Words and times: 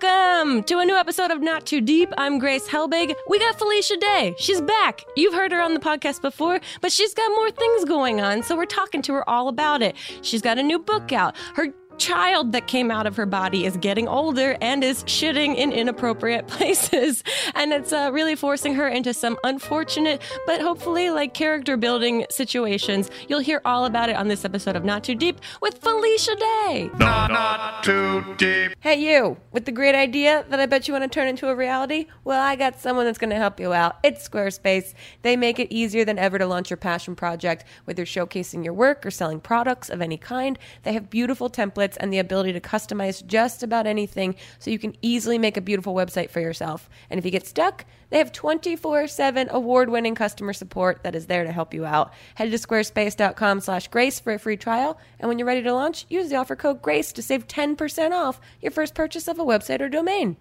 Welcome 0.00 0.64
to 0.64 0.78
a 0.80 0.84
new 0.84 0.96
episode 0.96 1.30
of 1.30 1.40
Not 1.40 1.66
Too 1.66 1.80
Deep. 1.80 2.08
I'm 2.18 2.40
Grace 2.40 2.66
Helbig. 2.66 3.14
We 3.28 3.38
got 3.38 3.56
Felicia 3.56 3.96
Day. 3.96 4.34
She's 4.38 4.60
back. 4.60 5.04
You've 5.14 5.34
heard 5.34 5.52
her 5.52 5.60
on 5.60 5.72
the 5.72 5.78
podcast 5.78 6.20
before, 6.20 6.60
but 6.80 6.90
she's 6.90 7.14
got 7.14 7.28
more 7.30 7.48
things 7.52 7.84
going 7.84 8.20
on, 8.20 8.42
so 8.42 8.56
we're 8.56 8.64
talking 8.64 9.02
to 9.02 9.12
her 9.12 9.28
all 9.30 9.46
about 9.46 9.82
it. 9.82 9.94
She's 10.22 10.42
got 10.42 10.58
a 10.58 10.64
new 10.64 10.80
book 10.80 11.12
out. 11.12 11.36
Her 11.54 11.68
child 11.98 12.52
that 12.52 12.66
came 12.66 12.90
out 12.90 13.06
of 13.06 13.16
her 13.16 13.26
body 13.26 13.64
is 13.64 13.76
getting 13.76 14.08
older 14.08 14.56
and 14.60 14.82
is 14.82 15.04
shitting 15.04 15.56
in 15.56 15.72
inappropriate 15.72 16.46
places. 16.54 17.22
And 17.54 17.72
it's 17.72 17.92
uh, 17.92 18.10
really 18.12 18.36
forcing 18.36 18.74
her 18.74 18.88
into 18.88 19.14
some 19.14 19.38
unfortunate, 19.44 20.22
but 20.46 20.60
hopefully 20.60 21.10
like 21.10 21.34
character 21.34 21.76
building 21.76 22.26
situations. 22.30 23.10
You'll 23.28 23.40
hear 23.40 23.60
all 23.64 23.84
about 23.84 24.08
it 24.08 24.16
on 24.16 24.28
this 24.28 24.44
episode 24.44 24.76
of 24.76 24.84
Not 24.84 25.04
Too 25.04 25.14
Deep 25.14 25.40
with 25.60 25.78
Felicia 25.78 26.34
Day. 26.36 26.90
Not, 26.98 27.30
not 27.30 27.84
too 27.84 28.34
deep. 28.36 28.72
Hey, 28.80 28.96
you, 28.96 29.36
with 29.52 29.64
the 29.64 29.72
great 29.72 29.94
idea 29.94 30.44
that 30.48 30.60
I 30.60 30.66
bet 30.66 30.88
you 30.88 30.94
want 30.94 31.04
to 31.04 31.08
turn 31.08 31.28
into 31.28 31.48
a 31.48 31.54
reality? 31.54 32.06
Well, 32.24 32.42
I 32.42 32.56
got 32.56 32.80
someone 32.80 33.04
that's 33.04 33.18
going 33.18 33.30
to 33.30 33.36
help 33.36 33.60
you 33.60 33.72
out. 33.72 33.98
It's 34.02 34.28
Squarespace. 34.28 34.94
They 35.22 35.36
make 35.36 35.58
it 35.58 35.72
easier 35.72 36.04
than 36.04 36.18
ever 36.18 36.38
to 36.38 36.46
launch 36.46 36.70
your 36.70 36.76
passion 36.76 37.14
project, 37.14 37.64
whether 37.84 38.04
showcasing 38.04 38.64
your 38.64 38.74
work 38.74 39.06
or 39.06 39.10
selling 39.10 39.40
products 39.40 39.90
of 39.90 40.00
any 40.00 40.16
kind. 40.16 40.58
They 40.82 40.92
have 40.92 41.10
beautiful 41.10 41.48
templates 41.48 41.83
and 41.98 42.12
the 42.12 42.18
ability 42.18 42.52
to 42.52 42.60
customize 42.60 43.24
just 43.26 43.62
about 43.62 43.86
anything 43.86 44.34
so 44.58 44.70
you 44.70 44.78
can 44.78 44.96
easily 45.02 45.38
make 45.38 45.56
a 45.56 45.60
beautiful 45.60 45.94
website 45.94 46.30
for 46.30 46.40
yourself. 46.40 46.88
And 47.10 47.18
if 47.18 47.24
you 47.24 47.30
get 47.30 47.46
stuck, 47.46 47.84
they 48.10 48.18
have 48.18 48.32
24 48.32 49.08
7 49.08 49.48
award 49.50 49.90
winning 49.90 50.14
customer 50.14 50.52
support 50.52 51.02
that 51.02 51.14
is 51.14 51.26
there 51.26 51.44
to 51.44 51.52
help 51.52 51.74
you 51.74 51.84
out. 51.84 52.12
Head 52.34 52.50
to 52.50 52.58
squarespace.com 52.58 53.60
slash 53.60 53.88
grace 53.88 54.20
for 54.20 54.32
a 54.32 54.38
free 54.38 54.56
trial. 54.56 54.98
And 55.18 55.28
when 55.28 55.38
you're 55.38 55.46
ready 55.46 55.62
to 55.62 55.72
launch, 55.72 56.06
use 56.08 56.30
the 56.30 56.36
offer 56.36 56.56
code 56.56 56.82
GRACE 56.82 57.12
to 57.12 57.22
save 57.22 57.46
10% 57.46 58.12
off 58.12 58.40
your 58.60 58.72
first 58.72 58.94
purchase 58.94 59.28
of 59.28 59.38
a 59.38 59.44
website 59.44 59.80
or 59.80 59.88
domain. 59.88 60.36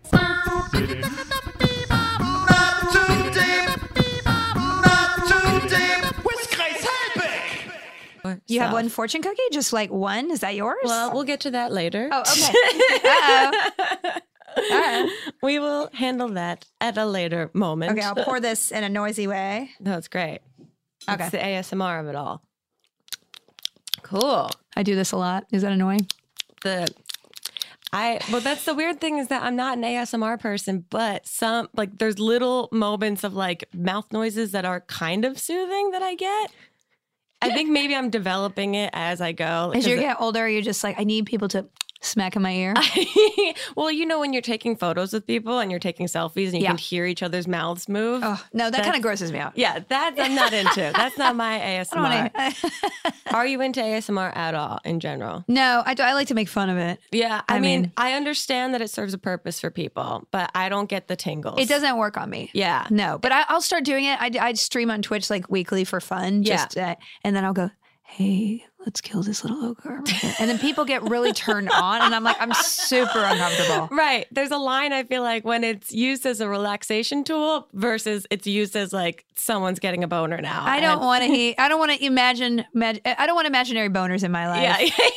You 8.47 8.59
have 8.61 8.73
one 8.73 8.89
fortune 8.89 9.21
cookie? 9.21 9.41
Just 9.51 9.73
like 9.73 9.91
one? 9.91 10.31
Is 10.31 10.39
that 10.41 10.55
yours? 10.55 10.77
Well, 10.83 11.13
we'll 11.13 11.23
get 11.23 11.41
to 11.41 11.51
that 11.51 11.71
later. 11.71 12.09
oh, 12.11 12.21
okay. 12.21 14.19
We 15.41 15.59
will 15.59 15.89
handle 15.93 16.29
that 16.29 16.65
at 16.79 16.97
a 16.97 17.05
later 17.05 17.49
moment. 17.53 17.93
Okay, 17.93 18.01
I'll 18.01 18.15
pour 18.15 18.39
this 18.39 18.71
in 18.71 18.83
a 18.83 18.89
noisy 18.89 19.27
way. 19.27 19.71
That's 19.79 20.07
great. 20.07 20.39
Okay. 21.09 21.23
It's 21.23 21.31
the 21.31 21.37
ASMR 21.37 21.99
of 21.99 22.07
it 22.07 22.15
all. 22.15 22.43
Cool. 24.03 24.49
I 24.75 24.83
do 24.83 24.95
this 24.95 25.11
a 25.11 25.17
lot. 25.17 25.45
Is 25.51 25.63
that 25.63 25.71
annoying? 25.71 26.07
The 26.61 26.87
I 27.91 28.19
well 28.31 28.41
that's 28.41 28.65
the 28.65 28.73
weird 28.73 28.99
thing 28.99 29.19
is 29.19 29.27
that 29.27 29.43
I'm 29.43 29.55
not 29.55 29.77
an 29.77 29.83
ASMR 29.83 30.39
person, 30.39 30.85
but 30.89 31.27
some 31.27 31.69
like 31.75 31.97
there's 31.99 32.19
little 32.19 32.69
moments 32.71 33.23
of 33.23 33.35
like 33.35 33.65
mouth 33.73 34.11
noises 34.11 34.51
that 34.51 34.65
are 34.65 34.81
kind 34.81 35.25
of 35.25 35.39
soothing 35.39 35.91
that 35.91 36.01
I 36.01 36.15
get. 36.15 36.51
I 37.43 37.53
think 37.53 37.69
maybe 37.69 37.95
I'm 37.95 38.09
developing 38.09 38.75
it 38.75 38.89
as 38.93 39.21
I 39.21 39.31
go. 39.33 39.71
As 39.75 39.85
you 39.85 39.97
get 39.97 40.21
older, 40.21 40.47
you're 40.47 40.61
just 40.61 40.83
like, 40.83 40.99
I 40.99 41.03
need 41.03 41.25
people 41.25 41.47
to 41.49 41.65
smack 42.03 42.35
in 42.35 42.41
my 42.41 42.51
ear. 42.53 42.73
well, 43.75 43.91
you 43.91 44.05
know 44.05 44.19
when 44.19 44.33
you're 44.33 44.41
taking 44.41 44.75
photos 44.75 45.13
with 45.13 45.25
people 45.25 45.59
and 45.59 45.71
you're 45.71 45.79
taking 45.79 46.07
selfies 46.07 46.47
and 46.47 46.55
you 46.55 46.61
Yeah. 46.63 46.69
can 46.69 46.77
hear 46.77 47.05
each 47.05 47.23
other's 47.23 47.47
mouths 47.47 47.87
move. 47.89 48.21
oh, 48.23 48.43
no, 48.53 48.69
that 48.69 48.83
kind 48.83 48.95
of 48.95 49.01
grosses 49.01 49.31
me 49.31 49.39
out. 49.39 49.57
Yeah, 49.57 49.79
that 49.89 50.15
I'm 50.17 50.35
not 50.35 50.53
into. 50.53 50.91
That's 50.95 51.17
not 51.17 51.35
my 51.35 51.59
ASMR. 51.93 52.31
Are 53.33 53.45
you 53.47 53.61
into 53.61 53.81
ASMR 53.81 54.35
at 54.35 54.53
all 54.53 54.79
in 54.85 54.99
general? 54.99 55.43
no, 55.47 55.81
I, 55.85 55.93
do, 55.93 56.03
I 56.03 56.13
like 56.13 56.27
to 56.27 56.33
make 56.35 56.49
fun 56.49 56.69
of 56.69 56.77
it. 56.77 56.99
Yeah, 57.11 57.41
I, 57.47 57.55
I 57.55 57.59
mean, 57.59 57.81
mean- 57.83 57.91
I 57.97 58.13
understand 58.13 58.73
that 58.73 58.81
it 58.81 58.89
serves 58.89 59.13
a 59.13 59.17
purpose 59.17 59.59
for 59.59 59.69
people, 59.71 60.27
but 60.31 60.51
I 60.53 60.69
don't 60.69 60.89
get 60.89 61.07
the 61.07 61.15
tingles. 61.15 61.59
It 61.59 61.69
doesn't 61.69 61.97
work 61.97 62.17
on 62.17 62.29
me. 62.29 62.49
Yeah. 62.53 62.85
No, 62.89 63.17
but 63.17 63.31
I, 63.31 63.45
I'll 63.47 63.61
start 63.61 63.83
doing 63.83 64.05
it. 64.05 64.19
I, 64.21 64.31
I 64.39 64.53
stream 64.53 64.91
on 64.91 65.01
Twitch 65.01 65.29
like 65.29 65.49
weekly 65.49 65.83
for 65.83 65.99
fun. 65.99 66.43
Yeah. 66.43 66.57
Just, 66.57 66.77
uh, 66.77 66.95
and 67.23 67.35
then 67.35 67.45
I'll 67.45 67.53
go, 67.53 67.71
hey, 68.03 68.65
let's 68.85 69.01
kill 69.01 69.21
this 69.23 69.43
little 69.43 69.63
ogre. 69.65 69.99
over 69.99 70.09
here." 70.11 70.33
And 70.39 70.49
then 70.49 70.59
people 70.59 70.85
get 70.85 71.03
really 71.03 71.33
turned 71.33 71.69
on. 71.69 72.01
And 72.01 72.13
I'm 72.15 72.23
like, 72.23 72.37
I'm 72.39 72.53
super 72.53 73.19
uncomfortable. 73.19 73.87
Right. 73.91 74.27
There's 74.31 74.51
a 74.51 74.57
line 74.57 74.93
I 74.93 75.03
feel 75.03 75.21
like 75.23 75.43
when 75.45 75.63
it's 75.63 75.91
used 75.91 76.25
as 76.25 76.41
a 76.41 76.49
relaxation 76.49 77.23
tool 77.23 77.67
versus 77.73 78.25
it's 78.29 78.47
used 78.47 78.75
as 78.75 78.93
like 78.93 79.25
someone's 79.35 79.79
getting 79.79 80.03
a 80.03 80.07
boner 80.07 80.39
now. 80.41 80.63
I 80.65 80.79
don't 80.79 80.93
And- 80.93 81.01
want 81.01 81.23
to. 81.23 81.29
He, 81.29 81.57
I 81.57 81.67
don't 81.69 81.79
want 81.79 81.91
to 81.91 82.05
imagine. 82.05 82.65
Mag- 82.73 83.01
I 83.05 83.25
don't 83.25 83.35
want 83.35 83.47
imaginary 83.47 83.89
boners 83.89 84.23
in 84.23 84.31
my 84.31 84.47
life. 84.47 84.61
Yeah, 84.61 84.79
yeah, 84.99 85.09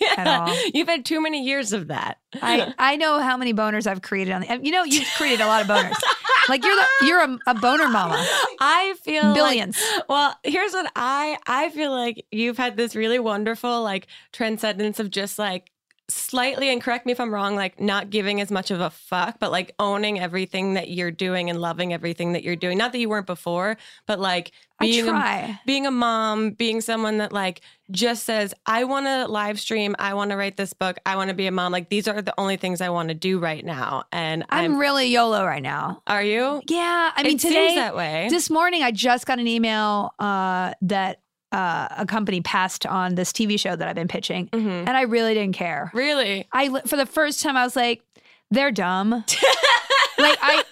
yeah. 0.00 0.14
At 0.16 0.26
all. 0.48 0.56
You've 0.74 0.88
had 0.88 1.04
too 1.04 1.20
many 1.22 1.44
years 1.44 1.72
of 1.72 1.88
that. 1.88 2.18
I, 2.42 2.72
I 2.78 2.96
know 2.96 3.20
how 3.20 3.36
many 3.36 3.54
boners 3.54 3.86
I've 3.86 4.02
created 4.02 4.32
on 4.32 4.40
the. 4.42 4.60
You 4.62 4.70
know, 4.72 4.84
you've 4.84 5.06
created 5.16 5.40
a 5.40 5.46
lot 5.46 5.62
of 5.62 5.68
boners. 5.68 5.94
like 6.48 6.64
you're 6.64 6.74
the 6.74 7.06
you're 7.06 7.20
a, 7.20 7.38
a 7.46 7.54
boner 7.54 7.88
mama. 7.88 8.16
I 8.60 8.94
feel 9.02 9.22
like- 9.24 9.34
Billions. 9.34 9.80
well, 10.08 10.36
here's 10.42 10.72
what 10.72 10.90
I 10.96 11.38
I 11.46 11.70
feel 11.70 11.90
like 11.92 12.26
you've 12.30 12.58
had 12.58 12.76
this 12.76 12.94
really 13.04 13.18
wonderful 13.18 13.82
like 13.82 14.06
transcendence 14.32 14.98
of 14.98 15.10
just 15.10 15.38
like 15.38 15.70
slightly 16.08 16.68
and 16.68 16.82
correct 16.82 17.06
me 17.06 17.12
if 17.12 17.20
I'm 17.20 17.32
wrong, 17.32 17.56
like 17.56 17.80
not 17.80 18.10
giving 18.10 18.40
as 18.40 18.50
much 18.50 18.70
of 18.70 18.80
a 18.80 18.90
fuck, 18.90 19.38
but 19.38 19.50
like 19.50 19.74
owning 19.78 20.20
everything 20.20 20.74
that 20.74 20.90
you're 20.90 21.10
doing 21.10 21.48
and 21.48 21.60
loving 21.60 21.92
everything 21.92 22.32
that 22.32 22.44
you're 22.44 22.56
doing. 22.56 22.76
Not 22.76 22.92
that 22.92 22.98
you 22.98 23.08
weren't 23.08 23.26
before, 23.26 23.78
but 24.06 24.20
like 24.20 24.52
I 24.78 24.86
being 24.86 25.08
a, 25.08 25.60
being 25.66 25.86
a 25.86 25.90
mom, 25.90 26.50
being 26.50 26.80
someone 26.80 27.18
that 27.18 27.32
like 27.32 27.62
just 27.90 28.24
says, 28.24 28.52
I 28.66 28.84
want 28.84 29.06
to 29.06 29.26
live 29.28 29.58
stream, 29.58 29.94
I 29.98 30.14
want 30.14 30.30
to 30.30 30.36
write 30.36 30.56
this 30.56 30.74
book, 30.74 30.98
I 31.06 31.16
want 31.16 31.28
to 31.28 31.34
be 31.34 31.46
a 31.46 31.52
mom. 31.52 31.72
Like 31.72 31.88
these 31.88 32.06
are 32.06 32.20
the 32.20 32.34
only 32.38 32.56
things 32.56 32.80
I 32.80 32.90
want 32.90 33.08
to 33.08 33.14
do 33.14 33.38
right 33.38 33.64
now. 33.64 34.04
And 34.12 34.44
I'm, 34.50 34.72
I'm, 34.72 34.78
really 34.78 35.06
YOLO 35.06 35.44
right 35.44 35.62
now. 35.62 36.02
are 36.06 36.22
you? 36.22 36.60
Yeah, 36.68 37.12
I 37.14 37.22
mean 37.22 37.36
it 37.36 37.40
today 37.40 37.76
that 37.76 37.96
way. 37.96 38.28
this 38.28 38.50
morning 38.50 38.82
I 38.82 38.90
just 38.90 39.26
got 39.26 39.38
an 39.38 39.46
email 39.46 40.12
uh, 40.18 40.74
that 40.82 41.20
uh, 41.54 41.88
a 41.98 42.04
company 42.06 42.40
passed 42.40 42.84
on 42.86 43.14
this 43.14 43.32
TV 43.32 43.58
show 43.58 43.76
that 43.76 43.86
I've 43.88 43.94
been 43.94 44.08
pitching, 44.08 44.48
Mhm. 44.48 44.86
and 44.88 44.90
I 44.90 45.02
really 45.02 45.34
didn't 45.34 45.54
care. 45.54 45.90
Really? 45.94 46.46
I 46.52 46.80
for 46.86 46.96
the 46.96 47.06
first 47.06 47.42
time 47.42 47.56
I 47.56 47.64
was 47.64 47.76
like, 47.76 48.02
they're 48.50 48.72
dumb. 48.72 49.10
like 50.18 50.38
I 50.42 50.62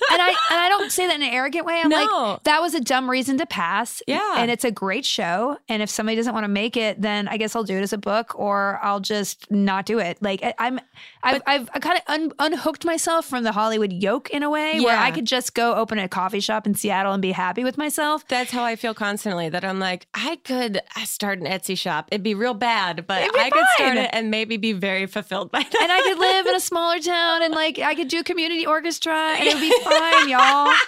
and 0.53 0.61
I 0.61 0.69
don't 0.69 0.91
say 0.93 1.07
that 1.07 1.17
in 1.17 1.23
an 1.23 1.33
arrogant 1.33 1.67
way. 1.67 1.81
I'm 1.83 1.89
No. 1.89 2.05
like, 2.35 2.43
that 2.45 2.61
was 2.61 2.75
a 2.75 2.81
dumb 2.81 3.11
reason 3.11 3.39
to 3.39 3.47
pass. 3.47 4.03
Yeah. 4.07 4.35
And 4.37 4.51
it's 4.51 4.65
a 4.65 4.71
great 4.71 5.05
show. 5.05 5.57
And 5.69 5.83
if 5.83 5.91
somebody 5.91 6.17
doesn't 6.17 6.33
want 6.35 6.45
to 6.45 6.49
make 6.49 6.77
it, 6.77 7.01
then 7.01 7.29
I 7.29 7.37
guess 7.37 7.57
I'll 7.57 7.65
do 7.65 7.77
it 7.77 7.83
as 7.83 7.93
a 7.93 7.99
book 7.99 8.39
or 8.39 8.79
I'll 8.83 9.01
just 9.01 9.51
not 9.51 9.87
do 9.87 9.99
it. 9.99 10.19
Like 10.21 10.43
I- 10.43 10.55
I'm 10.59 10.81
I've 11.23 11.43
I've 11.47 11.71
I 11.75 11.79
kind 11.79 11.97
of 11.99 12.03
un- 12.15 12.33
unhooked 12.39 12.85
myself 12.85 13.27
from 13.27 13.45
the 13.45 13.53
Hollywood 13.53 13.93
yoke 13.93 14.31
in 14.31 14.43
a 14.43 14.51
way 14.51 14.81
where 14.81 14.99
I 14.99 15.11
could 15.11 15.25
just 15.27 15.55
go 15.55 15.75
open 15.75 15.99
a 15.99 16.09
coffee 16.09 16.41
shop 16.41 16.67
in 16.67 16.75
Seattle 16.75 17.13
and 17.13 17.23
be 17.23 17.33
happy 17.33 17.65
with 17.65 17.79
myself. 17.79 18.27
That's 18.29 18.51
how 18.51 18.65
I 18.65 18.77
feel 18.77 18.95
constantly. 18.95 19.49
That 19.49 19.65
I'm 19.65 19.79
like, 19.79 20.07
I 20.15 20.37
could 20.45 20.79
uh, 20.97 21.05
start 21.05 21.39
an 21.39 21.47
Etsy 21.47 21.79
shop. 21.79 22.09
It'd 22.11 22.23
be 22.23 22.35
real 22.35 22.55
bad, 22.55 23.07
but 23.07 23.23
I 23.39 23.51
could 23.51 23.65
start 23.77 23.97
it 23.97 24.11
and 24.13 24.31
maybe 24.31 24.57
be 24.57 24.73
very 24.73 25.07
fulfilled 25.07 25.51
by 25.51 25.61
that. 25.63 25.83
and 25.83 25.93
I 25.93 26.01
could 26.03 26.19
live 26.19 26.47
in 26.47 26.55
a 26.57 26.61
smaller 26.61 26.99
town 26.99 27.43
and 27.43 27.55
like 27.55 27.79
I 27.79 27.95
could 27.95 28.09
do 28.09 28.19
a 28.21 28.25
community 28.25 28.67
orchestra 28.67 29.15
and 29.15 29.45
it 29.47 29.55
would 29.55 29.61
be 29.61 29.73
fine, 29.85 30.29
y'all. 30.29 30.41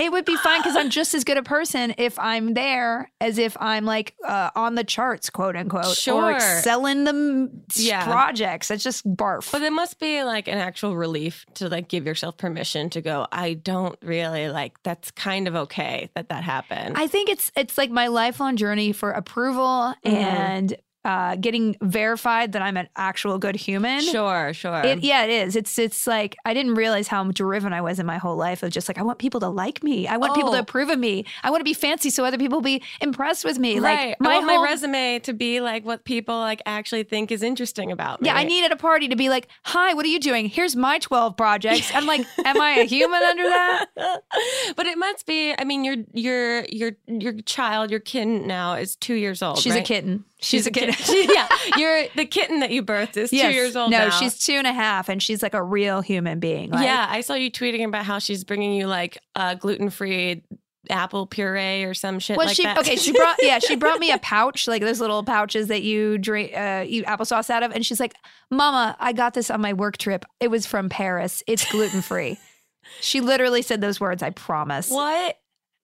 It 0.00 0.12
would 0.12 0.24
be 0.24 0.36
fine 0.36 0.60
because 0.60 0.76
I'm 0.76 0.90
just 0.90 1.12
as 1.12 1.24
good 1.24 1.38
a 1.38 1.42
person 1.42 1.92
if 1.98 2.20
I'm 2.20 2.54
there 2.54 3.10
as 3.20 3.36
if 3.36 3.56
I'm 3.58 3.84
like 3.84 4.14
uh, 4.24 4.50
on 4.54 4.76
the 4.76 4.84
charts, 4.84 5.28
quote 5.28 5.56
unquote, 5.56 5.96
Sure. 5.96 6.26
or 6.26 6.32
excelling 6.36 7.02
the 7.02 7.50
Yeah. 7.74 8.04
projects. 8.04 8.70
It's 8.70 8.84
just 8.84 9.04
barf. 9.16 9.50
But 9.50 9.62
it 9.62 9.72
must 9.72 9.98
be 9.98 10.22
like 10.22 10.46
an 10.46 10.58
actual 10.58 10.96
relief 10.96 11.44
to 11.54 11.68
like 11.68 11.88
give 11.88 12.06
yourself 12.06 12.36
permission 12.36 12.90
to 12.90 13.00
go. 13.00 13.26
I 13.32 13.54
don't 13.54 13.98
really 14.00 14.48
like. 14.50 14.80
That's 14.84 15.10
kind 15.10 15.48
of 15.48 15.56
okay 15.56 16.10
that 16.14 16.28
that 16.28 16.44
happened. 16.44 16.96
I 16.96 17.08
think 17.08 17.28
it's 17.28 17.50
it's 17.56 17.76
like 17.76 17.90
my 17.90 18.06
lifelong 18.06 18.54
journey 18.56 18.92
for 18.92 19.10
approval 19.10 19.94
Mhm. 20.06 20.12
and 20.12 20.76
uh, 21.08 21.34
getting 21.36 21.74
verified 21.80 22.52
that 22.52 22.60
I'm 22.60 22.76
an 22.76 22.86
actual 22.94 23.38
good 23.38 23.56
human. 23.56 24.00
sure, 24.02 24.52
sure. 24.52 24.82
It, 24.84 25.00
yeah, 25.02 25.24
it 25.24 25.30
is. 25.30 25.56
It's 25.56 25.78
it's 25.78 26.06
like 26.06 26.36
I 26.44 26.52
didn't 26.52 26.74
realize 26.74 27.08
how 27.08 27.24
driven 27.32 27.72
I 27.72 27.80
was 27.80 27.98
in 27.98 28.04
my 28.04 28.18
whole 28.18 28.36
life 28.36 28.62
of 28.62 28.70
just 28.70 28.88
like 28.88 28.98
I 28.98 29.02
want 29.02 29.18
people 29.18 29.40
to 29.40 29.48
like 29.48 29.82
me. 29.82 30.06
I 30.06 30.18
want 30.18 30.34
people 30.34 30.50
Oh. 30.50 30.54
to 30.56 30.60
approve 30.60 30.90
of 30.90 30.98
me. 30.98 31.24
I 31.42 31.48
want 31.50 31.60
to 31.60 31.64
be 31.64 31.72
fancy 31.72 32.10
so 32.10 32.24
other 32.26 32.36
people 32.36 32.60
be 32.60 32.82
impressed 33.00 33.44
with 33.46 33.58
me. 33.58 33.78
right. 33.78 34.08
Like 34.10 34.20
my 34.20 34.30
I 34.30 34.34
want 34.38 34.50
whole 34.50 34.62
my 34.64 34.70
resume 34.70 35.18
to 35.20 35.32
be 35.32 35.60
like 35.60 35.86
what 35.86 36.04
people 36.04 36.36
like 36.38 36.60
actually 36.66 37.04
think 37.04 37.32
is 37.32 37.42
interesting 37.42 37.90
about 37.90 38.20
me. 38.20 38.26
yeah, 38.28 38.36
I 38.36 38.44
need 38.44 38.64
at 38.66 38.72
a 38.72 38.76
party 38.76 39.08
to 39.08 39.16
be 39.16 39.30
like, 39.30 39.48
"Hi, 39.64 39.94
what 39.94 40.04
are 40.04 40.08
you 40.08 40.20
doing? 40.20 40.46
Here's 40.46 40.76
my 40.76 40.98
12 40.98 41.36
projects." 41.38 41.90
I'm 41.94 42.06
like, 42.06 42.26
"Am 42.44 42.60
I 42.60 42.72
a 42.80 42.84
human 42.84 43.22
under 43.22 43.44
that?" 43.44 43.86
but 44.76 44.86
it 44.86 44.98
must 44.98 45.24
be. 45.26 45.54
I 45.58 45.64
mean, 45.64 45.84
your 45.84 45.96
your 46.12 46.64
your 46.68 46.92
your 47.06 47.32
child, 47.42 47.90
your 47.90 48.00
kitten 48.00 48.46
now 48.46 48.74
is 48.74 48.94
two 48.96 49.14
years 49.14 49.42
old. 49.42 49.58
She's 49.58 49.72
a 49.74 49.76
right? 49.78 49.84
kitten. 49.86 50.24
She's, 50.40 50.68
a 50.68 50.70
kitten. 50.70 50.94
She- 51.04 51.28
yeah, 51.34 51.48
you're 51.76 52.04
the 52.16 52.24
kitten 52.26 52.60
that 52.60 52.70
you 52.70 52.82
birthed 52.82 53.16
is 53.16 53.32
Yes. 53.32 53.46
two 53.50 53.54
years 53.54 53.76
old. 53.76 53.90
No, 53.90 54.08
now. 54.08 54.10
she's 54.10 54.38
two 54.38 54.54
and 54.54 54.66
a 54.66 54.72
half, 54.72 55.08
and 55.08 55.22
she's 55.22 55.42
like 55.42 55.54
a 55.54 55.62
real 55.62 56.00
human 56.00 56.38
being. 56.40 56.70
Like, 56.70 56.84
yeah, 56.84 57.06
I 57.08 57.20
saw 57.22 57.34
you 57.34 57.50
tweeting 57.50 57.84
about 57.84 58.04
how 58.04 58.18
she's 58.18 58.44
bringing 58.44 58.72
you 58.74 58.86
like 58.86 59.18
uh, 59.34 59.54
gluten 59.54 59.90
free 59.90 60.42
apple 60.90 61.26
puree 61.26 61.84
or 61.84 61.92
some 61.92 62.18
shit 62.18 62.38
Well, 62.38 62.46
like 62.46 62.56
she 62.56 62.62
that. 62.62 62.78
okay. 62.78 62.96
She 62.96 63.12
brought 63.12 63.36
yeah. 63.42 63.58
She 63.58 63.76
brought 63.76 64.00
me 64.00 64.10
a 64.10 64.18
pouch, 64.18 64.66
like 64.66 64.80
those 64.82 65.00
little 65.00 65.22
pouches 65.22 65.68
that 65.68 65.82
you 65.82 66.16
drink, 66.18 66.52
uh, 66.56 66.84
eat 66.86 67.04
applesauce 67.04 67.50
out 67.50 67.62
of, 67.62 67.72
and 67.72 67.84
she's 67.84 68.00
like, 68.00 68.14
"Mama, 68.50 68.96
I 68.98 69.12
got 69.12 69.34
this 69.34 69.50
on 69.50 69.60
my 69.60 69.72
work 69.74 69.98
trip. 69.98 70.24
It 70.40 70.48
was 70.50 70.66
from 70.66 70.88
Paris. 70.88 71.42
It's 71.46 71.70
gluten 71.70 72.00
free." 72.02 72.38
she 73.00 73.20
literally 73.20 73.60
said 73.60 73.80
those 73.82 74.00
words. 74.00 74.22
I 74.22 74.30
promise. 74.30 74.88
what? 74.90 75.36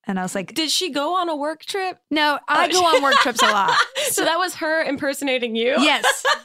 And 0.07 0.19
I 0.19 0.23
was 0.23 0.35
like, 0.35 0.55
Did 0.55 0.71
she 0.71 0.91
go 0.91 1.17
on 1.17 1.29
a 1.29 1.37
work 1.37 1.65
trip? 1.65 1.99
"No, 2.11 2.39
oh, 2.41 2.45
I 2.47 2.67
Oh, 2.67 2.73
go 2.73 2.85
on 2.85 3.03
work 3.03 3.15
trips 3.17 3.43
a 3.43 3.47
lot." 3.47 3.77
So 4.11 4.25
that 4.25 4.39
was 4.39 4.57
her 4.57 4.83
impersonating 4.83 5.57
you? 5.57 5.75
Yes. 5.79 6.05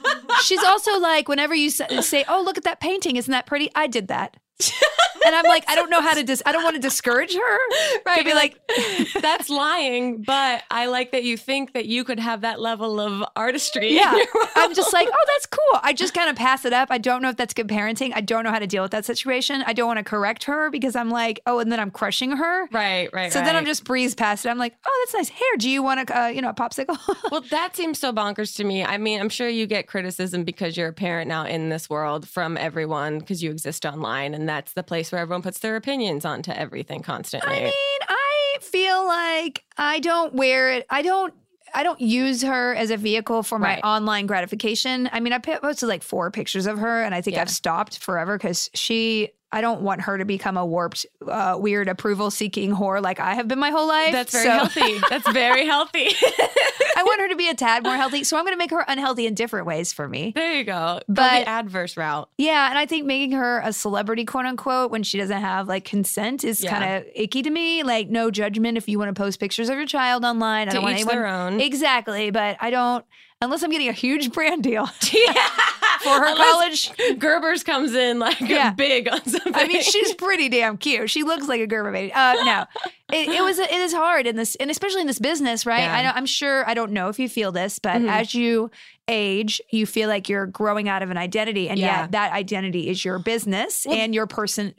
She's 0.43 0.63
also 0.63 0.97
like, 0.97 1.27
whenever 1.27 1.53
you 1.53 1.69
say, 1.69 2.23
"Oh, 2.27 2.41
look 2.43 2.57
at 2.57 2.63
that 2.63 2.79
painting, 2.79 3.15
isn't 3.17 3.31
that 3.31 3.45
pretty?" 3.45 3.69
I 3.75 3.87
did 3.87 4.07
that. 4.07 4.37
and 5.25 5.35
I'm 5.35 5.45
like, 5.45 5.63
I 5.67 5.75
don't 5.75 5.89
know 5.89 6.01
how 6.01 6.13
to 6.13 6.23
dis. 6.23 6.41
I 6.45 6.51
don't 6.51 6.63
want 6.63 6.75
to 6.75 6.81
discourage 6.81 7.33
her. 7.33 7.59
Right. 8.05 8.19
To 8.19 8.23
be 8.23 8.33
like, 8.33 8.59
that's 9.21 9.49
lying, 9.49 10.23
but 10.23 10.63
I 10.71 10.87
like 10.87 11.11
that 11.11 11.23
you 11.23 11.37
think 11.37 11.73
that 11.73 11.85
you 11.85 12.03
could 12.03 12.19
have 12.19 12.41
that 12.41 12.59
level 12.59 12.99
of 12.99 13.23
artistry. 13.35 13.93
Yeah. 13.93 14.23
I'm 14.55 14.73
just 14.73 14.93
like, 14.93 15.07
oh, 15.11 15.25
that's 15.35 15.45
cool. 15.45 15.79
I 15.83 15.93
just 15.93 16.13
kind 16.13 16.29
of 16.29 16.35
pass 16.35 16.65
it 16.65 16.73
up. 16.73 16.89
I 16.91 16.97
don't 16.97 17.21
know 17.21 17.29
if 17.29 17.37
that's 17.37 17.53
good 17.53 17.67
parenting. 17.67 18.11
I 18.15 18.21
don't 18.21 18.43
know 18.43 18.51
how 18.51 18.59
to 18.59 18.67
deal 18.67 18.83
with 18.83 18.91
that 18.91 19.05
situation. 19.05 19.63
I 19.65 19.73
don't 19.73 19.87
want 19.87 19.97
to 19.99 20.03
correct 20.03 20.45
her 20.45 20.69
because 20.69 20.95
I'm 20.95 21.09
like, 21.09 21.39
oh, 21.45 21.59
and 21.59 21.71
then 21.71 21.79
I'm 21.79 21.91
crushing 21.91 22.31
her. 22.31 22.67
Right, 22.71 23.09
right. 23.13 23.31
So 23.31 23.41
then 23.41 23.55
I'm 23.55 23.65
just 23.65 23.83
breeze 23.83 24.15
past 24.15 24.45
it. 24.45 24.49
I'm 24.49 24.57
like, 24.57 24.75
oh, 24.85 25.05
that's 25.05 25.13
nice. 25.13 25.37
Here, 25.37 25.57
do 25.57 25.69
you 25.69 25.83
want 25.83 26.09
a, 26.09 26.21
uh, 26.21 26.27
you 26.27 26.41
know, 26.41 26.49
a 26.49 26.53
popsicle? 26.53 26.97
Well, 27.29 27.41
that 27.51 27.75
seems 27.75 27.99
so 27.99 28.11
bonkers 28.11 28.55
to 28.55 28.63
me. 28.63 28.83
I 28.83 28.97
mean, 28.97 29.19
I'm 29.19 29.29
sure 29.29 29.47
you 29.47 29.67
get 29.67 29.87
criticism 29.87 30.43
because 30.43 30.75
you're 30.75 30.87
a 30.87 30.93
parent 30.93 31.27
now 31.27 31.45
in 31.45 31.69
this 31.69 31.89
world 31.89 32.27
from 32.27 32.57
everyone 32.57 33.19
because 33.19 33.43
you 33.43 33.51
exist 33.51 33.85
online, 33.85 34.33
and 34.33 34.48
that's 34.49 34.73
the 34.73 34.83
place 34.83 35.11
where 35.11 35.21
everyone 35.21 35.41
puts 35.43 35.59
their 35.59 35.75
opinions 35.75 36.25
onto 36.25 36.51
everything 36.51 37.01
constantly. 37.01 37.55
I 37.55 37.63
mean, 37.65 37.99
I 38.09 38.57
feel 38.61 39.05
like 39.05 39.63
I 39.77 39.99
don't 39.99 40.33
wear 40.33 40.71
it. 40.71 40.85
I 40.89 41.01
don't. 41.03 41.33
I 41.71 41.83
don't 41.83 42.01
use 42.01 42.41
her 42.41 42.73
as 42.73 42.89
a 42.89 42.97
vehicle 42.97 43.43
for 43.43 43.59
my 43.59 43.75
Right. 43.75 43.83
online 43.83 44.25
gratification. 44.25 45.07
I 45.13 45.19
mean, 45.19 45.33
I 45.33 45.37
posted 45.37 45.87
like 45.87 46.01
four 46.01 46.31
pictures 46.31 46.65
of 46.65 46.79
her, 46.79 47.03
and 47.03 47.13
I 47.13 47.21
think 47.21 47.35
Yeah. 47.35 47.43
I've 47.43 47.49
stopped 47.51 47.99
forever 47.99 48.37
because 48.37 48.71
she. 48.73 49.29
I 49.51 49.61
don't 49.61 49.81
want 49.81 50.01
her 50.01 50.17
to 50.17 50.25
become 50.25 50.57
a 50.57 50.65
warped, 50.65 51.05
uh, 51.27 51.57
weird, 51.59 51.87
approval-seeking 51.89 52.75
whore 52.75 53.01
like 53.01 53.19
I 53.19 53.33
have 53.33 53.47
been 53.47 53.57
my 53.59 53.71
whole 53.71 53.87
life. 53.87 54.11
that's 54.11 54.31
very 54.31 54.43
So- 54.45 54.51
healthy. 54.51 54.99
That's 55.09 55.29
very 55.31 55.65
healthy. 55.65 56.09
I 56.95 57.03
want 57.03 57.21
her 57.21 57.29
to 57.29 57.35
be 57.35 57.49
a 57.49 57.53
tad 57.55 57.83
more 57.83 57.95
healthy, 57.95 58.23
so 58.23 58.37
I'm 58.37 58.43
going 58.43 58.53
to 58.53 58.57
make 58.57 58.71
her 58.71 58.83
unhealthy 58.87 59.25
in 59.25 59.33
different 59.33 59.65
ways 59.65 59.93
for 59.93 60.07
me. 60.07 60.33
there 60.35 60.53
you 60.53 60.63
go. 60.65 60.99
Go 61.07 61.13
But- 61.13 61.45
the 61.45 61.49
adverse 61.49 61.97
route. 61.97 62.29
Yeah, 62.37 62.69
and 62.69 62.77
I 62.77 62.85
think 62.85 63.05
making 63.05 63.31
her 63.31 63.61
a 63.63 63.71
celebrity, 63.73 64.25
quote 64.25 64.45
unquote, 64.45 64.91
when 64.91 65.03
she 65.03 65.17
doesn't 65.17 65.41
have 65.41 65.67
like 65.67 65.85
consent 65.85 66.43
is 66.43 66.61
Yeah. 66.63 66.77
kind 66.77 66.93
of 66.97 67.11
icky 67.15 67.41
to 67.41 67.49
me. 67.49 67.83
Like, 67.83 68.09
no 68.09 68.29
judgment 68.31 68.77
if 68.77 68.87
you 68.89 68.99
want 68.99 69.15
to 69.15 69.19
post 69.19 69.39
pictures 69.39 69.69
of 69.69 69.77
your 69.77 69.87
child 69.87 70.25
online. 70.25 70.67
I 70.67 70.71
To 70.71 70.75
don't 70.75 70.83
want 70.83 70.95
anyone 70.95 71.15
their 71.15 71.27
own. 71.27 71.59
exactly, 71.61 72.29
but 72.31 72.57
I 72.59 72.69
don't 72.69 73.05
unless 73.41 73.63
I'm 73.63 73.69
getting 73.71 73.89
a 73.89 73.93
huge 73.93 74.31
brand 74.31 74.63
deal 74.63 74.89
yeah. 75.11 75.33
for 76.01 76.09
her 76.09 76.27
Unless 76.27 76.89
college. 76.89 77.19
Gerber's 77.19 77.63
comes 77.63 77.93
in 77.93 78.19
like 78.19 78.39
Yeah. 78.41 78.71
big 78.71 79.07
on 79.09 79.23
something. 79.25 79.53
I 79.55 79.67
mean, 79.67 79.81
she's 79.81 80.13
pretty 80.13 80.49
damn 80.49 80.77
cute. 80.77 81.09
She 81.09 81.23
looks 81.23 81.47
like 81.47 81.61
a 81.61 81.67
Gerber 81.67 81.91
baby. 81.91 82.13
Uh, 82.13 82.33
no, 82.43 82.65
it, 83.11 83.29
it 83.29 83.41
was 83.41 83.59
it 83.59 83.71
is 83.71 83.93
hard 83.93 84.27
in 84.27 84.35
this, 84.35 84.55
and 84.55 84.69
especially 84.71 85.01
in 85.01 85.07
this 85.07 85.19
business, 85.19 85.65
right? 85.65 85.81
Yeah. 85.83 85.95
I 85.97 86.03
know, 86.03 86.11
I'm 86.15 86.25
sure. 86.25 86.67
I 86.69 86.73
don't 86.73 86.91
know 86.91 87.09
if 87.09 87.19
you 87.19 87.27
feel 87.29 87.51
this, 87.51 87.79
but 87.79 88.01
Mhm. 88.01 88.09
as 88.09 88.33
you 88.35 88.69
age, 89.07 89.59
you 89.71 89.85
feel 89.87 90.07
like 90.07 90.29
you're 90.29 90.45
growing 90.45 90.87
out 90.87 91.01
of 91.01 91.09
an 91.09 91.17
identity, 91.17 91.67
and 91.69 91.79
Yeah. 91.79 92.01
yet 92.01 92.11
that 92.11 92.31
identity 92.33 92.89
is 92.89 93.03
your 93.03 93.17
business 93.17 93.85
and 93.87 94.13
your 94.13 94.27
person, 94.27 94.73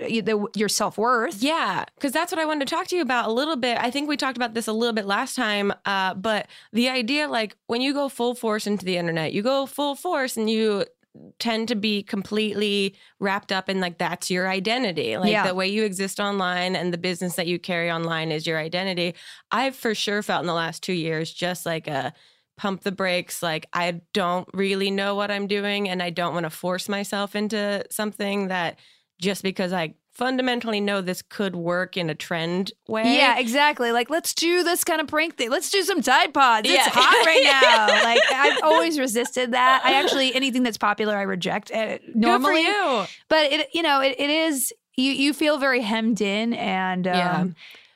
your 0.54 0.68
self 0.68 0.96
worth. 0.96 1.42
Yeah, 1.42 1.84
because 1.96 2.12
that's 2.12 2.30
what 2.30 2.38
I 2.38 2.44
wanted 2.44 2.68
to 2.68 2.74
talk 2.74 2.86
to 2.88 2.96
you 2.96 3.02
about 3.02 3.28
a 3.28 3.32
little 3.32 3.56
bit. 3.56 3.76
I 3.80 3.90
think 3.90 4.08
we 4.08 4.16
talked 4.16 4.36
about 4.36 4.54
this 4.54 4.68
a 4.68 4.72
little 4.72 4.94
bit 4.94 5.06
last 5.06 5.34
time, 5.34 5.72
uh, 5.84 6.14
but 6.14 6.46
the 6.72 6.88
idea 6.88 7.28
like 7.28 7.56
when 7.66 7.80
you 7.80 7.92
go 7.92 8.08
full 8.08 8.34
force 8.34 8.66
into 8.68 8.84
the 8.84 8.96
internet, 8.96 9.32
you 9.32 9.42
go 9.42 9.66
full 9.66 9.96
force 9.96 10.36
and 10.36 10.48
you 10.48 10.84
tend 11.38 11.68
to 11.68 11.74
be 11.74 12.02
completely 12.02 12.94
wrapped 13.18 13.50
up 13.50 13.68
in 13.68 13.80
like 13.80 13.98
that's 13.98 14.30
your 14.30 14.48
identity. 14.48 15.16
Like 15.16 15.32
Yeah. 15.32 15.46
the 15.46 15.54
way 15.54 15.68
you 15.68 15.84
exist 15.84 16.20
online 16.20 16.76
and 16.76 16.92
the 16.92 16.98
business 16.98 17.34
that 17.34 17.46
you 17.46 17.58
carry 17.58 17.90
online 17.90 18.30
is 18.30 18.46
your 18.46 18.58
identity. 18.58 19.14
I've 19.50 19.74
for 19.74 19.94
sure 19.94 20.22
felt 20.22 20.42
in 20.42 20.46
the 20.46 20.54
last 20.54 20.82
two 20.82 20.92
years 20.92 21.32
just 21.32 21.66
like 21.66 21.88
a 21.88 22.12
pump 22.56 22.82
the 22.82 22.92
brakes. 22.92 23.42
Like 23.42 23.66
I 23.72 24.02
don't 24.12 24.48
really 24.54 24.90
know 24.90 25.14
what 25.14 25.30
I'm 25.30 25.46
doing 25.46 25.88
and 25.88 26.02
I 26.02 26.10
don't 26.10 26.34
want 26.34 26.44
to 26.44 26.50
force 26.50 26.88
myself 26.88 27.34
into 27.34 27.84
something 27.90 28.48
that 28.48 28.78
just 29.20 29.42
because 29.42 29.72
I 29.72 29.94
fundamentally 30.12 30.80
know 30.80 31.00
this 31.00 31.22
could 31.22 31.56
work 31.56 31.96
in 31.96 32.10
a 32.10 32.14
trend 32.14 32.72
way. 32.88 33.16
Yeah, 33.16 33.38
exactly. 33.38 33.90
Like, 33.92 34.10
let's 34.10 34.34
do 34.34 34.62
this 34.62 34.84
kind 34.84 35.00
of 35.00 35.06
prank 35.06 35.36
thing. 35.36 35.50
Let's 35.50 35.70
do 35.70 35.82
some 35.82 36.02
Tide 36.02 36.34
Pods. 36.34 36.68
It's 36.68 36.76
Yeah. 36.76 36.90
hot 36.92 37.26
right 37.26 37.42
now. 37.44 38.04
like, 38.04 38.20
I've 38.32 38.62
always 38.62 38.98
resisted 38.98 39.52
that. 39.52 39.82
I 39.84 39.94
actually 39.94 40.34
anything 40.34 40.62
that's 40.62 40.78
popular, 40.78 41.16
I 41.16 41.22
reject 41.22 41.70
normally. 41.70 42.10
Good 42.20 42.42
for 42.42 42.52
you. 42.52 43.04
But 43.28 43.52
it, 43.52 43.68
you 43.72 43.82
know, 43.82 44.00
it, 44.00 44.16
it 44.18 44.30
is 44.30 44.72
you. 44.96 45.12
You 45.12 45.32
feel 45.32 45.58
very 45.58 45.80
hemmed 45.80 46.20
in, 46.20 46.52
and 46.54 47.06
um, 47.06 47.14
Yeah. 47.14 47.44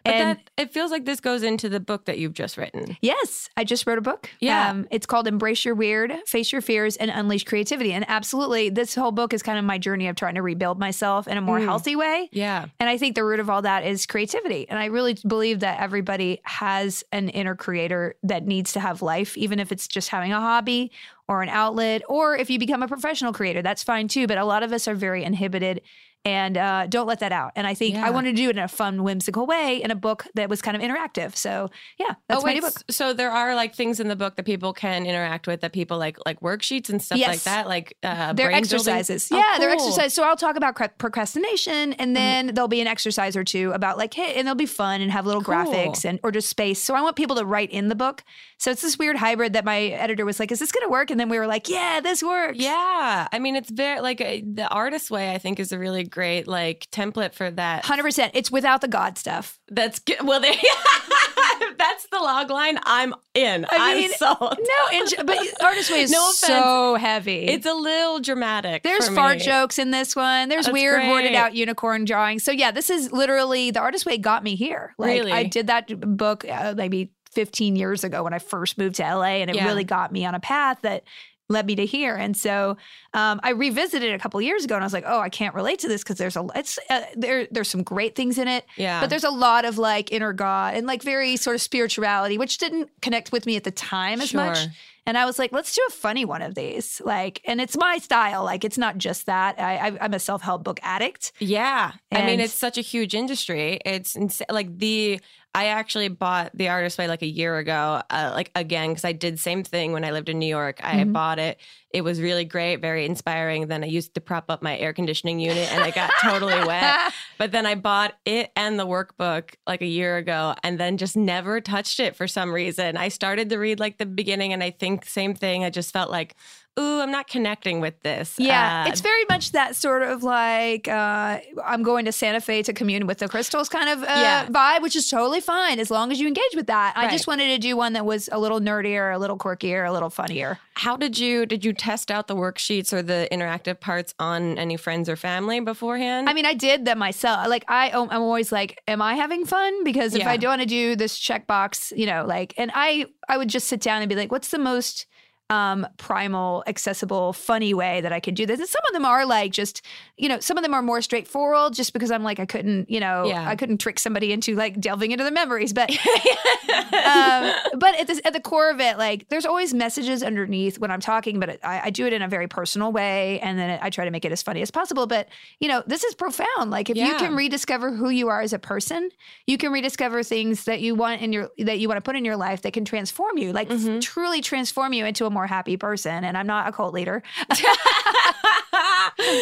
But 0.05 0.15
and 0.15 0.39
that 0.39 0.51
it 0.59 0.73
feels 0.73 0.91
like 0.91 1.07
this 1.07 1.19
goes 1.21 1.43
into 1.43 1.69
the 1.71 1.81
book 1.81 2.05
that 2.05 2.19
you've 2.19 2.35
just 2.35 2.57
written. 2.59 2.97
yes, 3.01 3.49
I 3.57 3.65
just 3.65 3.87
wrote 3.87 3.97
a 3.97 4.03
book. 4.03 4.29
Yeah. 4.41 4.69
um, 4.71 4.87
it's 4.91 5.07
called 5.07 5.27
"Embrace 5.27 5.65
Your 5.65 5.75
Weird, 5.75 6.13
Face 6.27 6.53
Your 6.53 6.61
Fears, 6.61 6.97
and 6.97 7.11
Unleash 7.11 7.45
Creativity." 7.45 7.93
And 7.93 8.05
absolutely, 8.09 8.69
this 8.69 8.95
whole 8.95 9.13
book 9.13 9.33
is 9.33 9.43
kind 9.43 9.59
of 9.59 9.65
my 9.65 9.79
journey 9.79 10.07
of 10.09 10.17
trying 10.17 10.35
to 10.35 10.43
rebuild 10.43 10.79
myself 10.79 11.27
in 11.27 11.39
a 11.39 11.41
more 11.41 11.59
Mm. 11.59 11.65
healthy 11.65 11.97
way. 11.97 12.29
Yeah. 12.33 12.67
And 12.79 12.91
I 12.91 12.99
think 12.99 13.15
the 13.15 13.25
root 13.25 13.41
of 13.41 13.49
all 13.49 13.63
that 13.63 13.85
is 13.87 14.05
creativity. 14.05 14.69
And 14.69 14.79
I 14.79 14.87
really 14.87 15.17
believe 15.27 15.61
that 15.61 15.81
everybody 15.81 16.41
has 16.45 17.03
an 17.13 17.31
inner 17.31 17.55
creator 17.55 18.15
that 18.25 18.47
needs 18.47 18.73
to 18.75 18.81
have 18.81 19.01
life, 19.01 19.37
even 19.39 19.59
if 19.59 19.73
it's 19.73 19.89
just 19.89 20.11
having 20.11 20.33
a 20.33 20.41
hobby 20.41 20.93
or 21.29 21.43
an 21.43 21.49
outlet, 21.49 22.03
or 22.09 22.37
if 22.37 22.51
you 22.51 22.59
become 22.59 22.83
a 22.83 22.89
professional 22.89 23.33
creator, 23.33 23.63
that's 23.63 23.83
fine 23.83 24.09
too. 24.09 24.27
But 24.27 24.37
a 24.37 24.45
lot 24.45 24.63
of 24.63 24.73
us 24.73 24.87
are 24.87 24.95
very 24.95 25.25
inhibited 25.25 25.81
and 26.25 26.57
uh, 26.57 26.87
don't 26.89 27.07
let 27.07 27.21
that 27.21 27.33
out. 27.33 27.53
And 27.57 27.67
I 27.67 27.75
think 27.75 27.95
Yeah. 27.95 28.07
I 28.07 28.11
wanted 28.11 28.31
to 28.37 28.37
do 28.43 28.49
it 28.49 28.57
in 28.57 28.63
a 28.63 28.69
fun, 28.69 29.03
whimsical 29.03 29.47
way 29.47 29.83
in 29.83 29.91
a 29.91 29.95
book 29.95 30.27
that 30.35 30.49
was 30.49 30.63
kind 30.63 30.77
of 30.77 30.83
interactive. 30.83 31.37
So 31.37 31.71
yeah, 31.99 32.15
that's 32.29 32.43
oh 32.43 32.47
my 32.47 32.55
wait, 32.55 32.63
book. 32.63 32.83
so 32.91 33.13
there 33.13 33.31
are 33.31 33.55
like 33.55 33.75
things 33.75 34.01
in 34.01 34.09
the 34.09 34.17
book 34.17 34.37
that 34.37 34.45
people 34.45 34.73
can 34.73 35.05
interact 35.07 35.47
with 35.47 35.61
that 35.61 35.73
people 35.73 35.99
like 35.99 36.17
like 36.27 36.41
worksheets 36.41 36.89
and 36.89 37.03
stuff 37.03 37.19
like 37.21 37.43
that, 37.43 37.67
like 37.69 37.97
uh, 38.03 38.33
They're 38.33 38.49
brain 38.49 38.57
exercises. 38.59 39.29
Oh, 39.33 39.37
yeah, 39.37 39.59
they're. 39.59 39.69
Mm-hmm. 39.71 39.75
exercises. 39.81 40.15
So 40.15 40.23
I'll 40.25 40.37
talk 40.37 40.57
about 40.57 40.75
cre- 40.77 40.85
procrastination, 40.99 41.95
and 41.95 42.15
then 42.15 42.49
there'll 42.55 42.69
be 42.69 42.81
an 42.81 42.87
exercise 42.87 43.37
or 43.37 43.45
two 43.45 43.73
about 43.73 43.99
like, 43.99 44.15
hey, 44.15 44.35
and 44.37 44.47
they'll 44.47 44.55
be 44.55 44.67
fun 44.67 45.01
and 45.01 45.11
have 45.11 45.27
little 45.27 45.43
Cool. 45.43 45.55
graphics 45.55 46.05
and 46.05 46.21
or 46.23 46.31
just 46.31 46.49
space. 46.49 46.81
So 46.83 46.95
I 46.95 47.01
want 47.03 47.17
people 47.17 47.37
to 47.37 47.45
write 47.45 47.71
in 47.71 47.89
the 47.89 47.95
book. 47.95 48.23
So 48.59 48.71
it's 48.71 48.83
this 48.83 48.99
weird 48.99 49.17
hybrid 49.17 49.53
that 49.55 49.65
my 49.65 49.81
editor 49.87 50.25
was 50.25 50.39
like, 50.41 50.53
"Is 50.53 50.59
this 50.59 50.71
going 50.73 50.87
to 50.87 50.91
work?" 50.91 51.11
And 51.11 51.19
then 51.19 51.29
we 51.29 51.39
were 51.39 51.47
like, 51.47 51.69
"Yeah, 51.69 52.01
this 52.01 52.23
works." 52.23 52.59
Yeah, 52.59 53.29
I 53.33 53.39
mean 53.39 53.57
it's 53.57 53.71
very 53.71 54.01
like 54.01 54.21
uh, 54.21 54.37
the 54.45 54.69
artist 54.71 55.11
way. 55.11 55.35
I 55.35 55.39
think 55.39 55.59
is 55.61 55.73
a 55.73 55.79
really 55.79 56.05
great 56.15 56.47
like 56.47 56.87
template 56.93 57.35
for 57.35 57.51
that. 57.51 57.85
hundred 57.85 58.05
percent. 58.05 58.33
It's 58.35 58.51
without 58.51 58.81
the 58.81 58.89
God 58.89 59.19
stuff. 59.19 59.59
That's 59.69 59.99
good. 59.99 60.19
Well, 60.23 60.41
if 60.45 61.75
that's 61.79 62.07
the 62.09 62.19
log 62.19 62.51
line. 62.51 62.79
I'm 62.85 63.15
in. 63.35 63.67
I 63.69 63.95
mean, 63.97 64.11
I'm 64.11 64.17
sold. 64.17 64.59
No, 64.59 64.99
and, 64.99 65.27
but 65.27 65.39
artist 65.63 65.91
way 65.91 66.01
is 66.03 66.11
No 66.11 66.23
offense. 66.31 66.39
so 66.39 66.95
heavy. 66.97 67.47
It's 67.47 67.67
a 67.67 67.75
little 67.75 68.21
dramatic. 68.21 68.83
There's 68.83 69.09
fart 69.09 69.39
me. 69.39 69.45
jokes 69.45 69.79
in 69.79 69.91
this 69.91 70.15
one. 70.15 70.49
There's 70.49 70.67
That's 70.67 70.73
weird 70.73 71.09
worded 71.09 71.35
out 71.35 71.55
unicorn 71.55 72.05
drawings. 72.05 72.45
So 72.45 72.53
yeah, 72.53 72.71
this 72.71 72.91
is 72.91 73.11
literally 73.13 73.71
the 73.73 73.81
artist 73.81 74.07
way 74.07 74.17
got 74.19 74.43
me 74.45 74.55
here. 74.57 74.95
Like 74.99 75.09
Really? 75.19 75.33
I 75.33 75.45
did 75.45 75.67
that 75.67 75.89
book 76.17 76.45
uh, 76.49 76.75
maybe 76.77 77.11
15 77.33 77.75
years 77.77 78.05
ago 78.05 78.23
when 78.23 78.33
I 78.33 78.39
first 78.39 78.79
moved 78.79 78.97
to 78.97 79.03
LA, 79.03 79.41
and 79.43 79.51
it 79.51 79.57
Yeah. 79.57 79.67
really 79.67 79.85
got 79.85 80.13
me 80.13 80.25
on 80.25 80.35
a 80.37 80.41
path 80.41 80.79
that 80.83 81.03
led 81.49 81.67
me 81.67 81.75
to 81.77 81.87
here. 81.87 82.15
And 82.15 82.37
so 82.37 82.77
um, 83.13 83.41
I 83.43 83.51
revisited 83.51 84.11
it 84.11 84.15
a 84.15 84.19
couple 84.19 84.41
years 84.41 84.65
ago, 84.65 84.75
and 84.75 84.85
I 84.85 84.87
was 84.87 84.93
like, 84.93 85.05
oh, 85.07 85.21
I 85.21 85.29
can't 85.29 85.55
relate 85.55 85.79
to 85.81 85.89
this 85.89 86.03
because 86.03 86.17
there's 86.17 86.37
a 86.37 86.47
it's 86.55 86.79
uh, 86.91 87.03
there 87.17 87.47
there's 87.51 87.69
some 87.69 87.83
great 87.83 88.15
things 88.15 88.39
in 88.39 88.49
it. 88.49 88.65
Yeah. 88.77 89.01
But 89.01 89.11
there's 89.11 89.25
a 89.25 89.31
lot 89.31 89.65
of 89.65 89.79
like 89.79 90.13
inner 90.13 90.33
God 90.33 90.75
and 90.75 90.87
like 90.87 91.03
very 91.03 91.37
sort 91.37 91.57
of 91.57 91.63
spirituality, 91.63 92.39
which 92.39 92.59
didn't 92.59 92.91
connect 93.03 93.33
with 93.33 93.47
me 93.47 93.57
at 93.57 93.65
the 93.65 93.71
time 93.71 94.21
as 94.21 94.33
much. 94.35 94.59
And 95.07 95.19
I 95.19 95.27
was 95.27 95.39
like, 95.39 95.53
let's 95.53 95.75
do 95.75 95.83
a 95.89 95.93
funny 95.93 96.25
one 96.25 96.41
of 96.41 96.55
these. 96.55 97.01
Like, 97.05 97.43
and 97.45 97.61
it's 97.61 97.77
my 97.77 97.99
style. 97.99 98.43
Like, 98.43 98.65
it's 98.65 98.79
not 98.79 98.97
just 98.97 99.27
that. 99.27 99.61
I, 99.61 99.77
I, 99.77 99.99
I'm 100.01 100.15
a 100.15 100.19
self 100.19 100.41
help 100.41 100.65
book 100.65 100.81
addict. 100.83 101.33
Yeah. 101.41 101.93
I 102.11 102.25
mean, 102.25 102.41
it's 102.41 102.55
such 102.55 102.79
a 102.79 102.81
huge 102.81 103.15
industry. 103.15 103.81
It's 103.85 104.17
ins- 104.17 104.43
like 104.49 104.79
the, 104.79 105.21
I 105.55 105.67
actually 105.67 106.09
bought 106.09 106.51
The 106.55 106.69
Artist 106.69 106.99
Way 106.99 107.07
like 107.07 107.23
a 107.23 107.27
year 107.27 107.59
ago, 107.59 108.03
uh, 108.11 108.33
like 108.35 108.51
again, 108.57 108.91
because 108.91 109.05
I 109.05 109.13
did 109.13 109.39
same 109.39 109.63
thing 109.63 109.93
when 109.93 110.05
I 110.05 110.11
lived 110.11 110.29
in 110.29 110.39
New 110.41 110.47
York. 110.49 110.81
I 110.83 110.97
Mhm. 111.05 111.13
bought 111.13 111.39
it. 111.39 111.61
It 111.91 112.03
was 112.03 112.21
really 112.21 112.45
great, 112.45 112.77
very 112.77 113.07
inspiring. 113.07 113.69
Then 113.69 113.85
I 113.85 113.87
used 113.87 114.15
to 114.15 114.21
prop 114.21 114.47
up 114.51 114.63
my 114.63 114.77
air 114.77 114.93
conditioning 114.93 115.39
unit 115.39 115.73
and 115.73 115.85
I 115.85 115.93
got 115.93 116.11
totally 116.21 116.59
wet. 116.67 116.97
But 117.39 117.51
then 117.53 117.67
I 117.67 117.75
bought 117.75 118.15
it 118.25 118.51
and 118.57 118.79
the 118.79 118.87
workbook 118.87 119.55
like 119.67 119.83
a 119.83 119.87
year 119.87 120.17
ago 120.17 120.55
and 120.63 120.79
then 120.79 120.97
just 120.97 121.17
never 121.17 121.61
touched 121.61 121.99
it 122.01 122.15
for 122.17 122.27
some 122.29 122.53
reason. 122.53 122.97
I 122.97 123.09
started 123.09 123.49
to 123.51 123.59
read 123.59 123.81
like 123.81 123.99
the 123.99 124.07
beginning 124.07 124.53
and 124.53 124.63
I 124.63 124.71
think 124.71 125.05
same 125.05 125.35
thing. 125.35 125.65
I 125.65 125.71
just 125.71 125.93
felt 125.93 126.11
like, 126.11 126.35
ooh, 126.79 127.01
I'm 127.01 127.11
not 127.11 127.29
connecting 127.29 127.81
with 127.81 128.01
this. 128.03 128.35
Yeah, 128.39 128.85
Uh, 128.85 128.89
it's 128.91 129.01
very 129.01 129.25
much 129.29 129.53
that 129.53 129.77
sort 129.77 130.03
of 130.03 130.23
like 130.23 130.89
uh, 130.89 131.39
I'm 131.65 131.83
going 131.83 132.05
to 132.07 132.13
Santa 132.13 132.41
Fe 132.41 132.63
to 132.65 132.73
commune 132.73 133.07
with 133.07 133.19
the 133.19 133.29
crystals 133.29 133.69
kind 133.69 133.89
of 133.89 134.03
uh, 134.03 134.07
Yeah. 134.07 134.47
vibe, 134.47 134.83
which 134.83 134.97
is 134.97 135.09
totally 135.09 135.41
fine 135.41 135.79
as 135.79 135.91
long 135.91 136.11
as 136.13 136.21
you 136.21 136.27
engage 136.27 136.55
with 136.55 136.67
that. 136.67 136.95
I 136.97 137.11
just 137.11 137.27
wanted 137.27 137.49
to 137.49 137.59
do 137.59 137.77
one 137.77 137.93
that 137.93 138.05
was 138.05 138.29
a 138.33 138.39
little 138.39 138.61
nerdier, 138.61 139.15
a 139.15 139.19
little 139.19 139.39
quirkier, 139.39 139.87
a 139.89 139.93
little 139.93 140.11
funnier. 140.11 140.59
how 140.77 140.97
did 140.97 141.17
you 141.19 141.47
did 141.47 141.65
you 141.65 141.73
test 141.73 142.11
out 142.11 142.27
the 142.27 142.35
worksheets 142.35 142.93
or 142.93 143.01
the 143.03 143.29
interactive 143.31 143.79
parts 143.79 144.13
on 144.19 144.59
any 144.59 144.77
friends 144.77 145.09
or 145.09 145.17
family 145.17 145.61
beforehand? 145.61 146.29
I 146.29 146.33
mean, 146.35 146.47
I 146.47 146.55
did 146.55 146.85
them 146.85 146.99
myself. 146.99 147.47
Like 147.49 147.65
I, 147.69 147.91
I'm 147.93 148.11
always 148.11 148.51
like, 148.51 148.81
am 148.89 149.01
I 149.01 149.15
having 149.15 149.45
fun? 149.47 149.85
Because 149.85 150.15
if 150.15 150.21
Yeah. 150.21 150.31
I 150.31 150.37
don't 150.37 150.51
want 150.51 150.63
to 150.63 150.67
do 150.67 150.97
this 150.97 151.19
checkbox, 151.19 151.97
you 151.97 152.07
know, 152.07 152.25
like, 152.27 152.55
and 152.57 152.71
I, 152.75 153.07
I 153.29 153.37
would 153.39 153.49
just 153.49 153.69
sit 153.69 153.81
down 153.81 154.03
and 154.03 154.09
be 154.09 154.17
like, 154.17 154.33
what's 154.33 154.49
the 154.51 154.59
most 154.59 155.07
um 155.51 155.87
primal 155.99 156.65
accessible 156.67 157.33
funny 157.35 157.75
way 157.75 158.01
that 158.01 158.13
i 158.15 158.19
could 158.19 158.35
do 158.35 158.47
this 158.47 158.59
and 158.59 158.69
some 158.69 158.81
of 158.89 158.95
them 158.95 159.05
are 159.05 159.27
like 159.27 159.53
just 159.53 159.83
you 160.17 160.27
know 160.27 160.41
some 160.41 160.57
of 160.57 160.63
them 160.63 160.73
are 160.73 160.81
more 160.81 161.03
straightforward 161.03 161.75
just 161.75 161.93
because 161.93 162.11
i'm 162.11 162.23
like 162.23 162.41
i 162.41 162.47
couldn't 162.47 162.89
you 162.89 162.99
know 162.99 163.27
Yeah. 163.27 163.47
i 163.47 163.55
couldn't 163.55 163.77
trick 163.79 163.99
somebody 163.99 164.33
into 164.33 164.55
like 164.55 164.81
delving 164.81 165.11
into 165.13 165.23
the 165.23 165.31
memories 165.31 165.75
but 165.75 165.91
um, 167.05 167.53
but 167.79 167.99
at, 167.99 168.07
this, 168.07 168.21
at 168.25 168.33
the 168.33 168.41
core 168.41 168.71
of 168.71 168.81
it, 168.81 168.99
like 168.99 169.29
there's 169.29 169.45
always 169.47 169.75
messages 169.75 170.23
underneath 170.23 170.79
when 170.79 170.91
I'm 170.91 171.01
talking, 171.01 171.39
but 171.41 171.59
I, 171.65 171.83
I 171.85 171.91
do 171.91 172.07
it 172.07 172.13
in 172.13 172.23
a 172.23 172.29
very 172.29 172.49
personal 172.49 172.93
way, 172.93 173.41
and 173.41 173.59
then 173.59 173.79
I 173.83 173.91
try 173.91 174.05
to 174.05 174.11
make 174.11 174.25
it 174.25 174.33
as 174.33 174.43
funny 174.43 174.63
as 174.63 174.71
possible. 174.71 175.07
But 175.07 175.29
you 175.61 175.69
know, 175.69 175.83
this 175.87 176.05
is 176.05 176.15
profound. 176.15 176.71
Like 176.71 176.91
if 176.91 176.97
you 176.97 177.15
can 177.19 177.35
rediscover 177.37 177.93
who 177.93 178.09
you 178.11 178.29
are 178.29 178.41
as 178.41 178.53
a 178.53 178.59
person, 178.59 179.11
you 179.47 179.59
can 179.59 179.73
rediscover 179.73 180.23
things 180.23 180.65
that 180.65 180.81
you 180.81 180.95
want 180.95 181.21
in 181.23 181.33
your 181.33 181.51
that 181.59 181.79
you 181.79 181.89
want 181.89 181.99
to 181.99 182.03
put 182.03 182.17
in 182.17 182.25
your 182.25 182.37
life 182.37 182.63
that 182.63 182.73
can 182.73 182.85
transform 182.85 183.39
you, 183.39 183.53
like 183.53 183.69
Mm-hmm. 183.75 183.99
truly 184.01 184.41
transform 184.41 184.93
you 184.93 185.05
into 185.05 185.27
a 185.27 185.31
more 185.31 185.44
happy 185.47 185.77
person. 185.77 186.25
And 186.25 186.37
I'm 186.37 186.47
not 186.47 186.69
a 186.69 186.73
cult 186.73 186.95
leader, 186.95 187.23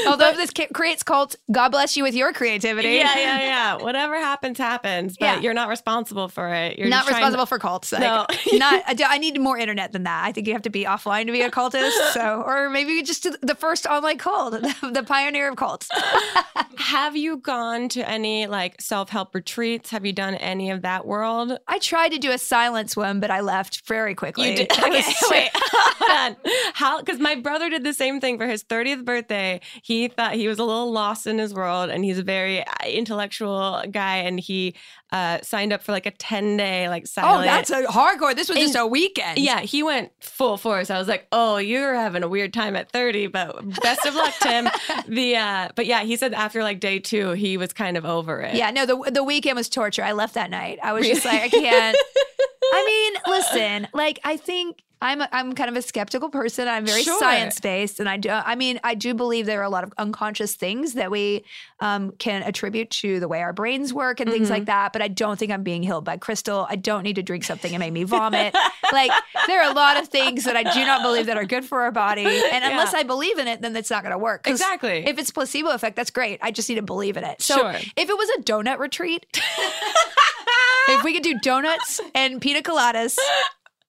although 0.06 0.30
if 0.30 0.36
this 0.36 0.50
creates 0.72 1.02
cults, 1.02 1.36
God 1.50 1.70
bless 1.70 1.96
you 1.96 2.02
with 2.02 2.14
your 2.14 2.32
creativity. 2.32 2.90
yeah, 2.90 3.16
yeah, 3.16 3.40
yeah. 3.40 3.74
Whatever 3.82 4.16
happens, 4.16 4.58
happens. 4.58 5.16
But 5.16 5.26
Yeah. 5.26 5.40
you're 5.40 5.54
not 5.54 5.68
responsible 5.68 6.28
for 6.28 6.52
it. 6.52 6.78
You're 6.78 6.88
not 6.88 7.04
trying 7.04 7.14
to- 7.14 7.14
responsible 7.16 7.46
for 7.46 7.58
cults. 7.58 7.92
Like, 7.92 8.02
No. 8.02 8.26
not. 8.58 8.82
I, 8.86 9.18
need 9.18 9.40
more 9.40 9.56
internet 9.58 9.92
than 9.92 10.02
that. 10.04 10.24
I 10.24 10.32
think 10.32 10.46
you 10.46 10.52
have 10.52 10.62
to 10.62 10.70
be 10.70 10.84
offline 10.84 11.26
to 11.26 11.32
be 11.32 11.42
a 11.42 11.50
cultist. 11.50 11.92
So, 12.12 12.42
or 12.44 12.68
maybe 12.70 13.02
just 13.02 13.26
the 13.40 13.54
first 13.54 13.86
online 13.86 14.18
cult, 14.18 14.52
the, 14.52 15.04
pioneer 15.06 15.48
of 15.48 15.56
cults. 15.56 15.88
Have 16.76 17.16
you 17.16 17.36
gone 17.36 17.88
to 17.90 18.08
any 18.08 18.46
like 18.46 18.80
self 18.80 19.08
help 19.10 19.34
retreats? 19.34 19.90
Have 19.90 20.04
you 20.06 20.12
done 20.12 20.34
any 20.34 20.70
of 20.70 20.82
that 20.82 21.06
world? 21.06 21.58
I 21.68 21.78
tried 21.78 22.10
to 22.10 22.18
do 22.18 22.30
a 22.32 22.38
silence 22.38 22.96
one, 22.96 23.20
but 23.20 23.30
I 23.30 23.40
left 23.40 23.86
very 23.86 24.14
quickly. 24.14 24.50
You 24.50 24.56
did. 24.56 24.72
Okay, 24.72 25.02
wait. 25.30 25.50
Hold 25.82 26.10
on. 26.46 26.52
How? 26.74 26.98
Because 27.00 27.18
my 27.18 27.34
brother 27.34 27.68
did 27.70 27.84
the 27.84 27.94
same 27.94 28.20
thing 28.20 28.38
for 28.38 28.46
his 28.46 28.62
30th 28.64 29.04
birthday. 29.04 29.60
He 29.82 30.08
thought 30.08 30.34
he 30.34 30.48
was 30.48 30.58
a 30.58 30.64
little 30.64 30.90
lost 30.92 31.26
in 31.26 31.38
his 31.38 31.52
world, 31.54 31.90
and 31.90 32.04
he's 32.04 32.18
a 32.18 32.22
very 32.22 32.64
uh, 32.66 32.72
intellectual 32.86 33.82
guy, 33.90 34.16
and 34.18 34.38
he 34.40 34.74
uh, 35.10 35.38
signed 35.42 35.72
up 35.72 35.82
for 35.82 35.92
like 35.92 36.06
a 36.06 36.10
10 36.10 36.56
day 36.56 36.88
like 36.88 37.06
Oh, 37.18 37.42
that's 37.42 37.70
a 37.70 37.82
hardcore. 37.84 38.34
This 38.34 38.48
was 38.48 38.58
just 38.58 38.76
a 38.76 38.86
weekend. 38.86 39.38
yeah, 39.38 39.60
he 39.60 39.82
went 39.82 40.10
full 40.20 40.56
force. 40.56 40.88
I 40.90 40.98
was 40.98 41.06
like, 41.08 41.26
"Oh, 41.32 41.58
you're 41.58 41.94
having 41.94 42.22
a 42.22 42.28
weird 42.28 42.54
time 42.54 42.76
at 42.76 42.90
30, 42.90 43.26
but 43.26 43.80
best 43.82 44.06
of 44.06 44.14
luck, 44.14 44.32
Tim." 44.40 44.68
the 45.08 45.36
uh, 45.36 45.68
but 45.74 45.84
yeah, 45.86 46.02
he 46.02 46.16
said 46.16 46.32
after 46.32 46.62
like 46.62 46.80
day 46.80 46.98
two, 46.98 47.32
he 47.32 47.56
was 47.58 47.72
kind 47.74 47.96
of 47.98 48.04
over 48.06 48.40
it. 48.40 48.54
Yeah, 48.54 48.70
no, 48.70 48.86
the 48.86 49.10
the 49.10 49.22
weekend 49.24 49.56
was 49.56 49.68
torture. 49.68 50.02
I 50.02 50.12
left 50.12 50.34
that 50.34 50.50
night. 50.50 50.78
I 50.82 50.92
was 50.94 51.06
just 51.06 51.24
like, 51.26 51.42
I 51.42 51.48
can't. 51.50 51.96
I 52.72 52.84
mean, 52.86 53.22
listen, 53.36 53.88
like 53.92 54.18
I 54.24 54.36
think 54.38 54.82
I'm 55.02 55.20
a, 55.20 55.28
I'm 55.32 55.52
kind 55.54 55.68
of 55.68 55.76
a 55.76 55.82
skeptical 55.82 56.28
person. 56.30 56.68
I'm 56.68 56.86
very 56.86 57.02
Sure. 57.02 57.18
science 57.18 57.58
based, 57.60 57.98
and 58.00 58.08
I 58.08 58.16
do. 58.16 58.30
I 58.30 58.54
mean, 58.54 58.78
I 58.84 58.94
do 58.94 59.14
believe 59.14 59.46
there 59.46 59.60
are 59.60 59.64
a 59.64 59.68
lot 59.68 59.82
of 59.84 59.92
unconscious 59.98 60.54
things 60.54 60.94
that 60.94 61.10
we 61.10 61.44
um, 61.80 62.12
can 62.18 62.42
attribute 62.44 62.88
to 62.90 63.18
the 63.18 63.26
way 63.26 63.42
our 63.42 63.52
brains 63.52 63.92
work 63.92 64.20
and 64.20 64.30
things 64.30 64.44
Mm-hmm. 64.46 64.52
like 64.54 64.64
that. 64.66 64.92
But 64.92 65.02
I 65.02 65.08
don't 65.08 65.38
think 65.38 65.50
I'm 65.50 65.64
being 65.64 65.82
healed 65.82 66.04
by 66.04 66.16
crystal. 66.18 66.66
I 66.70 66.76
don't 66.76 67.02
need 67.02 67.16
to 67.16 67.22
drink 67.22 67.42
something 67.44 67.72
and 67.74 67.80
make 67.80 67.92
me 67.92 68.04
vomit. 68.04 68.54
like 68.92 69.10
there 69.48 69.60
are 69.62 69.70
a 69.70 69.74
lot 69.74 69.96
of 70.00 70.06
things 70.08 70.44
that 70.44 70.56
I 70.56 70.62
do 70.62 70.84
not 70.86 71.02
believe 71.02 71.26
that 71.26 71.36
are 71.36 71.44
good 71.44 71.64
for 71.64 71.82
our 71.82 71.90
body, 71.90 72.24
and 72.24 72.64
unless 72.64 72.94
I 72.94 73.02
believe 73.02 73.38
in 73.38 73.48
it, 73.48 73.60
then 73.60 73.74
it's 73.74 73.90
not 73.90 74.04
going 74.04 74.12
to 74.12 74.18
work. 74.18 74.46
Exactly. 74.46 75.04
If 75.06 75.18
it's 75.18 75.32
placebo 75.32 75.70
effect, 75.70 75.96
that's 75.96 76.10
great. 76.12 76.38
I 76.42 76.52
just 76.52 76.68
need 76.68 76.76
to 76.76 76.82
believe 76.82 77.16
in 77.16 77.24
it. 77.24 77.42
So 77.42 77.56
Sure. 77.56 77.72
if 77.74 78.08
it 78.08 78.16
was 78.16 78.28
a 78.38 78.42
donut 78.42 78.78
retreat, 78.78 79.26
if 80.88 81.02
we 81.04 81.12
could 81.14 81.22
do 81.24 81.38
donuts 81.40 82.00
and 82.14 82.40
pina 82.40 82.62
coladas 82.62 83.16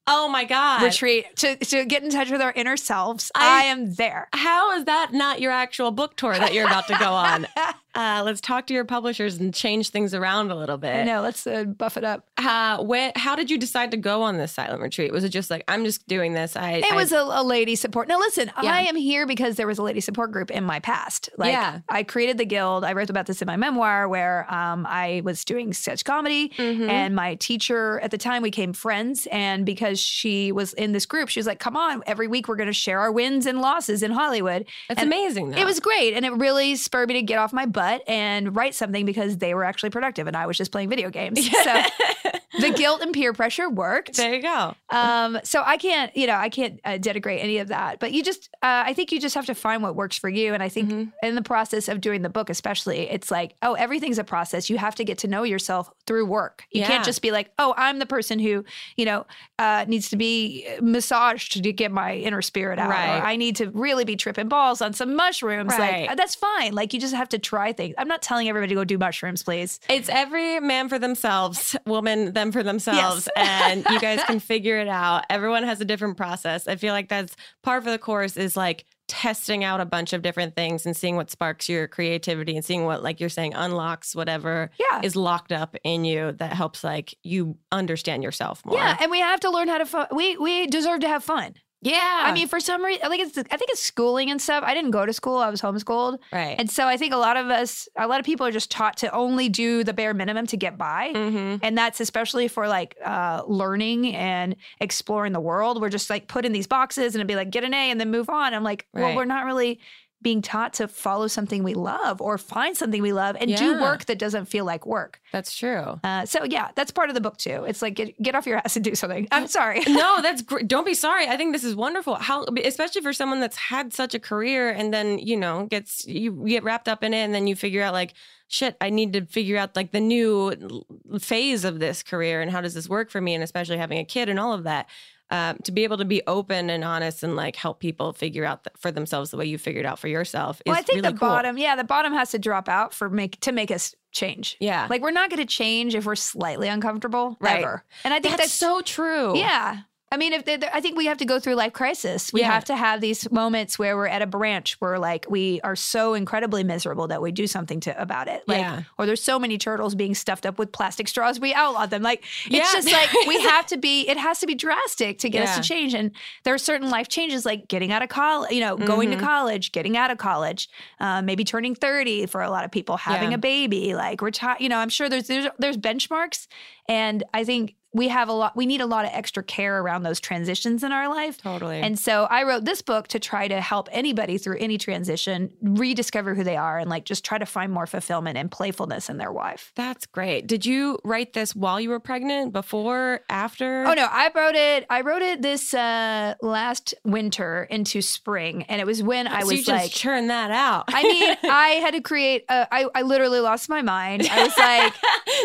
Oh 0.05 0.27
my 0.27 0.43
god. 0.43 0.81
retreat 0.83 1.25
to, 1.37 1.55
to 1.55 1.85
get 1.85 2.03
in 2.03 2.09
touch 2.09 2.29
with 2.29 2.41
our 2.41 2.51
inner 2.55 2.75
selves, 2.77 3.31
I, 3.35 3.61
I- 3.61 3.63
am 3.65 3.93
there. 3.95 4.27
How 4.33 4.77
is 4.77 4.85
that 4.85 5.13
not 5.13 5.39
your 5.41 5.51
actual 5.51 5.91
book 5.91 6.15
tour 6.15 6.33
that 6.37 6.53
you're 6.53 6.67
about 6.67 6.87
to 6.87 6.97
go 6.99 7.11
on? 7.13 7.47
Uh, 7.95 8.21
let's 8.25 8.41
talk 8.41 8.65
to 8.67 8.73
your 8.73 8.85
publishers 8.85 9.37
and 9.37 9.53
change 9.53 9.89
things 9.89 10.13
around 10.13 10.49
a 10.51 10.55
little 10.55 10.75
I 10.77 10.79
bit. 10.79 11.05
know. 11.05 11.21
Let's 11.21 11.45
uh, 11.45 11.63
buff 11.65 11.95
it 11.97 12.03
up. 12.03 12.25
Uh, 12.37 12.83
when, 12.83 13.11
how 13.15 13.35
did 13.35 13.51
you 13.51 13.57
decide 13.57 13.91
to 13.91 13.97
go 13.97 14.23
on 14.23 14.37
this 14.37 14.51
silent 14.51 14.81
retreat? 14.81 15.11
Was 15.11 15.23
it 15.23 15.29
just 15.29 15.51
like 15.51 15.63
I'm 15.67 15.85
just 15.85 16.07
doing 16.07 16.33
this? 16.33 16.55
I 16.55 16.71
It 16.77 16.91
I- 16.91 16.95
was 16.95 17.11
a, 17.11 17.19
a 17.19 17.43
lady 17.43 17.75
support. 17.75 18.07
Now, 18.07 18.17
listen, 18.17 18.51
Yeah. 18.61 18.73
I 18.73 18.81
am 18.83 18.95
here 18.95 19.27
because 19.27 19.57
there 19.57 19.67
was 19.67 19.77
a 19.77 19.83
lady 19.83 19.99
support 19.99 20.31
group 20.31 20.49
in 20.49 20.63
my 20.63 20.79
past. 20.79 21.29
Like, 21.37 21.51
Yeah. 21.51 21.79
I 21.87 22.01
created 22.03 22.37
the 22.39 22.45
guild. 22.45 22.83
I 22.83 22.93
wrote 22.93 23.09
about 23.11 23.27
this 23.27 23.41
in 23.41 23.45
my 23.45 23.57
memoir 23.57 24.07
where 24.07 24.51
um, 24.51 24.87
I 24.89 25.21
was 25.23 25.45
doing 25.45 25.71
sketch 25.73 26.03
comedy, 26.03 26.49
Mhm. 26.57 26.89
and 26.89 27.15
my 27.15 27.35
teacher 27.35 27.99
at 27.99 28.09
the 28.11 28.17
time 28.17 28.41
we 28.41 28.49
became 28.49 28.73
friends. 28.73 29.27
And 29.31 29.65
because 29.65 29.99
she 29.99 30.51
was 30.51 30.73
in 30.73 30.93
this 30.93 31.05
group, 31.05 31.29
she 31.29 31.39
was 31.39 31.45
like, 31.47 31.59
"Come 31.59 31.75
on, 31.77 32.01
every 32.07 32.27
week 32.27 32.47
we're 32.47 32.55
going 32.55 32.67
to 32.67 32.73
share 32.73 32.99
our 32.99 33.11
wins 33.11 33.45
and 33.45 33.61
losses 33.61 34.01
in 34.03 34.11
Hollywood." 34.11 34.65
It's 34.89 34.99
and 35.01 35.07
amazing. 35.07 35.51
Though. 35.51 35.57
It 35.59 35.65
was 35.65 35.79
great, 35.79 36.13
and 36.15 36.25
it 36.25 36.31
really 36.33 36.75
spurred 36.75 37.09
me 37.09 37.15
to 37.15 37.21
get 37.21 37.37
off 37.37 37.53
my 37.53 37.65
butt 37.67 37.82
and 38.07 38.55
write 38.55 38.75
something 38.75 39.05
because 39.05 39.37
they 39.37 39.53
were 39.53 39.63
actually 39.63 39.89
productive, 39.89 40.27
and 40.27 40.35
I 40.37 40.45
was 40.45 40.57
just 40.57 40.71
playing 40.71 40.89
video 40.89 41.09
games. 41.09 41.39
So 41.63 41.81
the 42.59 42.71
guilt 42.71 43.01
and 43.01 43.13
peer 43.13 43.33
pressure 43.33 43.67
worked. 43.69 44.15
There 44.17 44.33
you 44.35 44.41
go. 44.41 44.75
Um, 44.89 45.39
so 45.43 45.63
I 45.65 45.77
can't, 45.77 46.15
you 46.15 46.27
know, 46.27 46.35
I 46.35 46.49
can't 46.49 46.79
uh, 46.85 46.91
denigrate 46.91 47.41
any 47.43 47.57
of 47.57 47.69
that. 47.69 47.99
But 47.99 48.11
you 48.11 48.21
just, 48.23 48.47
uh, 48.61 48.83
I 48.85 48.93
think 48.93 49.11
you 49.11 49.19
just 49.19 49.33
have 49.35 49.47
to 49.47 49.55
find 49.55 49.81
what 49.81 49.95
works 49.95 50.17
for 50.17 50.29
you. 50.29 50.53
And 50.53 50.61
I 50.61 50.69
think 50.69 50.89
Mhm. 50.89 51.11
in 51.23 51.33
the 51.35 51.41
process 51.41 51.87
of 51.87 51.99
doing 51.99 52.21
the 52.21 52.29
book, 52.29 52.49
especially, 52.51 53.09
it's 53.09 53.31
like, 53.31 53.55
oh, 53.63 53.73
everything's 53.73 54.19
a 54.19 54.23
process. 54.23 54.69
You 54.69 54.77
have 54.77 54.93
to 54.95 55.03
get 55.03 55.17
to 55.19 55.27
know 55.27 55.41
yourself 55.43 55.89
through 56.05 56.25
work. 56.27 56.65
You 56.71 56.81
Yeah. 56.81 56.87
can't 56.87 57.03
just 57.05 57.21
be 57.23 57.31
like, 57.31 57.51
oh, 57.57 57.73
I'm 57.75 57.97
the 57.99 58.05
person 58.05 58.37
who, 58.37 58.63
you 58.97 59.05
know, 59.05 59.25
uh, 59.57 59.85
needs 59.87 60.09
to 60.11 60.15
be 60.17 60.67
massaged 60.81 61.63
to 61.63 61.73
get 61.73 61.91
my 61.91 62.15
inner 62.15 62.41
spirit 62.43 62.77
out. 62.77 62.89
Right. 62.89 63.19
I 63.23 63.35
need 63.35 63.55
to 63.57 63.71
really 63.71 64.05
be 64.05 64.15
tripping 64.15 64.47
balls 64.47 64.81
on 64.81 64.93
some 64.93 65.15
mushrooms. 65.15 65.73
Right. 65.77 66.01
Like 66.03 66.11
uh, 66.11 66.15
that's 66.15 66.35
fine. 66.35 66.73
Like 66.73 66.93
you 66.93 66.99
just 66.99 67.15
have 67.15 67.29
to 67.29 67.39
try 67.39 67.72
things. 67.73 67.95
I'm 67.97 68.07
not 68.07 68.21
telling 68.21 68.49
everybody 68.49 68.69
to 68.69 68.75
go 68.75 68.83
do 68.83 68.97
mushrooms, 68.97 69.43
please. 69.43 69.79
It's 69.89 70.09
every 70.09 70.59
man 70.59 70.89
for 70.89 70.99
themselves, 70.99 71.75
woman 71.85 72.33
them 72.33 72.51
for 72.51 72.63
themselves, 72.63 73.27
and 73.35 73.85
you 73.89 73.99
guys 73.99 74.23
can 74.23 74.39
figure 74.39 74.77
it 74.79 74.87
out. 74.87 75.25
Everyone 75.29 75.63
has 75.63 75.81
a 75.81 75.85
different 75.85 76.17
process. 76.17 76.67
I 76.67 76.75
feel 76.75 76.93
like 76.93 77.09
that's 77.09 77.35
part 77.63 77.79
of 77.79 77.85
the 77.85 77.97
course 77.97 78.37
is 78.37 78.55
like 78.57 78.85
testing 79.09 79.63
out 79.65 79.81
a 79.81 79.85
bunch 79.85 80.13
of 80.13 80.21
different 80.21 80.55
things 80.55 80.85
and 80.85 80.95
seeing 80.95 81.15
what 81.17 81.29
sparks 81.29 81.67
your 81.67 81.87
creativity 81.87 82.55
and 82.55 82.63
seeing 82.65 82.85
what 82.85 83.03
like 83.03 83.19
you're 83.19 83.29
saying 83.29 83.53
unlocks 83.53 84.15
whatever 84.15 84.71
Yeah. 84.79 85.01
is 85.03 85.15
locked 85.15 85.51
up 85.51 85.75
in 85.83 86.05
you 86.05 86.31
that 86.33 86.53
helps 86.53 86.83
like 86.85 87.13
you 87.21 87.57
understand 87.71 88.23
yourself 88.23 88.65
more. 88.65 88.77
Yeah, 88.77 88.97
and 89.01 89.11
we 89.11 89.19
have 89.19 89.41
to 89.41 89.51
learn 89.51 89.67
how 89.67 89.77
to 89.79 89.85
fun. 89.85 90.07
We 90.11 90.37
we 90.37 90.67
deserve 90.67 91.01
to 91.01 91.07
have 91.09 91.23
fun. 91.23 91.53
Yeah. 91.83 92.23
I 92.25 92.33
mean, 92.33 92.47
for 92.47 92.59
some 92.59 92.83
reason, 92.83 93.05
I 93.05 93.09
think 93.09 93.27
it's 93.27 93.37
I 93.37 93.57
think 93.57 93.71
it's 93.71 93.81
schooling 93.81 94.31
and 94.31 94.41
stuff. 94.41 94.63
I 94.65 94.73
didn't 94.73 94.91
go 94.91 95.05
to 95.05 95.13
school; 95.13 95.37
I 95.37 95.49
was 95.49 95.61
homeschooled, 95.61 96.19
right. 96.31 96.55
and 96.57 96.69
so 96.69 96.87
I 96.87 96.97
think 96.97 97.13
a 97.13 97.17
lot 97.17 97.37
of 97.37 97.47
us, 97.47 97.87
a 97.97 98.07
lot 98.07 98.19
of 98.19 98.25
people 98.25 98.45
are 98.45 98.51
just 98.51 98.71
taught 98.71 98.97
to 98.97 99.11
only 99.13 99.49
do 99.49 99.83
the 99.83 99.93
bare 99.93 100.13
minimum 100.13 100.47
to 100.47 100.57
get 100.57 100.77
by, 100.77 101.11
mm-hmm. 101.13 101.57
and 101.61 101.77
that's 101.77 101.99
especially 101.99 102.47
for 102.47 102.67
like 102.67 102.95
uh, 103.03 103.43
learning 103.47 104.15
and 104.15 104.55
exploring 104.79 105.33
the 105.33 105.39
world. 105.39 105.81
We're 105.81 105.89
just 105.89 106.09
like 106.09 106.27
put 106.27 106.45
in 106.45 106.51
these 106.51 106.67
boxes 106.67 107.15
and 107.15 107.21
it'd 107.21 107.27
be 107.27 107.35
like 107.35 107.49
get 107.51 107.63
an 107.63 107.73
A 107.73 107.91
and 107.91 107.99
then 107.99 108.11
move 108.11 108.29
on. 108.29 108.53
I'm 108.53 108.63
like, 108.63 108.85
well, 108.93 109.03
Right. 109.03 109.15
we're 109.15 109.25
not 109.25 109.45
really 109.45 109.79
being 110.23 110.41
taught 110.41 110.73
to 110.73 110.87
follow 110.87 111.27
something 111.27 111.63
we 111.63 111.73
love 111.73 112.21
or 112.21 112.37
find 112.37 112.75
something 112.75 113.01
we 113.01 113.13
love 113.13 113.35
and 113.39 113.55
do 113.55 113.79
work 113.79 114.05
that 114.05 114.17
doesn't 114.17 114.45
feel 114.45 114.65
like 114.65 114.85
work. 114.85 115.21
That's 115.31 115.55
true. 115.55 115.99
Uh, 116.03 116.25
so 116.25 116.43
yeah, 116.45 116.71
that's 116.75 116.91
part 116.91 117.09
of 117.09 117.15
the 117.15 117.21
book 117.21 117.37
too. 117.37 117.65
It's 117.65 117.81
like 117.81 117.95
get 117.95 118.19
get 118.21 118.35
off 118.35 118.47
your 118.47 118.57
ass 118.57 118.75
and 118.75 118.83
do 118.83 118.95
something. 118.95 119.27
I'm 119.31 119.47
sorry. 119.47 119.81
no, 119.87 120.19
that's 120.21 120.41
great. 120.41 120.67
Don't 120.67 120.85
be 120.85 120.93
sorry. 120.93 121.27
I 121.27 121.37
think 121.37 121.53
this 121.53 121.63
is 121.63 121.75
wonderful. 121.75 122.15
How, 122.15 122.45
especially 122.63 123.01
for 123.01 123.13
someone 123.13 123.39
that's 123.39 123.57
had 123.57 123.93
such 123.93 124.15
a 124.15 124.19
career 124.19 124.71
and 124.71 124.93
then 124.93 125.19
you 125.19 125.37
know 125.37 125.65
gets 125.65 126.05
you 126.07 126.31
get 126.47 126.63
wrapped 126.63 126.87
up 126.87 127.03
in 127.03 127.13
it 127.13 127.17
and 127.17 127.35
then 127.35 127.45
you 127.47 127.55
figure 127.55 127.83
out 127.83 127.93
like 127.93 128.13
shit. 128.47 128.77
I 128.79 128.89
need 128.89 129.13
to 129.13 129.25
figure 129.25 129.57
out 129.57 129.75
like 129.75 129.91
the 129.91 129.99
new 129.99 130.83
phase 131.19 131.65
of 131.65 131.79
this 131.79 132.03
career 132.03 132.41
and 132.41 132.51
how 132.51 132.61
does 132.61 132.73
this 132.73 132.87
work 132.87 133.09
for 133.09 133.19
me 133.19 133.33
and 133.33 133.43
especially 133.43 133.77
having 133.77 133.99
a 133.99 134.05
kid 134.05 134.29
and 134.29 134.39
all 134.39 134.53
of 134.53 134.63
that. 134.63 134.87
Um, 135.33 135.57
to 135.63 135.71
be 135.71 135.83
able 135.83 135.97
to 135.97 136.05
be 136.05 136.21
open 136.27 136.69
and 136.69 136.83
honest 136.83 137.23
and 137.23 137.35
like 137.35 137.55
help 137.55 137.79
people 137.79 138.13
figure 138.13 138.45
out 138.45 138.63
th- 138.63 138.75
for 138.77 138.91
themselves 138.91 139.31
the 139.31 139.37
way 139.37 139.45
you 139.45 139.57
figured 139.57 139.83
out 139.83 139.97
for 139.97 140.07
yourself 140.07 140.61
is 140.63 140.69
Well, 140.69 140.75
I 140.77 140.83
think 140.83 140.97
really 141.01 141.11
the 141.13 141.17
cool. 141.17 141.27
bottom, 141.29 141.57
yeah, 141.57 141.75
the 141.75 141.83
bottom 141.83 142.13
has 142.13 142.29
to 142.31 142.39
drop 142.39 142.69
out 142.69 142.93
for 142.93 143.09
make 143.09 143.39
to 143.39 143.51
make 143.51 143.71
us 143.71 143.95
change. 144.11 144.57
Yeah, 144.59 144.85
Like 144.91 145.01
we're 145.01 145.09
not 145.09 145.31
going 145.31 145.39
to 145.39 145.45
change 145.51 145.95
if 145.95 146.05
we're 146.05 146.13
slightly 146.15 146.67
uncomfortable, 146.67 147.35
Right. 147.39 147.63
ever. 147.63 147.83
And 148.03 148.13
I 148.13 148.19
think 148.19 148.37
that's, 148.37 148.43
that's, 148.43 148.53
so 148.53 148.81
true. 148.81 149.35
yeah. 149.35 149.79
I 150.13 150.17
mean, 150.17 150.31
if 150.33 150.43
I 150.71 150.79
think 150.79 150.95
we 150.95 151.07
have 151.07 151.17
to 151.17 151.25
go 151.25 151.39
through 151.39 151.55
life 151.55 151.73
crisis. 151.73 152.31
We 152.31 152.41
Yeah. 152.41 152.51
have 152.51 152.65
to 152.65 152.75
have 152.75 153.01
these 153.01 153.31
moments 153.31 153.79
where 153.79 153.97
we're 153.97 154.05
at 154.07 154.21
a 154.21 154.27
branch 154.27 154.75
where 154.79 154.99
like 154.99 155.25
we 155.27 155.59
are 155.63 155.75
so 155.75 156.13
incredibly 156.13 156.63
miserable 156.63 157.07
that 157.07 157.19
we 157.19 157.31
do 157.31 157.47
something 157.47 157.79
to 157.81 157.99
about 157.99 158.27
it. 158.27 158.43
Like, 158.47 158.59
Yeah. 158.59 158.83
or 158.99 159.07
there's 159.07 159.23
so 159.23 159.39
many 159.39 159.57
turtles 159.57 159.95
being 159.95 160.13
stuffed 160.13 160.45
up 160.45 160.59
with 160.59 160.71
plastic 160.71 161.07
straws, 161.07 161.39
we 161.39 161.51
outlaw 161.55 161.87
them. 161.87 162.03
Like, 162.03 162.23
it's 162.45 162.53
Yeah. 162.55 162.71
just 162.73 162.91
like 162.91 163.09
we 163.27 163.41
have 163.53 163.65
to 163.67 163.77
be. 163.77 164.07
It 164.07 164.17
has 164.17 164.39
to 164.41 164.45
be 164.45 164.53
drastic 164.53 165.17
to 165.19 165.29
get 165.29 165.47
us 165.47 165.55
to 165.57 165.63
change. 165.63 165.95
And 165.95 166.11
there 166.43 166.53
are 166.53 166.59
certain 166.59 166.91
life 166.91 167.07
changes, 167.07 167.43
like 167.43 167.67
getting 167.67 167.91
out 167.91 168.03
of 168.03 168.09
college. 168.09 168.51
You 168.51 168.61
know, 168.61 168.77
going 168.77 169.09
Mm-hmm. 169.09 169.19
to 169.19 169.25
college, 169.25 169.71
getting 169.71 169.97
out 169.97 170.11
of 170.11 170.19
college, 170.19 170.69
uh, 170.99 171.23
maybe 171.23 171.43
turning 171.43 171.73
thirty 171.73 172.27
for 172.27 172.41
a 172.43 172.51
lot 172.51 172.65
of 172.65 172.71
people, 172.71 172.97
having 172.97 173.33
a 173.33 173.37
baby, 173.39 173.95
like 173.95 174.21
retire. 174.21 174.57
You 174.59 174.69
know, 174.69 174.77
I'm 174.77 174.89
sure 174.89 175.09
there's 175.09 175.25
there's 175.27 175.47
there's 175.57 175.77
benchmarks, 175.77 176.45
and 176.87 177.23
I 177.33 177.43
think 177.43 177.75
we 177.93 178.07
have 178.07 178.27
a 178.29 178.33
lot. 178.33 178.55
We 178.55 178.65
need 178.65 178.81
a 178.81 178.85
lot 178.85 179.05
of 179.05 179.11
extra 179.13 179.43
care 179.43 179.79
around 179.79 180.03
those 180.03 180.19
transitions 180.19 180.83
in 180.83 180.91
our 180.91 181.07
life. 181.07 181.37
Totally. 181.37 181.79
And 181.79 181.97
so 181.97 182.23
I 182.25 182.43
wrote 182.43 182.65
this 182.65 182.81
book 182.81 183.07
to 183.09 183.19
try 183.19 183.47
to 183.47 183.61
help 183.61 183.87
anybody 183.91 184.37
through 184.37 184.57
any 184.59 184.77
transition 184.77 185.51
rediscover 185.61 186.33
who 186.33 186.43
they 186.43 186.57
are 186.57 186.79
and 186.79 186.89
like 186.89 187.05
just 187.05 187.23
try 187.23 187.37
to 187.37 187.45
find 187.45 187.71
more 187.71 187.85
fulfillment 187.85 188.37
and 188.37 188.49
playfulness 188.49 189.09
in 189.09 189.17
their 189.17 189.31
life. 189.31 189.71
That's 189.75 190.05
great. 190.05 190.47
Did 190.47 190.65
you 190.65 190.97
write 191.03 191.33
this 191.33 191.55
while 191.55 191.79
you 191.79 191.89
were 191.89 191.99
pregnant, 191.99 192.51
before, 192.51 193.21
after? 193.29 193.85
Oh 193.85 193.93
no, 193.93 194.07
I 194.09 194.31
wrote 194.35 194.55
it. 194.55 194.85
I 194.89 195.01
wrote 195.01 195.21
it 195.21 195.41
this 195.41 195.73
uh, 195.73 196.33
last 196.41 196.93
winter 197.03 197.67
into 197.69 198.01
spring, 198.01 198.63
and 198.63 198.81
it 198.81 198.87
was 198.87 199.03
when 199.03 199.27
I 199.27 199.43
was 199.43 199.51
you 199.51 199.57
just 199.57 199.69
like, 199.69 199.91
churn 199.91 200.27
that 200.27 200.51
out. 200.51 200.85
I 200.87 201.03
mean, 201.03 201.37
I 201.51 201.69
had 201.81 201.91
to 201.91 202.01
create. 202.01 202.45
A, 202.49 202.67
I 202.71 202.87
I 202.95 203.01
literally 203.03 203.39
lost 203.39 203.69
my 203.69 203.81
mind. 203.81 204.27
I 204.31 204.43
was 204.43 204.57
like, 204.57 204.93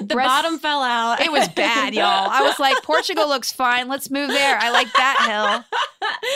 the 0.09 0.15
breast- 0.15 0.29
bottom 0.29 0.59
fell 0.59 0.83
out. 0.83 1.21
It 1.21 1.31
was 1.31 1.49
bad, 1.49 1.95
y'all. 1.95 2.31
I 2.39 2.43
was 2.43 2.59
like, 2.59 2.83
Portugal 2.83 3.29
looks 3.29 3.53
fine. 3.53 3.89
Let's 3.89 4.11
move 4.11 4.29
there. 4.29 4.59
I 4.61 4.71
like 4.71 4.93
that 4.95 5.25
hill. 5.29 5.79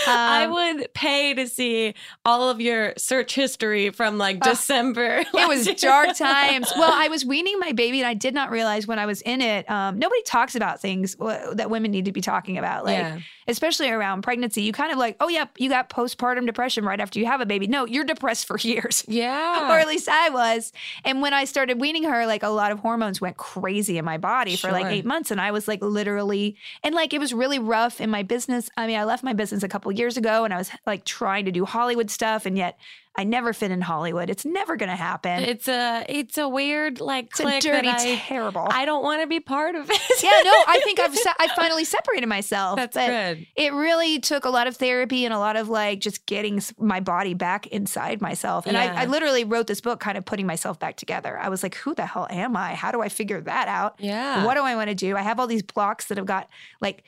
I 0.06 0.44
Um, 0.44 0.52
would 0.52 0.92
pay 0.94 1.35
to 1.35 1.47
see 1.47 1.94
all 2.25 2.49
of 2.49 2.61
your 2.61 2.94
search 2.97 3.35
history 3.35 3.90
from 3.90 4.18
like 4.18 4.40
December. 4.40 5.25
It 5.35 5.49
was 5.49 5.66
dark 5.80 6.14
times. 6.16 6.71
Well, 6.76 6.92
I 6.92 7.09
was 7.09 7.25
weaning 7.25 7.59
my 7.59 7.73
baby, 7.73 8.00
and 8.00 8.06
I 8.06 8.14
did 8.14 8.35
not 8.35 8.50
realize 8.50 8.87
when 8.87 8.99
I 8.99 9.06
was 9.06 9.21
in 9.23 9.40
it. 9.40 9.68
Um, 9.71 9.99
nobody 9.99 10.23
talks 10.23 10.54
about 10.54 10.80
things 10.80 11.14
w- 11.14 11.54
that 11.54 11.71
women 11.71 11.90
need 11.90 12.04
to 12.06 12.12
be 12.12 12.21
talking 12.21 12.59
about, 12.59 12.85
like 12.85 12.99
Yeah. 12.99 13.18
especially 13.49 13.88
around 13.90 14.23
pregnancy. 14.23 14.62
You 14.62 14.73
kind 14.73 14.92
of 14.92 14.99
like, 14.99 15.16
oh, 15.21 15.28
yep, 15.28 15.50
you 15.59 15.68
got 15.68 15.88
postpartum 15.88 16.47
depression 16.47 16.85
right 16.85 17.00
after 17.00 17.18
you 17.18 17.26
have 17.26 17.40
a 17.40 17.47
baby. 17.47 17.66
No, 17.66 17.87
you're 17.87 18.04
depressed 18.04 18.47
for 18.47 18.59
years. 18.61 19.04
Yeah. 19.09 19.71
or 19.73 19.78
at 19.78 19.87
least 19.87 20.09
I 20.09 20.30
was. 20.30 20.73
And 21.04 21.23
when 21.23 21.32
I 21.32 21.44
started 21.44 21.80
weaning 21.80 22.04
her, 22.04 22.26
like 22.26 22.42
a 22.42 22.49
lot 22.49 22.73
of 22.73 22.78
hormones 22.80 23.21
went 23.21 23.37
crazy 23.37 23.99
in 23.99 24.04
my 24.04 24.18
body 24.18 24.56
for 24.56 24.71
like 24.73 24.87
eight 24.87 25.04
months. 25.04 25.30
And 25.30 25.40
I 25.40 25.50
was 25.50 25.68
like 25.68 25.80
literally, 25.92 26.56
and 26.82 26.94
like 26.94 27.12
it 27.12 27.20
was 27.20 27.32
really 27.32 27.58
rough 27.58 28.00
in 28.00 28.11
my 28.11 28.22
business. 28.22 28.70
I 28.76 28.87
mean, 28.87 28.99
I 28.99 29.04
left 29.04 29.22
my 29.22 29.32
business 29.32 29.62
a 29.62 29.68
couple 29.68 29.92
years 29.92 30.16
ago 30.16 30.44
and 30.44 30.52
I 30.52 30.58
was 30.58 30.70
like 30.87 31.04
trying 31.04 31.44
to 31.44 31.52
do 31.52 31.64
Hollywood 31.64 32.11
stuff. 32.11 32.46
And 32.46 32.56
yet 32.56 32.78
I 33.14 33.25
never 33.25 33.52
fit 33.52 33.71
in 33.71 33.83
Hollywood. 33.83 34.31
It's 34.31 34.47
never 34.47 34.76
going 34.76 34.88
to 34.88 34.97
happen. 34.97 35.42
It's 35.42 35.69
a 35.69 36.04
it's 36.09 36.38
a 36.38 36.49
weird 36.49 36.99
like 36.99 37.26
It's 37.26 37.40
a 37.40 37.61
dirty, 37.61 37.87
that 37.87 38.00
I, 38.00 38.16
terrible. 38.16 38.66
I 38.71 38.87
don't 38.87 39.02
want 39.02 39.21
to 39.21 39.26
be 39.26 39.38
part 39.38 39.75
of 39.75 39.90
it. 39.90 40.00
yeah, 40.23 40.31
no, 40.42 40.50
I 40.66 40.81
think 40.83 40.99
I've 40.99 41.14
se- 41.14 41.33
I 41.38 41.49
finally 41.54 41.85
separated 41.85 42.26
myself. 42.26 42.76
That's 42.76 42.95
but 42.97 43.07
good. 43.09 43.47
It 43.54 43.75
really 43.75 44.19
took 44.19 44.47
a 44.47 44.49
lot 44.50 44.66
of 44.66 44.76
therapy 44.78 45.26
and 45.26 45.35
a 45.35 45.38
lot 45.38 45.57
of 45.57 45.69
like 45.69 46.00
just 46.00 46.25
getting 46.25 46.62
my 46.78 47.00
body 47.00 47.35
back 47.35 47.66
inside 47.66 48.23
myself. 48.23 48.64
And 48.66 48.75
Yeah. 48.75 48.95
I, 48.97 49.02
I 49.02 49.04
literally 49.04 49.45
wrote 49.45 49.66
this 49.66 49.83
book 49.83 50.00
kind 50.00 50.16
of 50.16 50.25
putting 50.25 50.47
myself 50.47 50.78
back 50.78 50.97
together. 50.97 51.38
I 51.38 51.50
was 51.50 51.62
like, 51.62 51.75
who 51.75 51.95
the 51.95 52.07
hell 52.07 52.26
am 52.31 52.57
I? 52.57 52.75
How 52.75 52.90
do 52.92 53.02
I 53.02 53.11
figure 53.11 53.42
that 53.42 53.69
out? 53.69 53.97
Yeah. 53.99 54.47
What 54.47 54.54
do 54.54 54.62
I 54.62 54.75
want 54.75 54.88
to 54.88 54.95
do? 54.95 55.16
I 55.19 55.23
have 55.23 55.38
all 55.38 55.47
these 55.47 55.62
blocks 55.62 56.07
that 56.07 56.16
have 56.16 56.26
got 56.26 56.49
like 56.81 57.04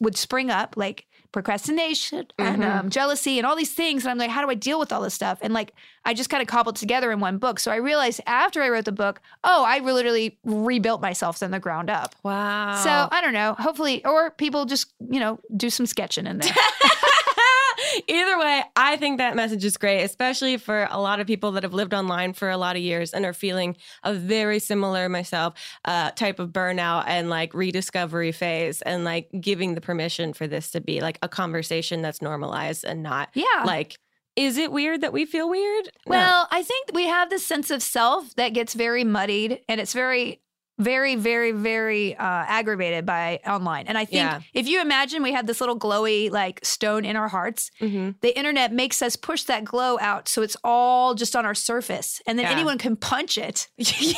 would 0.00 0.16
spring 0.16 0.50
up 0.50 0.76
like 0.76 1.06
procrastination 1.32 2.26
and 2.38 2.62
Mm-hmm. 2.62 2.78
um, 2.80 2.90
jealousy 2.90 3.38
and 3.38 3.46
all 3.46 3.56
these 3.56 3.72
things. 3.72 4.04
And 4.04 4.10
I'm 4.10 4.18
like, 4.18 4.28
how 4.30 4.42
do 4.44 4.50
I 4.50 4.54
deal 4.54 4.78
with 4.78 4.92
all 4.92 5.00
this 5.00 5.14
stuff? 5.14 5.38
And 5.40 5.54
like, 5.54 5.72
I 6.04 6.12
just 6.12 6.28
kind 6.28 6.42
of 6.42 6.46
cobbled 6.48 6.76
together 6.76 7.10
in 7.10 7.20
one 7.20 7.38
book. 7.38 7.58
So 7.58 7.70
I 7.72 7.76
realized 7.76 8.20
after 8.26 8.62
I 8.62 8.68
wrote 8.68 8.84
the 8.84 8.92
book, 8.92 9.20
oh, 9.42 9.64
I 9.66 9.78
literally 9.78 10.38
rebuilt 10.44 11.00
myself 11.00 11.38
from 11.38 11.50
the 11.50 11.58
ground 11.60 11.88
up. 11.88 12.14
Wow. 12.22 12.76
So 12.84 13.08
I 13.10 13.20
don't 13.22 13.32
know. 13.32 13.54
Hopefully, 13.58 14.04
or 14.04 14.30
people 14.32 14.66
just 14.66 14.92
you 15.10 15.20
know 15.20 15.38
do 15.56 15.70
some 15.70 15.86
sketching 15.86 16.26
in 16.26 16.38
there. 16.38 16.52
Either 18.08 18.38
way, 18.38 18.62
I 18.76 18.96
think 18.96 19.18
that 19.18 19.36
message 19.36 19.64
is 19.64 19.76
great, 19.76 20.02
especially 20.02 20.56
for 20.56 20.86
a 20.90 21.00
lot 21.00 21.20
of 21.20 21.26
people 21.26 21.52
that 21.52 21.62
have 21.62 21.74
lived 21.74 21.94
online 21.94 22.32
for 22.32 22.50
a 22.50 22.56
lot 22.56 22.76
of 22.76 22.82
years 22.82 23.12
and 23.12 23.24
are 23.24 23.32
feeling 23.32 23.76
a 24.02 24.14
very 24.14 24.58
similar 24.58 25.08
myself 25.08 25.54
uh, 25.84 26.10
type 26.12 26.38
of 26.38 26.50
burnout 26.50 27.04
and 27.06 27.28
like 27.30 27.54
rediscovery 27.54 28.32
phase, 28.32 28.82
and 28.82 29.04
like 29.04 29.28
giving 29.40 29.74
the 29.74 29.80
permission 29.80 30.32
for 30.32 30.46
this 30.46 30.70
to 30.72 30.80
be 30.80 31.00
like 31.00 31.18
a 31.22 31.28
conversation 31.28 32.02
that's 32.02 32.22
normalized 32.22 32.84
and 32.84 33.02
not 33.02 33.28
Yeah. 33.34 33.44
like. 33.64 33.96
Is 34.34 34.56
it 34.56 34.72
weird 34.72 35.02
that 35.02 35.12
we 35.12 35.26
feel 35.26 35.50
weird? 35.50 35.84
No. 36.06 36.16
Well, 36.16 36.48
I 36.50 36.62
think 36.62 36.92
we 36.94 37.04
have 37.04 37.28
this 37.28 37.44
sense 37.46 37.70
of 37.70 37.82
self 37.82 38.34
that 38.36 38.54
gets 38.54 38.72
very 38.72 39.04
muddied 39.04 39.60
and 39.68 39.78
it's 39.78 39.92
very, 39.92 40.40
very, 40.78 41.14
very, 41.16 41.52
very 41.52 42.16
uh, 42.16 42.22
aggravated 42.24 43.04
by 43.06 43.40
online. 43.46 43.86
And 43.86 43.96
I 43.98 44.04
think 44.04 44.16
Yeah. 44.16 44.40
if 44.54 44.66
you 44.66 44.80
imagine 44.80 45.22
we 45.22 45.32
have 45.32 45.46
this 45.46 45.60
little 45.60 45.78
glowy 45.78 46.30
like 46.30 46.60
stone 46.64 47.04
in 47.04 47.14
our 47.16 47.28
hearts, 47.28 47.70
Mhm. 47.80 48.14
the 48.20 48.36
internet 48.36 48.72
makes 48.72 49.02
us 49.02 49.14
push 49.16 49.42
that 49.44 49.64
glow 49.64 49.98
out 50.00 50.28
so 50.28 50.42
it's 50.42 50.56
all 50.64 51.14
just 51.14 51.36
on 51.36 51.44
our 51.46 51.54
surface, 51.54 52.20
and 52.26 52.38
then 52.38 52.46
Yeah. 52.46 52.52
anyone 52.52 52.78
can 52.78 52.96
punch 52.96 53.36
it. 53.38 53.68
yeah, 53.76 54.16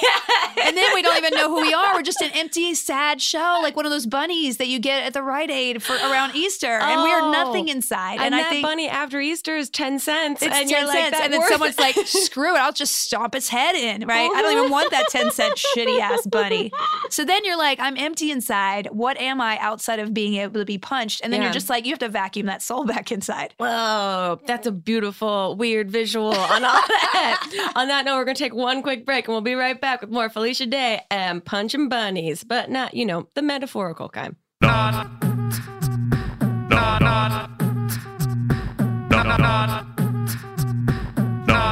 And 0.63 0.77
then 0.77 0.87
we 0.95 1.03
don't 1.03 1.17
even 1.19 1.35
know 1.35 1.49
who 1.49 1.61
we 1.61 1.75
are. 1.75 1.93
We're 1.95 2.03
just 2.03 2.23
an 2.23 2.31
empty, 2.35 2.75
sad 2.75 3.21
shell, 3.21 3.61
like 3.63 3.77
one 3.77 3.85
of 3.85 3.91
those 3.93 4.07
bunnies 4.07 4.57
that 4.59 4.69
you 4.69 4.79
get 4.79 5.03
at 5.05 5.13
the 5.13 5.23
Rite 5.23 5.51
Aid 5.51 5.83
for 5.83 5.95
around 5.97 6.35
Easter, 6.37 6.79
and 6.79 7.03
we 7.03 7.11
are 7.11 7.21
Oh. 7.23 7.31
nothing 7.33 7.69
inside. 7.69 8.21
and, 8.21 8.35
I 8.35 8.39
that 8.43 8.51
think 8.51 8.63
bunny 8.63 8.89
after 8.89 9.21
Easter 9.21 9.57
is 9.57 9.69
ten 9.71 9.99
cents. 9.99 10.41
It's 10.43 10.55
and 10.55 10.69
10 10.69 10.79
you're 10.79 10.87
like, 10.87 10.97
cents. 10.99 11.11
"That 11.19 11.25
and 11.25 11.33
then 11.35 11.43
someone's 11.49 11.79
like, 11.79 11.97
screw 12.07 12.55
it, 12.55 12.59
I'll 12.59 12.73
just 12.73 12.95
stomp 12.97 13.35
its 13.35 13.49
head 13.49 13.75
in, 13.75 14.07
right? 14.07 14.31
I 14.33 14.43
don't 14.43 14.53
even 14.57 14.71
want 14.77 14.91
that 14.93 15.09
10 15.09 15.31
cent 15.31 15.55
shitty 15.77 16.01
ass 16.01 16.27
bunny. 16.27 16.44
So 17.11 17.25
then 17.25 17.45
you're 17.45 17.57
like, 17.59 17.79
I'm 17.81 17.97
empty 17.97 18.31
inside. 18.31 18.89
What 18.91 19.19
am 19.21 19.41
I 19.41 19.59
outside 19.59 19.99
of 20.01 20.13
being 20.13 20.35
able 20.35 20.61
to 20.61 20.65
be 20.65 20.79
punched? 20.79 21.21
And 21.23 21.33
then 21.33 21.41
Yeah. 21.41 21.47
you're 21.49 21.55
just 21.55 21.71
like, 21.71 21.85
you 21.87 21.93
have 21.93 21.99
to 22.01 22.09
vacuum 22.09 22.47
that 22.47 22.63
soul 22.63 22.85
back 22.85 23.13
inside. 23.13 23.55
Whoa, 23.59 24.41
that's 24.47 24.67
a 24.67 24.73
beautiful, 24.73 25.57
weird 25.57 25.91
visual 25.91 26.35
on 26.35 26.65
all 26.65 26.73
that. 26.73 27.73
on 27.77 27.89
that 27.89 28.05
note, 28.05 28.17
we're 28.17 28.25
going 28.25 28.35
to 28.37 28.43
take 28.43 28.55
one 28.55 28.83
quick 28.83 29.07
break 29.07 29.27
and 29.29 29.35
we'll 29.35 29.41
be 29.43 29.55
right 29.55 29.81
back 29.81 30.01
with 30.01 30.11
more 30.11 30.29
Felicia 30.29 30.67
Day 30.67 31.01
and 31.11 31.45
punching 31.45 31.89
bunnies, 31.89 32.43
but 32.45 32.71
not, 32.71 32.95
you 32.95 33.07
know, 33.07 33.29
the 33.35 33.43
metaphorical 33.43 34.09
kind. 34.09 34.37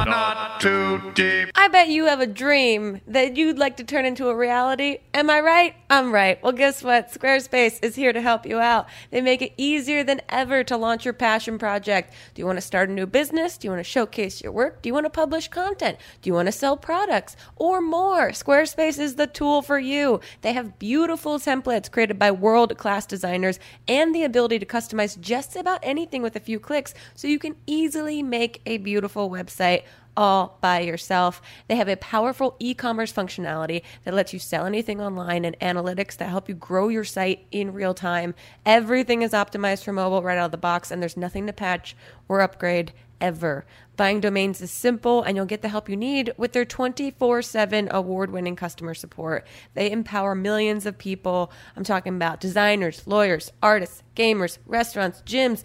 Not 0.05 0.61
too 0.61 1.11
deep. 1.13 1.49
I 1.63 1.69
bet 1.69 1.87
you 1.87 2.07
have 2.07 2.19
a 2.19 2.27
dream 2.27 2.99
that 3.07 3.37
you'd 3.37 3.57
like 3.57 3.77
to 3.77 3.85
turn 3.85 4.03
into 4.03 4.27
a 4.27 4.35
reality. 4.35 4.97
Am 5.13 5.29
I 5.29 5.39
right? 5.39 5.75
I'm 5.89 6.11
right. 6.11 6.43
Well, 6.43 6.51
guess 6.51 6.83
what? 6.83 7.13
Squarespace 7.13 7.81
is 7.81 7.95
here 7.95 8.11
to 8.11 8.19
help 8.19 8.45
you 8.45 8.59
out. 8.59 8.87
They 9.11 9.21
make 9.21 9.41
it 9.41 9.53
easier 9.55 10.03
than 10.03 10.19
ever 10.27 10.65
to 10.65 10.75
launch 10.75 11.05
your 11.05 11.13
passion 11.13 11.57
project. 11.57 12.13
Do 12.33 12.41
you 12.41 12.45
want 12.45 12.57
to 12.57 12.61
start 12.61 12.89
a 12.89 12.91
new 12.91 13.05
business? 13.05 13.57
Do 13.57 13.67
you 13.67 13.71
want 13.71 13.79
to 13.79 13.89
showcase 13.89 14.43
your 14.43 14.51
work? 14.51 14.81
Do 14.81 14.89
you 14.89 14.93
want 14.93 15.05
to 15.05 15.09
publish 15.09 15.47
content? 15.47 15.99
Do 16.21 16.29
you 16.29 16.33
want 16.33 16.47
to 16.47 16.51
sell 16.51 16.75
products 16.75 17.37
or 17.55 17.79
more? 17.79 18.31
Squarespace 18.31 18.99
is 18.99 19.15
the 19.15 19.27
tool 19.27 19.61
for 19.61 19.79
you. 19.79 20.19
They 20.41 20.51
have 20.51 20.77
beautiful 20.79 21.39
templates 21.39 21.89
created 21.89 22.19
by 22.19 22.31
world 22.31 22.77
class 22.77 23.05
designers 23.05 23.57
and 23.87 24.13
the 24.13 24.25
ability 24.25 24.59
to 24.59 24.65
customize 24.65 25.17
just 25.17 25.55
about 25.55 25.79
anything 25.81 26.23
with 26.23 26.35
a 26.35 26.41
few 26.41 26.59
clicks 26.59 26.93
so 27.15 27.29
you 27.29 27.39
can 27.39 27.55
easily 27.67 28.21
make 28.21 28.61
a 28.65 28.79
beautiful 28.79 29.29
website 29.29 29.83
all 30.15 30.57
by 30.61 30.79
yourself. 30.81 31.41
They 31.67 31.75
have 31.75 31.87
a 31.87 31.97
powerful 31.97 32.55
e 32.59 32.73
commerce 32.73 33.11
functionality 33.11 33.81
that 34.03 34.13
lets 34.13 34.33
you 34.33 34.39
sell 34.39 34.65
anything 34.65 35.01
online 35.01 35.45
and 35.45 35.59
analytics 35.59 36.17
that 36.17 36.29
help 36.29 36.49
you 36.49 36.55
grow 36.55 36.89
your 36.89 37.03
site 37.03 37.45
in 37.51 37.73
real 37.73 37.93
time. 37.93 38.35
Everything 38.65 39.21
is 39.21 39.31
optimized 39.31 39.83
for 39.83 39.93
mobile 39.93 40.23
right 40.23 40.37
out 40.37 40.45
of 40.45 40.51
the 40.51 40.57
box, 40.57 40.91
and 40.91 41.01
there's 41.01 41.17
nothing 41.17 41.47
to 41.47 41.53
patch 41.53 41.95
or 42.27 42.41
upgrade 42.41 42.93
ever. 43.23 43.65
Buying 43.95 44.19
domains 44.19 44.59
is 44.59 44.71
simple, 44.71 45.23
and 45.23 45.37
you'll 45.37 45.45
get 45.45 45.61
the 45.61 45.69
help 45.69 45.87
you 45.87 45.95
need 45.95 46.33
with 46.35 46.51
their 46.51 46.65
24 46.65 47.41
7 47.41 47.87
award 47.91 48.31
winning 48.31 48.55
customer 48.55 48.93
support. 48.93 49.47
They 49.75 49.91
empower 49.91 50.35
millions 50.35 50.85
of 50.85 50.97
people. 50.97 51.51
I'm 51.75 51.83
talking 51.83 52.15
about 52.15 52.41
designers, 52.41 53.07
lawyers, 53.07 53.51
artists, 53.61 54.03
gamers, 54.15 54.57
restaurants, 54.65 55.21
gyms 55.25 55.63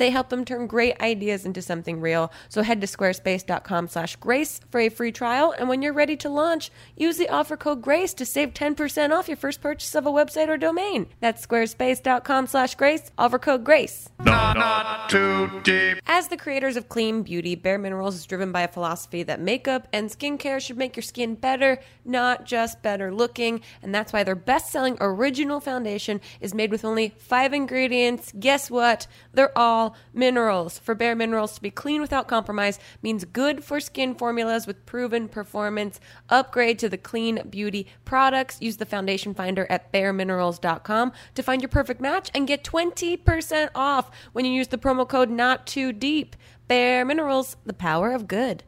They 0.00 0.08
help 0.08 0.30
them 0.30 0.46
turn 0.46 0.66
great 0.66 0.98
ideas 1.02 1.44
into 1.44 1.60
something 1.60 2.00
real. 2.00 2.32
So 2.48 2.62
head 2.62 2.80
to 2.80 2.86
squarespace.com 2.86 3.88
slash 3.88 4.16
grace 4.16 4.58
for 4.70 4.80
a 4.80 4.88
free 4.88 5.12
trial. 5.12 5.52
And 5.52 5.68
when 5.68 5.82
you're 5.82 5.92
ready 5.92 6.16
to 6.16 6.30
launch, 6.30 6.70
use 6.96 7.18
the 7.18 7.28
offer 7.28 7.54
code 7.54 7.82
GRACE 7.82 8.14
to 8.14 8.24
save 8.24 8.54
10% 8.54 9.10
off 9.10 9.28
your 9.28 9.36
first 9.36 9.60
purchase 9.60 9.94
of 9.94 10.06
a 10.06 10.10
website 10.10 10.48
or 10.48 10.56
domain. 10.56 11.08
That's 11.20 11.46
squarespace.com 11.46 12.46
slash 12.46 12.76
grace, 12.76 13.10
offer 13.18 13.38
code 13.38 13.62
GRACE. 13.62 14.08
Not, 14.20 14.56
not 14.56 15.10
too 15.10 15.60
deep. 15.64 15.98
As 16.06 16.28
the 16.28 16.38
creators 16.38 16.76
of 16.76 16.88
clean 16.88 17.22
beauty, 17.22 17.54
Bare 17.54 17.76
Minerals 17.76 18.14
is 18.14 18.24
driven 18.24 18.52
by 18.52 18.62
a 18.62 18.68
philosophy 18.68 19.22
that 19.24 19.38
makeup 19.38 19.86
and 19.92 20.08
skincare 20.08 20.62
should 20.62 20.78
make 20.78 20.96
your 20.96 21.02
skin 21.02 21.34
better, 21.34 21.78
not 22.06 22.46
just 22.46 22.82
better 22.82 23.12
looking. 23.12 23.60
And 23.82 23.94
that's 23.94 24.14
why 24.14 24.24
their 24.24 24.34
best 24.34 24.72
selling 24.72 24.96
original 24.98 25.60
foundation 25.60 26.22
is 26.40 26.54
made 26.54 26.70
with 26.70 26.86
only 26.86 27.14
five 27.18 27.52
ingredients. 27.52 28.32
Guess 28.40 28.70
what? 28.70 29.06
They're 29.34 29.56
all 29.58 29.89
minerals. 30.12 30.78
For 30.78 30.94
Bare 30.94 31.14
Minerals 31.14 31.54
to 31.54 31.62
be 31.62 31.70
clean 31.70 32.00
without 32.00 32.28
compromise 32.28 32.78
means 33.02 33.24
good 33.24 33.64
for 33.64 33.80
skin 33.80 34.14
formulas 34.14 34.66
with 34.66 34.86
proven 34.86 35.28
performance. 35.28 36.00
Upgrade 36.28 36.78
to 36.80 36.88
the 36.88 36.98
clean 36.98 37.42
beauty 37.48 37.86
products. 38.04 38.60
Use 38.60 38.76
the 38.78 38.86
foundation 38.86 39.34
finder 39.34 39.66
at 39.70 39.92
bareminerals.com 39.92 41.12
to 41.34 41.42
find 41.42 41.62
your 41.62 41.68
perfect 41.68 42.00
match 42.00 42.30
and 42.34 42.46
get 42.46 42.64
20% 42.64 43.70
off 43.74 44.10
when 44.32 44.44
you 44.44 44.52
use 44.52 44.68
the 44.68 44.78
promo 44.78 45.08
code 45.08 45.30
not 45.30 45.66
too 45.66 45.92
deep. 45.92 46.36
Bare 46.68 47.04
Minerals, 47.04 47.56
the 47.66 47.72
power 47.72 48.12
of 48.12 48.28
good. 48.28 48.62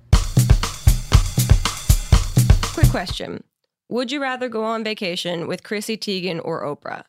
Quick 2.75 2.89
question. 2.91 3.45
Would 3.89 4.11
you 4.11 4.23
rather 4.23 4.49
go 4.49 4.65
on 4.65 4.83
vacation 4.83 5.47
with 5.47 5.63
Chrissy 5.63 5.99
Teigen 5.99 6.41
or 6.43 6.63
Oprah? 6.63 7.05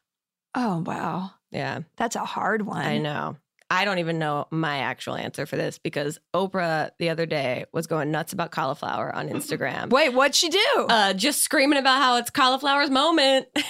Oh, 0.53 0.83
wow. 0.85 1.31
Yeah, 1.51 1.81
That's 1.97 2.15
a 2.15 2.25
hard 2.25 2.63
one. 2.63 2.85
I 2.85 2.97
know. 2.97 3.37
I 3.73 3.85
don't 3.85 3.97
even 3.97 4.19
know 4.19 4.47
my 4.51 4.77
actual 4.79 5.15
answer 5.15 5.47
for 5.47 5.55
this 5.55 5.79
because 5.79 6.19
Oprah 6.35 6.91
the 6.99 7.09
other 7.09 7.25
day 7.25 7.65
was 7.71 7.87
going 7.87 8.11
nuts 8.11 8.31
about 8.31 8.51
cauliflower 8.51 9.13
on 9.13 9.29
Instagram. 9.29 9.89
Wait, 9.89 10.09
what'd 10.09 10.35
she 10.35 10.49
do? 10.49 10.85
Uh, 10.89 11.13
just 11.13 11.41
screaming 11.41 11.79
about 11.79 11.99
how 11.99 12.17
it's 12.17 12.29
cauliflower's 12.29 12.91
moment. 12.91 13.47
is 13.55 13.63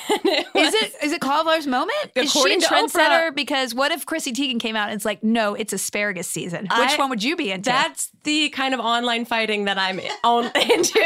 it 0.56 0.94
is 1.02 1.14
it 1.14 1.22
cauliflower's 1.22 1.68
moment? 1.68 1.96
Is 2.16 2.34
she 2.34 2.54
a 2.54 2.58
trendsetter? 2.58 3.30
Oprah- 3.30 3.36
Because 3.36 3.74
what 3.74 3.94
if 3.94 4.06
Chrissy 4.06 4.34
Teigen 4.34 4.60
came 4.60 4.76
out 4.76 4.90
and 4.90 4.96
it's 4.96 5.06
like, 5.06 5.24
no, 5.24 5.54
it's 5.56 5.72
asparagus 5.72 6.28
season? 6.28 6.64
Which 6.64 6.70
I- 6.72 6.96
one 6.98 7.10
would 7.10 7.24
you 7.24 7.38
be 7.38 7.52
into? 7.52 7.70
That's 7.70 8.12
the 8.24 8.50
kind 8.50 8.74
of 8.74 8.82
online 8.82 9.24
fighting 9.24 9.66
that 9.66 9.78
I'm 9.78 10.02
on, 10.26 10.46
into. 10.56 11.02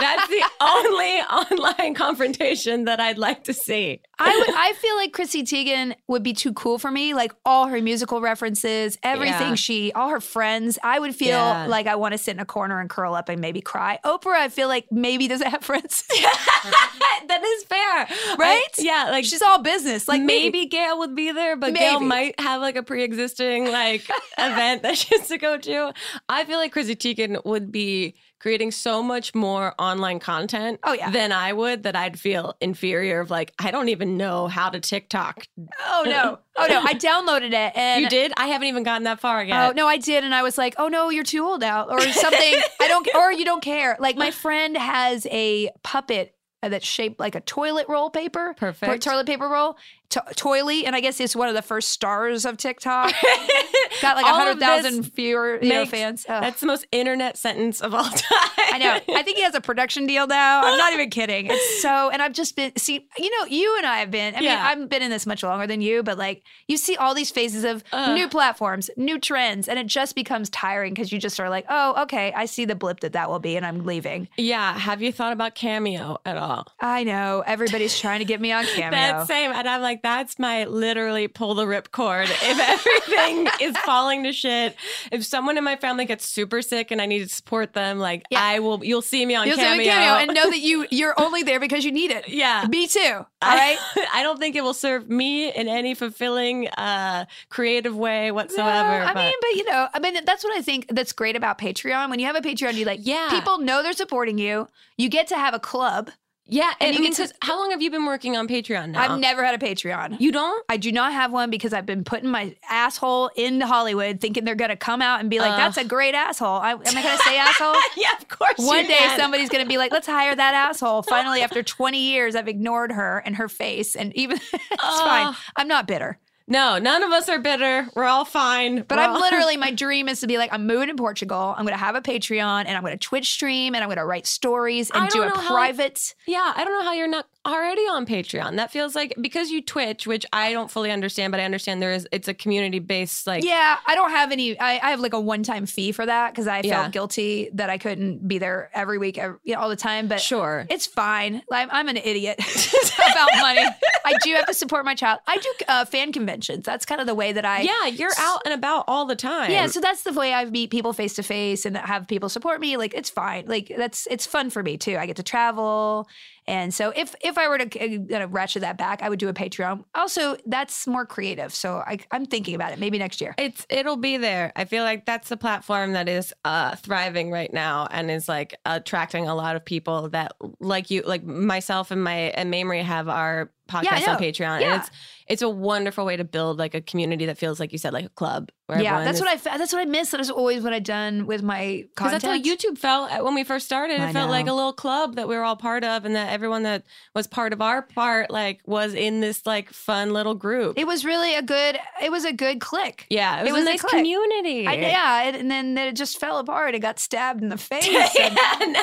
That's 0.00 0.28
the 0.28 0.44
only 0.60 1.20
online 1.20 1.94
confrontation 1.94 2.84
that 2.86 2.98
I'd 3.00 3.18
like 3.18 3.44
to 3.44 3.52
see. 3.54 4.00
I 4.18 4.36
would, 4.36 4.54
I 4.56 4.72
feel 4.74 4.96
like 4.96 5.12
Chrissy 5.12 5.44
Teigen 5.44 5.94
would 6.08 6.24
be 6.24 6.32
too 6.32 6.52
cool 6.52 6.78
for 6.78 6.90
me. 6.90 7.14
Like 7.14 7.32
all 7.44 7.66
her 7.68 7.80
musical 8.08 8.20
references, 8.22 8.96
everything 9.02 9.50
Yeah. 9.50 9.54
she, 9.54 9.92
all 9.92 10.08
her 10.08 10.20
friends. 10.20 10.78
I 10.82 10.98
would 10.98 11.14
feel 11.14 11.28
Yeah. 11.28 11.66
like 11.66 11.86
I 11.86 11.94
want 11.96 12.12
to 12.12 12.18
sit 12.18 12.32
in 12.34 12.40
a 12.40 12.44
corner 12.46 12.80
and 12.80 12.88
curl 12.88 13.14
up 13.14 13.28
and 13.28 13.38
maybe 13.40 13.60
cry. 13.60 13.98
Oprah, 14.04 14.34
I 14.38 14.48
feel 14.48 14.66
like 14.68 14.86
maybe 14.90 15.28
doesn't 15.28 15.46
have 15.50 15.62
friends, 15.70 16.04
that 16.08 17.42
is 17.44 17.64
fair, 17.64 18.36
right? 18.38 18.66
I- 18.78 18.82
yeah, 18.82 19.08
like 19.10 19.24
She's 19.26 19.42
all 19.42 19.58
business. 19.62 20.08
Like 20.08 20.22
maybe 20.22 20.64
Gayle 20.66 20.98
would 21.00 21.14
be 21.14 21.32
there, 21.32 21.54
but 21.56 21.74
Gayle 21.74 22.00
might 22.00 22.38
have 22.40 22.62
like 22.62 22.76
a 22.76 22.82
pre-existing 22.82 23.70
like 23.70 24.08
event 24.38 24.82
that 24.82 24.96
she 24.96 25.14
has 25.18 25.28
to 25.28 25.36
go 25.36 25.58
to. 25.58 25.92
I 26.30 26.44
feel 26.44 26.56
like 26.56 26.72
Chrissy 26.72 26.96
Teigen 26.96 27.44
would 27.44 27.70
be 27.70 28.14
creating 28.40 28.70
so 28.70 29.02
much 29.02 29.34
more 29.34 29.74
online 29.78 30.20
content 30.20 30.78
Oh, 30.84 30.92
yeah. 30.92 31.10
than 31.10 31.32
I 31.32 31.52
would 31.52 31.82
that 31.82 31.96
I'd 31.96 32.18
feel 32.18 32.54
inferior 32.60 33.20
of 33.20 33.30
like 33.30 33.52
I 33.58 33.70
don't 33.70 33.88
even 33.88 34.16
know 34.16 34.46
how 34.46 34.70
to 34.70 34.78
TikTok. 34.80 35.46
Oh 35.86 36.04
no, 36.06 36.38
oh 36.56 36.66
no, 36.68 36.80
I 36.80 36.94
downloaded 36.94 37.52
it 37.52 37.72
and 37.76 38.02
you 38.02 38.08
did? 38.08 38.32
I 38.36 38.46
haven't 38.46 38.68
even 38.68 38.82
gotten 38.82 39.04
that 39.04 39.20
far 39.20 39.42
yet. 39.42 39.68
Oh 39.68 39.72
no, 39.72 39.86
I 39.88 39.96
did, 39.96 40.24
and 40.24 40.34
I 40.34 40.42
was 40.42 40.56
like, 40.56 40.74
"Oh 40.78 40.88
no, 40.88 41.10
you're 41.10 41.24
too 41.24 41.44
old 41.44 41.60
now," 41.60 41.86
or 41.88 42.00
something. 42.00 42.54
I 42.80 42.88
don't, 42.88 43.08
or 43.16 43.32
you 43.32 43.44
don't 43.44 43.62
care. 43.62 43.96
Like 43.98 44.16
my 44.16 44.30
friend 44.44 44.76
has 44.76 45.26
a 45.30 45.70
puppet 45.82 46.34
Uh, 46.60 46.68
that's 46.68 46.84
shaped 46.86 47.20
like 47.20 47.36
a 47.36 47.40
toilet 47.40 47.86
roll 47.88 48.10
paper, 48.10 48.52
Perfect. 48.58 49.00
toilet 49.04 49.26
paper 49.28 49.46
roll, 49.48 49.76
to- 50.10 50.24
toily, 50.34 50.84
and 50.84 50.96
I 50.96 51.00
guess 51.00 51.20
it's 51.20 51.36
one 51.36 51.48
of 51.48 51.54
the 51.54 51.62
first 51.62 51.90
stars 51.90 52.44
of 52.44 52.56
TikTok. 52.56 53.14
Got 54.02 54.16
like 54.16 54.26
a 54.26 54.34
hundred 54.34 54.58
thousand 54.58 55.04
fewer 55.04 55.62
you 55.62 55.68
know, 55.68 55.80
makes- 55.82 55.90
fans. 55.90 56.26
Ugh. 56.28 56.42
That's 56.42 56.60
the 56.60 56.66
most 56.66 56.84
internet 56.90 57.36
sentence 57.36 57.80
of 57.80 57.94
all 57.94 58.02
time. 58.10 58.50
I 58.72 58.78
know. 58.78 58.98
I 59.14 59.22
think 59.22 59.36
he 59.36 59.44
has 59.44 59.54
a 59.54 59.60
production 59.60 60.06
deal 60.08 60.26
now. 60.26 60.62
I'm 60.64 60.76
not 60.78 60.92
even 60.94 61.10
kidding. 61.10 61.46
It's 61.48 61.82
so, 61.82 62.10
and 62.10 62.20
I've 62.20 62.32
just 62.32 62.56
been 62.56 62.74
see, 62.76 63.06
you 63.18 63.30
know, 63.38 63.46
you 63.46 63.76
and 63.76 63.86
I 63.86 63.98
have 63.98 64.10
been. 64.10 64.34
I 64.34 64.40
mean, 64.40 64.50
I've 64.50 64.88
been 64.88 65.02
in 65.02 65.10
this 65.10 65.26
much 65.26 65.44
longer 65.44 65.68
than 65.68 65.80
you, 65.80 66.02
but 66.02 66.18
like 66.18 66.42
you 66.66 66.76
see 66.76 66.96
all 66.96 67.14
these 67.14 67.30
phases 67.30 67.62
of 67.62 67.84
new 68.16 68.26
platforms, 68.28 68.90
new 68.96 69.20
trends, 69.20 69.68
and 69.68 69.78
it 69.78 69.86
just 69.86 70.16
becomes 70.16 70.50
tiring 70.50 70.92
because 70.92 71.12
you 71.12 71.20
just 71.20 71.38
are 71.38 71.48
like, 71.50 71.66
oh, 71.68 72.02
okay, 72.02 72.32
I 72.34 72.46
see 72.46 72.64
the 72.64 72.74
blip 72.74 72.98
that 73.00 73.12
that 73.12 73.30
will 73.30 73.38
be, 73.38 73.56
and 73.56 73.64
I'm 73.64 73.84
leaving. 73.84 74.26
yeah. 74.36 74.76
Have 74.76 75.02
you 75.02 75.12
thought 75.12 75.32
about 75.32 75.54
Cameo 75.54 76.18
at 76.26 76.36
all? 76.36 76.47
I 76.80 77.04
know 77.04 77.42
everybody's 77.46 77.98
trying 77.98 78.18
to 78.20 78.24
get 78.24 78.40
me 78.40 78.52
on 78.52 78.64
Cameo. 78.74 78.90
That 78.90 79.26
same, 79.26 79.52
and 79.52 79.68
I'm 79.68 79.80
like, 79.82 80.02
that's 80.02 80.38
my 80.38 80.64
literally 80.64 81.28
pull 81.28 81.54
the 81.54 81.66
rip 81.66 81.90
cord. 81.92 82.28
If 82.30 82.58
everything 82.58 83.48
is 83.60 83.76
falling 83.78 84.24
to 84.24 84.32
shit, 84.32 84.76
if 85.12 85.24
someone 85.24 85.58
in 85.58 85.64
my 85.64 85.76
family 85.76 86.04
gets 86.04 86.28
super 86.28 86.62
sick 86.62 86.90
and 86.90 87.00
I 87.00 87.06
need 87.06 87.20
to 87.20 87.28
support 87.28 87.72
them, 87.72 87.98
like 87.98 88.24
Yeah. 88.30 88.42
I 88.42 88.58
will. 88.60 88.84
You'll 88.84 89.02
see 89.02 89.24
me 89.26 89.34
on 89.34 89.46
You'll 89.46 89.56
see 89.56 89.78
me 89.78 89.84
Cameo 89.84 90.18
and 90.18 90.34
know 90.34 90.50
that 90.50 90.60
you 90.68 90.86
you're 90.90 91.14
only 91.20 91.42
there 91.42 91.60
because 91.60 91.84
you 91.84 91.92
need 91.92 92.10
it. 92.10 92.28
yeah. 92.28 92.64
Me 92.68 92.86
too. 92.86 93.00
All 93.14 93.24
right. 93.42 93.78
I, 93.96 94.06
I 94.14 94.22
don't 94.22 94.38
think 94.38 94.56
it 94.56 94.62
will 94.62 94.74
serve 94.74 95.08
me 95.08 95.50
in 95.52 95.68
any 95.68 95.94
fulfilling, 95.94 96.66
uh, 96.68 97.24
creative 97.50 97.96
way 97.96 98.32
whatsoever. 98.32 98.98
No, 98.98 99.04
I 99.06 99.14
but- 99.14 99.24
mean, 99.24 99.34
but 99.40 99.50
you 99.54 99.64
know, 99.64 99.88
I 99.94 99.98
mean, 100.00 100.24
that's 100.24 100.42
what 100.44 100.56
I 100.56 100.62
think 100.62 100.86
that's 100.90 101.12
great 101.12 101.36
about 101.36 101.58
Patreon. 101.58 102.10
When 102.10 102.18
you 102.18 102.26
have 102.26 102.36
a 102.36 102.40
Patreon, 102.40 102.74
you 102.74 102.84
like, 102.84 103.00
Yeah. 103.02 103.28
people 103.30 103.58
know 103.58 103.82
they're 103.82 103.92
supporting 103.92 104.38
you. 104.38 104.68
You 104.96 105.08
get 105.08 105.28
to 105.28 105.36
have 105.36 105.54
a 105.54 105.60
club. 105.60 106.10
Yeah, 106.50 106.72
and, 106.80 106.88
and 106.88 106.94
you 106.94 106.98
I 106.98 107.02
mean, 107.02 107.10
get 107.12 107.16
to- 107.16 107.22
'cause 107.22 107.32
how 107.42 107.58
long 107.58 107.70
have 107.70 107.82
you 107.82 107.90
been 107.90 108.06
working 108.06 108.36
on 108.36 108.48
Patreon 108.48 108.90
now? 108.90 109.02
I've 109.02 109.20
never 109.20 109.44
had 109.44 109.54
a 109.54 109.64
Patreon. 109.64 110.16
you 110.18 110.32
don't? 110.32 110.64
I 110.68 110.76
do 110.78 110.90
not 110.90 111.12
have 111.12 111.30
one 111.32 111.50
because 111.50 111.72
I've 111.72 111.86
been 111.86 112.04
putting 112.04 112.30
my 112.30 112.54
asshole 112.70 113.28
into 113.36 113.66
Hollywood, 113.66 114.20
thinking 114.20 114.44
they're 114.44 114.54
gonna 114.54 114.76
come 114.76 115.02
out 115.02 115.20
and 115.20 115.28
be 115.30 115.38
like, 115.38 115.56
"That's 115.56 115.76
a 115.76 115.84
great 115.84 116.14
asshole." 116.14 116.56
I, 116.58 116.72
am 116.72 116.80
I 116.86 117.02
gonna 117.02 117.18
say 117.18 117.36
asshole? 117.38 117.74
yeah, 117.96 118.08
of 118.18 118.28
course. 118.28 118.54
One 118.58 118.84
day 118.86 118.96
can. 118.98 119.18
somebody's 119.18 119.48
gonna 119.50 119.66
be 119.66 119.76
like, 119.78 119.92
"Let's 119.92 120.06
hire 120.06 120.34
that 120.34 120.54
asshole." 120.54 121.02
Finally, 121.02 121.42
after 121.42 121.62
20 121.62 121.98
years, 121.98 122.34
I've 122.34 122.48
ignored 122.48 122.92
her 122.92 123.22
and 123.24 123.36
her 123.36 123.48
face, 123.48 123.94
and 123.94 124.14
even 124.16 124.38
it's 124.52 125.00
fine. 125.00 125.34
I'm 125.56 125.68
not 125.68 125.86
bitter. 125.86 126.18
No, 126.50 126.78
none 126.78 127.02
of 127.02 127.12
us 127.12 127.28
are 127.28 127.38
bitter. 127.38 127.88
We're 127.94 128.04
all 128.04 128.24
fine. 128.24 128.82
But 128.88 128.96
We're 128.96 129.04
I'm 129.04 129.10
all- 129.12 129.20
literally 129.20 129.56
my 129.66 129.70
dream 129.70 130.08
is 130.08 130.20
to 130.20 130.26
be 130.26 130.38
like 130.38 130.52
I'm 130.52 130.66
moving 130.66 130.88
to 130.88 130.94
Portugal. 130.94 131.54
I'm 131.56 131.64
going 131.64 131.74
to 131.78 131.84
have 131.84 131.94
a 131.94 132.00
Patreon 132.00 132.64
and 132.66 132.70
I'm 132.70 132.82
going 132.82 132.96
to 132.98 132.98
Twitch 132.98 133.30
stream 133.30 133.74
and 133.74 133.84
I'm 133.84 133.88
going 133.88 133.98
to 133.98 134.06
write 134.06 134.26
stories 134.26 134.90
and 134.92 135.08
do 135.10 135.22
a 135.22 135.28
know 135.28 135.34
how- 135.36 135.48
private. 135.54 136.14
Yeah, 136.26 136.52
I 136.56 136.64
don't 136.64 136.72
know 136.72 136.82
how 136.84 136.94
you're 136.94 137.06
not 137.06 137.26
already 137.52 137.82
on 137.82 138.06
Patreon. 138.06 138.56
That 138.56 138.70
feels 138.70 138.94
like 138.94 139.14
because 139.20 139.50
you 139.50 139.60
Twitch, 139.62 140.06
which 140.06 140.24
I 140.32 140.52
don't 140.52 140.70
fully 140.70 140.90
understand, 140.90 141.30
but 141.30 141.40
I 141.40 141.44
understand 141.44 141.82
there 141.82 141.92
is 141.92 142.06
it's 142.12 142.28
a 142.28 142.34
community 142.34 142.78
based 142.78 143.26
like 143.26 143.44
Yeah, 143.44 143.78
I 143.86 143.94
don't 143.94 144.10
have 144.10 144.32
any. 144.32 144.58
I, 144.58 144.72
I 144.82 144.90
have 144.90 145.00
like 145.00 145.12
a 145.14 145.20
one 145.20 145.42
time 145.42 145.66
fee 145.66 145.92
for 145.92 146.04
that 146.06 146.32
because 146.32 146.46
I 146.46 146.62
felt 146.62 146.64
Yeah. 146.66 146.88
guilty 146.90 147.50
that 147.54 147.70
I 147.70 147.78
couldn't 147.78 148.26
be 148.28 148.38
there 148.38 148.70
every 148.74 148.98
week, 148.98 149.18
every, 149.18 149.38
you 149.44 149.54
know, 149.54 149.60
all 149.60 149.68
the 149.68 149.76
time. 149.76 150.08
But 150.08 150.20
Sure. 150.20 150.66
it's 150.70 150.86
fine. 150.86 151.42
I'm, 151.50 151.68
I'm 151.70 151.88
an 151.88 151.96
idiot 151.96 152.38
about 153.12 153.28
money. 153.40 153.64
I 154.04 154.14
do 154.22 154.34
have 154.34 154.46
to 154.46 154.54
support 154.54 154.84
my 154.84 154.94
child. 154.94 155.20
I 155.26 155.36
do 155.38 155.52
uh, 155.68 155.84
fan 155.84 156.12
conventions. 156.12 156.64
That's 156.64 156.86
kind 156.86 157.00
of 157.00 157.06
the 157.06 157.14
way 157.14 157.32
that 157.32 157.44
I. 157.44 157.60
yeah, 157.62 157.86
you're 157.86 158.10
out 158.18 158.42
and 158.44 158.54
about 158.54 158.84
all 158.88 159.04
the 159.06 159.16
time. 159.16 159.50
Yeah, 159.50 159.66
so 159.66 159.80
that's 159.80 160.02
the 160.02 160.12
way 160.12 160.32
I 160.32 160.44
meet 160.46 160.70
people 160.70 160.92
face 160.92 161.14
to 161.14 161.22
face 161.22 161.66
and 161.66 161.76
have 161.76 162.06
people 162.08 162.28
support 162.28 162.60
me. 162.60 162.76
Like 162.76 162.94
it's 162.94 163.10
fine. 163.10 163.46
Like 163.46 163.72
that's 163.76 164.06
it's 164.10 164.26
fun 164.26 164.50
for 164.50 164.62
me 164.62 164.76
too. 164.76 164.96
I 164.96 165.06
get 165.06 165.16
to 165.16 165.22
travel, 165.22 166.08
and 166.48 166.72
so 166.72 166.92
if 166.96 167.14
if 167.20 167.36
I 167.36 167.46
were 167.46 167.58
to 167.58 167.80
uh, 167.80 167.84
you 167.84 167.98
know, 167.98 168.26
ratchet 168.26 168.62
that 168.62 168.78
back, 168.78 169.02
I 169.02 169.10
would 169.10 169.18
do 169.18 169.28
a 169.28 169.34
Patreon. 169.34 169.84
Also, 169.94 170.36
that's 170.46 170.86
more 170.86 171.04
creative. 171.04 171.54
So 171.54 171.82
I, 171.86 171.98
I'm 172.10 172.24
thinking 172.24 172.54
about 172.54 172.72
it. 172.72 172.78
Maybe 172.78 172.98
next 172.98 173.20
year. 173.20 173.34
it's 173.36 173.66
it'll 173.68 173.98
be 173.98 174.16
there. 174.16 174.50
I 174.56 174.64
feel 174.64 174.82
like 174.82 175.04
that's 175.04 175.28
the 175.28 175.36
platform 175.36 175.92
that 175.92 176.08
is 176.08 176.32
uh 176.44 176.74
thriving 176.76 177.30
right 177.30 177.52
now 177.52 177.86
and 177.90 178.10
is 178.10 178.28
like 178.28 178.56
attracting 178.64 179.28
a 179.28 179.34
lot 179.34 179.56
of 179.56 179.64
people 179.64 180.08
that 180.08 180.32
like 180.58 180.90
you 180.90 181.02
like 181.02 181.22
myself 181.22 181.90
and 181.90 182.02
my 182.02 182.14
and 182.14 182.52
Mamrie 182.52 182.82
have 182.82 183.08
our 183.08 183.52
podcast 183.68 184.00
Yeah, 184.00 184.14
on. 184.14 184.18
Patreon. 184.20 184.60
Yeah. 184.60 184.72
And 184.74 184.80
it's 184.82 184.90
it's 185.28 185.42
a 185.42 185.48
wonderful 185.48 186.06
way 186.06 186.16
to 186.16 186.24
build 186.24 186.58
like 186.58 186.74
a 186.74 186.80
community 186.80 187.26
that 187.26 187.36
feels 187.36 187.60
like 187.60 187.70
you 187.70 187.76
said 187.78 187.92
like 187.92 188.06
a 188.06 188.10
club. 188.10 188.50
Where 188.66 188.80
Yeah, 188.82 189.04
that's 189.04 189.18
is- 189.18 189.20
what 189.22 189.30
I 189.30 189.58
that's 189.58 189.72
what 189.72 189.80
I 189.80 189.84
miss. 189.84 190.10
That 190.10 190.20
is 190.20 190.30
always 190.30 190.62
what 190.62 190.72
I've 190.72 190.84
done 190.84 191.26
with 191.26 191.42
my 191.42 191.84
Because 191.94 192.12
that's 192.12 192.24
how 192.24 192.36
YouTube 192.38 192.78
felt 192.78 193.10
uh, 193.12 193.22
when 193.22 193.34
we 193.34 193.44
first 193.44 193.66
started. 193.66 193.94
It 193.94 194.00
I 194.00 194.12
felt 194.12 194.30
like 194.30 194.46
a 194.46 194.52
little 194.52 194.72
club 194.72 195.16
that 195.16 195.28
we 195.28 195.36
were 195.36 195.42
all 195.44 195.56
part 195.56 195.84
of, 195.84 196.04
and 196.06 196.14
that 196.16 196.32
everyone 196.32 196.62
that 196.64 196.84
was 197.14 197.26
part 197.26 197.52
of 197.52 197.60
our 197.62 197.82
part, 197.82 198.30
like, 198.30 198.60
was 198.66 198.94
in 198.94 199.20
this 199.20 199.44
like 199.46 199.70
fun 199.70 200.12
little 200.12 200.34
group. 200.34 200.78
It 200.78 200.86
was 200.86 201.04
really 201.04 201.34
a 201.34 201.42
good. 201.42 201.78
It 202.02 202.10
was 202.10 202.24
a 202.24 202.32
good 202.32 202.60
click. 202.60 203.06
yeah, 203.10 203.40
it 203.40 203.42
was, 203.42 203.50
it 203.50 203.52
was 203.52 203.62
a 203.62 203.64
nice 203.66 203.80
click. 203.82 203.90
community. 203.92 204.66
I, 204.66 204.74
yeah, 204.74 205.22
it, 205.24 205.34
and 205.34 205.50
then 205.50 205.76
it 205.78 205.94
just 205.96 206.18
fell 206.18 206.38
apart. 206.38 206.74
It 206.74 206.80
got 206.80 206.98
stabbed 206.98 207.42
in 207.42 207.48
the 207.50 207.58
face. 207.58 207.86
yeah, 207.88 208.56
now 208.66 208.82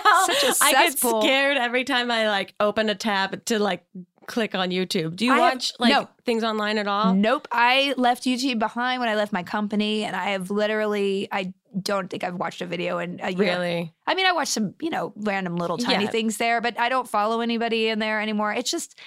I 0.61 0.71
get 0.71 0.97
scared 0.97 1.57
every 1.57 1.83
time 1.85 2.09
I 2.11 2.27
like 2.29 2.53
open 2.59 2.89
a 2.89 2.95
tab 2.95 3.43
to 3.45 3.57
like 3.59 3.83
click 4.27 4.55
on 4.55 4.69
YouTube. 4.69 5.15
Do 5.15 5.25
you 5.25 5.33
I 5.33 5.35
have- 5.37 5.53
watch 5.53 5.73
like 5.79 5.91
no. 5.93 6.07
things 6.25 6.43
online 6.43 6.77
at 6.77 6.87
all? 6.87 7.13
Nope. 7.13 7.47
I 7.51 7.93
left 7.97 8.23
YouTube 8.23 8.59
behind 8.59 8.99
when 8.99 9.09
I 9.09 9.15
left 9.15 9.31
my 9.33 9.43
company, 9.43 10.03
and 10.03 10.15
I 10.15 10.31
have 10.31 10.49
literally, 10.51 11.27
I 11.31 11.53
don't 11.81 12.09
think 12.09 12.23
I've 12.23 12.35
watched 12.35 12.61
a 12.61 12.65
video 12.65 12.99
in 12.99 13.19
a 13.21 13.31
year. 13.31 13.39
Really? 13.55 13.93
I 14.07 14.15
mean, 14.15 14.25
I 14.25 14.31
watched 14.31 14.53
some, 14.53 14.75
you 14.81 14.89
know, 14.89 15.11
random 15.17 15.57
little 15.57 15.77
tiny 15.77 16.05
Yeah. 16.05 16.09
things 16.09 16.37
there, 16.37 16.61
but 16.61 16.79
I 16.79 16.87
don't 16.89 17.07
follow 17.07 17.41
anybody 17.41 17.87
in 17.89 17.99
there 17.99 18.21
anymore. 18.21 18.53
It's 18.53 18.71
just, 18.71 18.97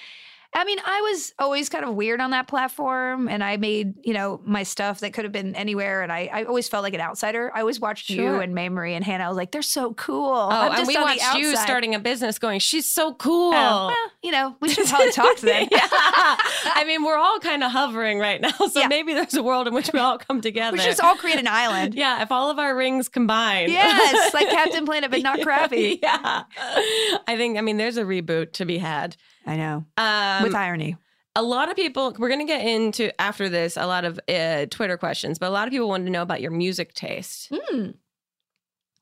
I 0.51 0.65
mean, 0.65 0.79
I 0.83 1.01
was 1.01 1.33
always 1.37 1.69
kind 1.69 1.85
of 1.85 1.93
weird 1.93 2.19
on 2.19 2.31
that 2.31 2.47
platform, 2.47 3.27
and 3.27 3.43
I 3.43 3.57
made, 3.57 3.93
you 4.03 4.13
know, 4.15 4.41
my 4.43 4.63
stuff 4.63 4.99
that 5.01 5.13
could 5.13 5.23
have 5.23 5.31
been 5.31 5.55
anywhere, 5.55 6.01
and 6.01 6.11
I, 6.11 6.27
I 6.33 6.43
always 6.45 6.67
felt 6.67 6.81
like 6.81 6.95
an 6.95 7.01
outsider. 7.01 7.51
I 7.53 7.59
always 7.59 7.79
watched 7.79 8.09
you 8.09 8.15
Sure. 8.23 8.41
and 8.41 8.55
Mamrie 8.55 8.93
and 8.93 9.05
Hannah. 9.05 9.25
I 9.25 9.27
was 9.27 9.37
like, 9.37 9.51
they're 9.51 9.61
so 9.61 9.93
cool. 9.93 10.33
Oh, 10.33 10.49
I'm 10.49 10.71
and 10.79 10.87
we 10.87 10.95
watched 10.97 11.35
you 11.35 11.55
starting 11.55 11.93
a 11.93 11.99
business 11.99 12.39
going, 12.39 12.59
she's 12.59 12.89
so 12.91 13.09
oh, 13.09 13.13
cool. 13.13 13.51
Oh, 13.53 13.87
well, 13.87 13.95
you 14.23 14.31
know, 14.31 14.55
we 14.59 14.69
should 14.69 14.87
probably 14.87 15.11
talk 15.11 15.37
then. 15.37 15.67
yeah. 15.71 15.87
I 15.91 16.83
mean, 16.87 17.03
we're 17.03 17.17
all 17.17 17.39
kind 17.39 17.63
of 17.63 17.71
hovering 17.71 18.17
right 18.19 18.41
now. 18.41 18.49
So 18.51 18.79
Yeah. 18.79 18.87
maybe 18.87 19.13
there's 19.13 19.35
a 19.35 19.43
world 19.43 19.67
in 19.67 19.73
which 19.75 19.91
we 19.93 19.99
all 19.99 20.17
come 20.17 20.41
together. 20.41 20.73
We 20.75 20.79
should 20.79 20.89
just 20.89 21.01
all 21.03 21.15
create 21.15 21.37
an 21.39 21.47
island. 21.47 21.93
yeah, 21.93 22.23
if 22.23 22.31
all 22.31 22.49
of 22.49 22.57
our 22.57 22.75
rings 22.75 23.07
combine. 23.07 23.69
Yes, 23.69 24.33
like 24.33 24.49
Captain 24.49 24.83
Planet, 24.85 25.11
but 25.11 25.21
not 25.21 25.41
crappy. 25.43 25.99
yeah. 26.01 26.43
I 27.27 27.35
think, 27.37 27.57
I 27.57 27.61
mean, 27.61 27.77
there's 27.77 27.97
a 27.97 28.03
reboot 28.03 28.53
to 28.53 28.65
be 28.65 28.79
had. 28.79 29.15
I 29.49 29.55
know. 29.55 29.83
Um, 29.97 30.43
With 30.43 30.53
irony. 30.53 30.95
a 31.35 31.41
lot 31.41 31.69
of 31.69 31.75
people, 31.75 32.15
we're 32.19 32.27
going 32.29 32.45
to 32.45 32.45
get 32.45 32.63
into 32.65 33.19
after 33.19 33.49
this 33.49 33.77
a 33.77 33.87
lot 33.87 34.05
of 34.05 34.19
uh, 34.29 34.67
Twitter 34.67 34.95
questions, 34.95 35.39
but 35.39 35.47
a 35.47 35.49
lot 35.49 35.67
of 35.67 35.71
people 35.71 35.89
wanted 35.89 36.05
to 36.05 36.11
know 36.11 36.21
about 36.21 36.39
your 36.39 36.51
music 36.51 36.93
taste. 36.93 37.51
Mm. 37.51 37.95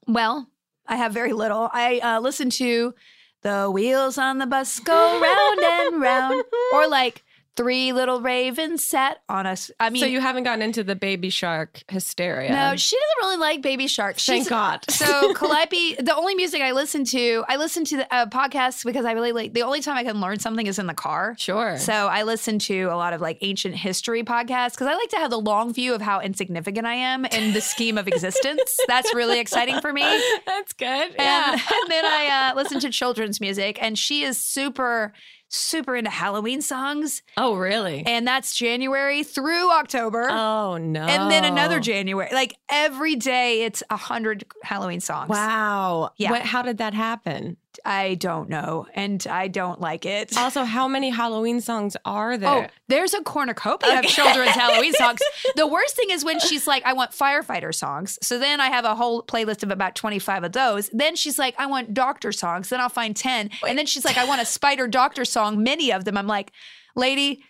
Well, 0.07 0.49
I 0.87 0.95
have 0.95 1.11
very 1.11 1.33
little. 1.33 1.69
I 1.73 1.99
uh, 1.99 2.19
listen 2.21 2.49
to 2.51 2.93
the 3.41 3.69
wheels 3.69 4.17
on 4.17 4.37
the 4.37 4.45
bus 4.47 4.79
go 4.79 5.19
round 5.21 5.59
and 5.59 6.01
round, 6.01 6.43
or 6.73 6.87
like 6.87 7.25
three 7.57 7.91
little 7.91 8.21
ravens 8.21 8.85
sat 8.85 9.21
on 9.27 9.45
us. 9.45 9.69
I 9.79 9.89
mean, 9.89 9.99
so 9.99 10.05
you 10.05 10.21
haven't 10.21 10.43
gotten 10.43 10.61
into 10.61 10.83
the 10.83 10.95
baby 10.95 11.29
shark 11.29 11.83
hysteria. 11.89 12.49
no, 12.51 12.75
she 12.77 12.95
doesn't 12.95 13.27
really 13.27 13.37
like 13.37 13.61
Baby 13.61 13.87
Shark. 13.87 14.17
Thank 14.17 14.43
She's- 14.43 14.49
God. 14.49 14.85
So 14.89 15.33
Calliope, 15.35 15.95
the 15.95 16.15
only 16.15 16.35
music 16.35 16.61
I 16.61 16.71
listen 16.71 17.03
to, 17.05 17.43
I 17.49 17.57
listen 17.57 17.83
to 17.85 17.97
the 17.97 18.13
uh, 18.13 18.25
podcasts 18.27 18.85
because 18.85 19.05
I 19.05 19.11
really 19.13 19.31
like. 19.31 19.53
The 19.53 19.63
only 19.63 19.81
time 19.81 19.97
I 19.97 20.03
can 20.03 20.21
learn 20.21 20.39
something 20.39 20.67
is 20.67 20.79
in 20.79 20.85
the 20.87 20.93
car. 20.93 21.35
Sure. 21.37 21.77
So 21.77 21.91
I 21.93 22.23
listen 22.23 22.59
to 22.59 22.83
a 22.83 22.95
lot 22.95 23.13
of 23.13 23.21
like 23.21 23.39
ancient 23.41 23.75
history 23.75 24.23
podcasts 24.23 24.71
because 24.73 24.87
I 24.87 24.93
like 24.95 25.09
to 25.09 25.17
have 25.17 25.31
the 25.31 25.39
long 25.39 25.73
view 25.73 25.93
of 25.93 26.01
how 26.01 26.21
insignificant 26.21 26.85
I 26.85 26.93
am 26.93 27.25
in 27.25 27.53
the 27.53 27.61
scheme 27.61 27.97
of 27.97 28.07
existence. 28.07 28.79
That's 28.87 29.13
really 29.15 29.39
exciting 29.39 29.81
for 29.81 29.91
me. 29.91 30.03
That's 30.45 30.73
good. 30.73 30.87
And, 30.87 31.15
Yeah. 31.17 31.51
and 31.53 31.91
then 31.91 32.05
I 32.05 32.49
uh, 32.51 32.55
listen 32.55 32.79
to 32.81 32.89
children's 32.91 33.41
music, 33.41 33.77
and 33.81 33.97
she 33.97 34.23
is 34.23 34.37
super, 34.37 35.13
super 35.49 35.95
into 35.95 36.09
Halloween 36.09 36.61
songs. 36.61 37.21
oh, 37.37 37.55
really? 37.55 38.03
And 38.05 38.27
that's 38.27 38.55
January 38.55 39.23
through 39.23 39.71
October. 39.71 40.27
oh, 40.29 40.77
no. 40.77 41.01
And 41.01 41.31
then 41.31 41.45
another 41.45 41.79
January. 41.79 42.29
Like 42.31 42.55
every 42.69 43.15
day, 43.15 43.63
it's 43.63 43.83
a 43.89 43.97
hundred 43.97 44.45
Halloween 44.63 44.99
songs. 44.99 45.29
Wow. 45.29 46.11
Yeah. 46.17 46.31
What, 46.31 46.41
how 46.41 46.61
did 46.61 46.79
that 46.79 46.93
happen? 46.93 47.57
I 47.85 48.15
don't 48.15 48.49
know. 48.49 48.87
And 48.93 49.25
I 49.29 49.47
don't 49.47 49.79
like 49.81 50.05
it. 50.05 50.33
Also, 50.47 50.63
how 50.63 50.87
many 50.87 51.09
Halloween 51.09 51.59
songs 51.59 51.97
are 52.05 52.37
there? 52.37 52.49
Oh, 52.49 52.67
there's 52.87 53.13
a 53.13 53.21
cornucopia 53.21 53.99
of 53.99 54.05
children's 54.05 54.51
Halloween 54.55 54.93
songs. 54.93 55.19
The 55.55 55.67
worst 55.67 55.95
thing 55.95 56.09
is 56.09 56.23
when 56.23 56.39
she's 56.39 56.67
like, 56.67 56.85
I 56.85 56.93
want 56.93 57.11
firefighter 57.11 57.75
songs. 57.75 58.17
So 58.21 58.39
then 58.39 58.61
I 58.61 58.67
have 58.67 58.85
a 58.85 58.95
whole 58.95 59.23
playlist 59.23 59.63
of 59.63 59.71
about 59.71 59.95
25 59.95 60.45
of 60.45 60.51
those. 60.53 60.89
Then 60.93 61.15
she's 61.17 61.37
like, 61.37 61.55
I 61.57 61.65
want 61.65 61.93
doctor 61.93 62.31
songs. 62.31 62.69
Then 62.69 62.79
I'll 62.79 62.87
find 62.87 63.15
10. 63.15 63.49
And 63.67 63.77
then 63.77 63.85
she's 63.87 64.05
like, 64.05 64.17
I 64.17 64.25
want 64.25 64.41
a 64.41 64.45
spider 64.45 64.87
doctor 64.87 65.25
song, 65.25 65.61
many 65.61 65.91
of 65.91 66.05
them. 66.05 66.17
I'm 66.17 66.27
like, 66.27 66.51
lady, 66.95 67.43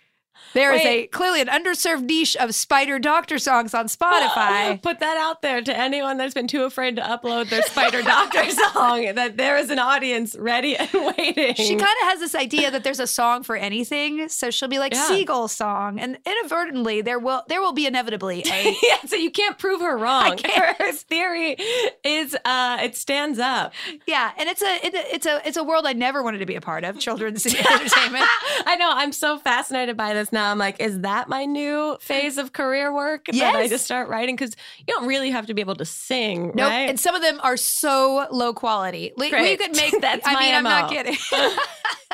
there 0.53 0.73
is 0.73 0.83
Wait. 0.83 1.03
a 1.05 1.07
clearly 1.07 1.41
an 1.41 1.47
underserved 1.47 2.03
niche 2.03 2.35
of 2.37 2.53
spider 2.55 2.99
doctor 2.99 3.37
songs 3.39 3.73
on 3.73 3.87
Spotify. 3.87 4.81
Put 4.81 4.99
that 4.99 5.17
out 5.17 5.41
there 5.41 5.61
to 5.61 5.77
anyone 5.77 6.17
that's 6.17 6.33
been 6.33 6.47
too 6.47 6.63
afraid 6.63 6.95
to 6.97 7.01
upload 7.01 7.49
their 7.49 7.61
Spider 7.63 8.01
Doctor 8.01 8.49
song 8.73 9.13
that 9.15 9.37
there 9.37 9.57
is 9.57 9.69
an 9.69 9.79
audience 9.79 10.35
ready 10.37 10.75
and 10.75 10.89
waiting. 11.17 11.55
She 11.55 11.75
kind 11.75 11.81
of 12.01 12.07
has 12.09 12.19
this 12.19 12.35
idea 12.35 12.71
that 12.71 12.83
there's 12.83 12.99
a 12.99 13.07
song 13.07 13.43
for 13.43 13.55
anything, 13.55 14.29
so 14.29 14.51
she'll 14.51 14.67
be 14.69 14.79
like 14.79 14.93
Yeah. 14.93 15.07
seagull 15.07 15.47
song, 15.47 15.99
and 15.99 16.17
inadvertently 16.25 17.01
there 17.01 17.19
will 17.19 17.43
there 17.47 17.61
will 17.61 17.73
be 17.73 17.85
inevitably 17.85 18.43
a 18.51 18.75
yeah, 18.83 18.97
so 19.05 19.15
you 19.15 19.31
can't 19.31 19.57
prove 19.57 19.81
her 19.81 19.97
wrong. 19.97 20.37
Her 20.37 20.91
theory 20.93 21.55
is 22.03 22.35
uh 22.45 22.77
it 22.81 22.95
stands 22.95 23.39
up. 23.39 23.73
Yeah, 24.07 24.31
and 24.37 24.47
it's 24.49 24.61
a 24.61 24.75
it, 24.85 24.93
it's 24.95 25.25
a 25.25 25.41
it's 25.47 25.57
a 25.57 25.63
world 25.63 25.85
I 25.85 25.93
never 25.93 26.23
wanted 26.23 26.39
to 26.39 26.45
be 26.45 26.55
a 26.55 26.61
part 26.61 26.83
of. 26.83 26.99
Children's 26.99 27.45
entertainment. 27.45 28.25
I 28.65 28.75
know. 28.79 28.91
I'm 28.93 29.11
so 29.11 29.37
fascinated 29.37 29.97
by 29.97 30.13
this 30.13 30.31
now. 30.37 30.51
I'm 30.51 30.57
like, 30.57 30.79
is 30.79 31.01
that 31.01 31.27
my 31.29 31.45
new 31.45 31.97
phase 31.99 32.37
of 32.37 32.53
career 32.53 32.93
work 32.93 33.25
that 33.31 33.55
I 33.55 33.67
just 33.67 33.83
start 33.85 34.07
writing? 34.09 34.35
Because 34.35 34.55
you 34.79 34.85
don't 34.93 35.07
really 35.07 35.31
have 35.31 35.47
to 35.47 35.53
be 35.53 35.61
able 35.61 35.75
to 35.75 35.85
sing, 35.85 36.51
Nope. 36.55 36.69
right? 36.69 36.89
And 36.89 36.99
some 36.99 37.15
of 37.15 37.21
them 37.21 37.39
are 37.43 37.57
so 37.57 38.27
low 38.31 38.53
quality. 38.53 39.11
We, 39.17 39.31
we 39.31 39.57
could 39.57 39.75
make 39.75 39.99
That's 39.99 40.25
I 40.27 40.33
my 40.33 40.39
mean, 40.39 40.55
I'm 40.55 40.63
not 40.63 40.89
kidding. 40.91 41.17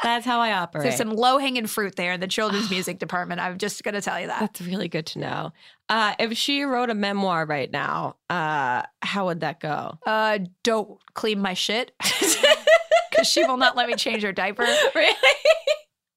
That's 0.04 0.26
how 0.26 0.40
I 0.40 0.52
operate. 0.64 0.84
There's 0.84 0.98
some 0.98 1.12
low 1.12 1.38
hanging 1.38 1.68
fruit 1.68 1.96
there 1.96 2.14
in 2.14 2.20
the 2.20 2.28
children's 2.28 2.70
music 2.72 3.00
department. 3.00 3.42
I'm 3.42 3.58
just 3.58 3.84
going 3.84 3.96
to 3.96 4.02
tell 4.02 4.20
you 4.20 4.28
that. 4.28 4.40
That's 4.40 4.62
really 4.62 4.88
good 4.88 5.06
to 5.08 5.20
know. 5.20 5.54
Uh, 5.90 6.16
if 6.20 6.38
she 6.38 6.64
wrote 6.64 6.90
a 6.90 6.96
memoir 6.96 7.46
right 7.46 7.70
now, 7.72 8.16
uh, 8.30 8.84
how 9.02 9.26
would 9.26 9.42
that 9.42 9.60
go? 9.60 9.98
Uh, 10.06 10.40
don't 10.64 10.98
clean 11.14 11.40
my 11.40 11.54
shit 11.54 11.92
because 12.00 13.28
she 13.28 13.46
will 13.46 13.58
not 13.58 13.76
let 13.76 13.88
me 13.88 13.96
change 13.96 14.24
her 14.24 14.32
diaper. 14.32 14.66
really? 14.96 15.16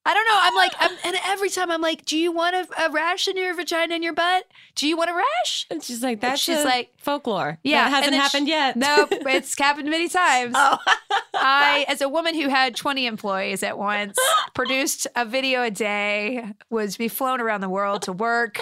I 0.09 0.13
don't 0.13 0.25
know. 0.25 0.39
I'm 0.41 0.55
like, 0.55 0.71
I'm, 0.79 0.97
and 1.03 1.17
every 1.25 1.49
time 1.49 1.69
I'm 1.69 1.81
like, 1.81 2.05
do 2.05 2.17
you 2.17 2.31
want 2.31 2.55
a, 2.55 2.85
a 2.85 2.89
rash 2.91 3.27
in 3.27 3.35
your 3.35 3.53
vagina 3.53 3.93
and 3.93 4.01
your 4.01 4.13
butt? 4.13 4.45
Do 4.75 4.87
you 4.87 4.95
want 4.95 5.09
a 5.09 5.13
rash? 5.13 5.67
And 5.69 5.83
she's 5.83 6.01
like, 6.01 6.21
that's 6.21 6.39
She's 6.41 6.63
like- 6.63 6.91
folklore. 6.97 7.59
Yeah, 7.61 7.83
that 7.89 7.89
hasn't 7.89 8.15
happened 8.15 8.47
she- 8.47 8.51
yet. 8.51 8.77
Nope, 8.77 9.09
it's 9.11 9.57
happened 9.59 9.89
many 9.89 10.07
times. 10.07 10.53
Oh. 10.55 10.77
I, 11.33 11.85
as 11.89 11.99
a 11.99 12.07
woman 12.07 12.35
who 12.35 12.47
had 12.47 12.73
20 12.75 13.05
employees 13.05 13.63
at 13.63 13.77
once, 13.77 14.17
produced 14.53 15.07
a 15.15 15.25
video 15.25 15.61
a 15.63 15.71
day, 15.71 16.53
was 16.69 16.95
be 16.95 17.09
flown 17.09 17.41
around 17.41 17.59
the 17.61 17.69
world 17.69 18.01
to 18.03 18.13
work 18.13 18.61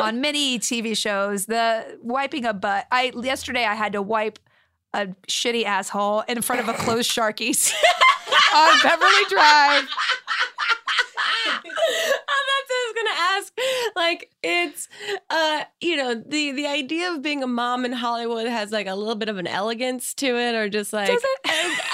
on 0.00 0.22
many 0.22 0.58
TV 0.58 0.96
shows. 0.96 1.44
The 1.44 1.98
wiping 2.02 2.46
a 2.46 2.54
butt. 2.54 2.86
I 2.90 3.12
yesterday 3.14 3.64
I 3.66 3.74
had 3.74 3.92
to 3.92 4.00
wipe 4.02 4.38
a 4.94 5.08
shitty 5.28 5.64
asshole 5.64 6.22
in 6.22 6.40
front 6.40 6.62
of 6.62 6.68
a 6.68 6.72
closed 6.72 7.10
Sharkies 7.10 7.70
on 8.54 8.72
Beverly 8.82 9.24
Drive. 9.28 9.88
oh, 12.28 12.42
that's 12.46 12.70
was 12.70 12.85
gonna 12.96 13.18
ask. 13.38 13.52
Like, 13.94 14.30
it's 14.42 14.88
uh, 15.30 15.62
you 15.80 15.96
know, 15.96 16.14
the 16.14 16.52
the 16.52 16.66
idea 16.66 17.12
of 17.12 17.22
being 17.22 17.42
a 17.42 17.46
mom 17.46 17.84
in 17.84 17.92
Hollywood 17.92 18.46
has 18.46 18.72
like 18.72 18.86
a 18.86 18.94
little 18.94 19.14
bit 19.14 19.28
of 19.28 19.38
an 19.38 19.46
elegance 19.46 20.14
to 20.14 20.26
it, 20.38 20.54
or 20.54 20.68
just 20.68 20.92
like 20.92 21.10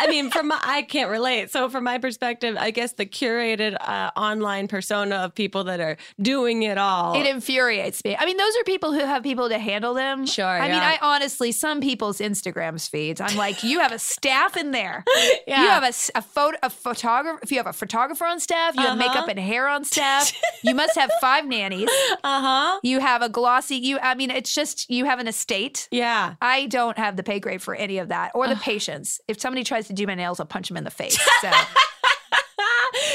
I, 0.01 0.07
mean, 0.09 0.31
from 0.31 0.49
my, 0.49 0.61
I 0.63 0.83
can't 0.83 1.11
relate. 1.11 1.51
So 1.51 1.69
from 1.69 1.85
my 1.85 1.99
perspective, 1.99 2.57
I 2.59 2.71
guess 2.71 2.95
the 2.95 3.07
curated 3.07 3.77
uh, 3.81 4.11
online 4.17 4.69
persona 4.69 5.17
of 5.17 5.35
people 5.35 5.65
that 5.65 5.81
are 5.81 5.97
doing 6.21 6.63
it 6.63 6.79
all. 6.79 7.15
It 7.15 7.27
infuriates 7.27 8.05
me. 8.05 8.17
I 8.19 8.25
mean, 8.25 8.37
those 8.37 8.57
are 8.57 8.65
people 8.65 8.93
who 8.93 9.01
have 9.01 9.23
people 9.23 9.49
to 9.49 9.59
handle 9.59 9.95
them. 9.95 10.27
Sure, 10.27 10.45
I 10.47 10.69
mean. 10.69 10.81
I 10.83 10.99
honestly, 11.03 11.53
some 11.53 11.81
people's 11.81 12.19
Instagrams 12.19 12.89
feeds, 12.89 13.21
I'm 13.21 13.37
like, 13.37 13.63
you 13.63 13.81
have 13.81 13.93
a 13.93 13.99
staff 13.99 14.57
in 14.57 14.71
there. 14.73 15.05
Yeah. 15.47 15.63
You 15.63 15.69
have 15.71 15.83
a, 15.83 16.19
a 16.19 16.23
photo, 16.23 16.57
a 16.63 16.71
photographer. 16.71 17.39
If 17.43 17.51
you 17.51 17.57
have 17.59 17.67
a 17.67 17.73
photographer 17.73 18.25
on 18.25 18.39
staff, 18.39 18.75
you 18.75 18.81
have 18.83 18.91
Uh-huh. 18.99 19.09
makeup 19.09 19.29
and 19.29 19.39
hair 19.39 19.67
on 19.69 19.85
staff. 19.85 20.33
you 20.63 20.75
must 20.75 20.92
have 20.97 21.11
five 21.21 21.47
nannies. 21.47 21.89
uh 22.25 22.41
huh. 22.41 22.81
You 22.83 23.01
have 23.01 23.23
a 23.23 23.29
glossy. 23.29 23.77
You, 23.77 23.99
I 24.01 24.15
mean, 24.15 24.31
it's 24.31 24.55
just 24.55 24.89
you 24.91 25.05
have 25.05 25.19
an 25.19 25.29
estate. 25.29 25.89
Yeah. 25.91 26.35
I 26.41 26.67
don't 26.67 26.99
have 26.99 27.17
the 27.17 27.23
pay 27.23 27.41
grade 27.41 27.63
for 27.63 27.75
any 27.75 27.99
of 27.99 28.09
that 28.09 28.33
or 28.35 28.49
the 28.49 28.57
patience. 28.57 29.21
If 29.29 29.41
somebody 29.41 29.65
tries 29.65 29.87
to 29.89 29.93
do 29.93 30.07
my 30.07 30.15
nails, 30.15 30.41
I'll 30.41 30.47
punch 30.47 30.69
them 30.69 30.77
in 30.77 30.85
the 30.85 30.91
face. 30.91 31.19
So. 31.41 31.51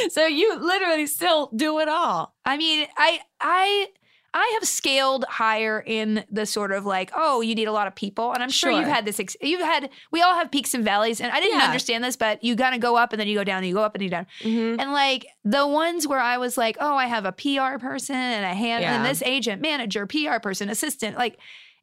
so 0.10 0.26
you 0.26 0.60
literally 0.60 1.08
still 1.08 1.50
do 1.56 1.80
it 1.80 1.88
all. 1.88 2.34
I 2.46 2.58
mean, 2.58 2.88
I 2.98 3.20
I 3.40 3.88
I 4.34 4.52
have 4.60 4.68
scaled 4.68 5.26
higher 5.30 5.84
in 5.86 6.24
the 6.30 6.46
sort 6.46 6.72
of 6.72 6.86
like, 6.86 7.12
oh, 7.16 7.42
you 7.42 7.56
need 7.56 7.68
a 7.68 7.72
lot 7.72 7.88
of 7.88 7.96
people, 7.96 8.34
and 8.34 8.44
I'm 8.44 8.50
sure, 8.50 8.72
Sure. 8.72 8.80
you've 8.80 8.90
had 8.90 9.06
this. 9.06 9.20
Ex- 9.20 9.38
you've 9.42 9.62
had. 9.62 9.90
We 10.12 10.22
all 10.22 10.36
have 10.36 10.52
peaks 10.52 10.74
and 10.74 10.84
valleys, 10.84 11.20
and 11.22 11.32
I 11.32 11.40
didn't 11.40 11.60
Yeah. 11.60 11.66
understand 11.66 12.04
this, 12.04 12.16
but 12.16 12.44
you 12.44 12.56
gotta 12.56 12.78
go 12.78 12.98
up 12.98 13.14
and 13.14 13.20
then 13.20 13.28
you 13.28 13.36
go 13.36 13.44
down, 13.44 13.58
and 13.60 13.68
you 13.68 13.74
go 13.74 13.84
up 13.84 13.96
and 13.96 14.04
you 14.04 14.10
down, 14.10 14.28
Mhm. 14.44 14.80
and 14.80 14.92
like 14.94 15.26
the 15.44 15.66
ones 15.66 16.08
where 16.08 16.20
I 16.20 16.38
was 16.38 16.58
like, 16.58 16.78
oh, 16.80 16.96
I 16.96 17.08
have 17.08 17.26
a 17.26 17.32
PR 17.32 17.80
person 17.80 18.16
and 18.16 18.46
a 18.46 18.54
hand, 18.54 18.84
and 18.84 19.06
this 19.06 19.22
agent, 19.24 19.62
manager, 19.62 20.06
PR 20.06 20.40
person, 20.40 20.70
assistant, 20.70 21.18
like. 21.18 21.38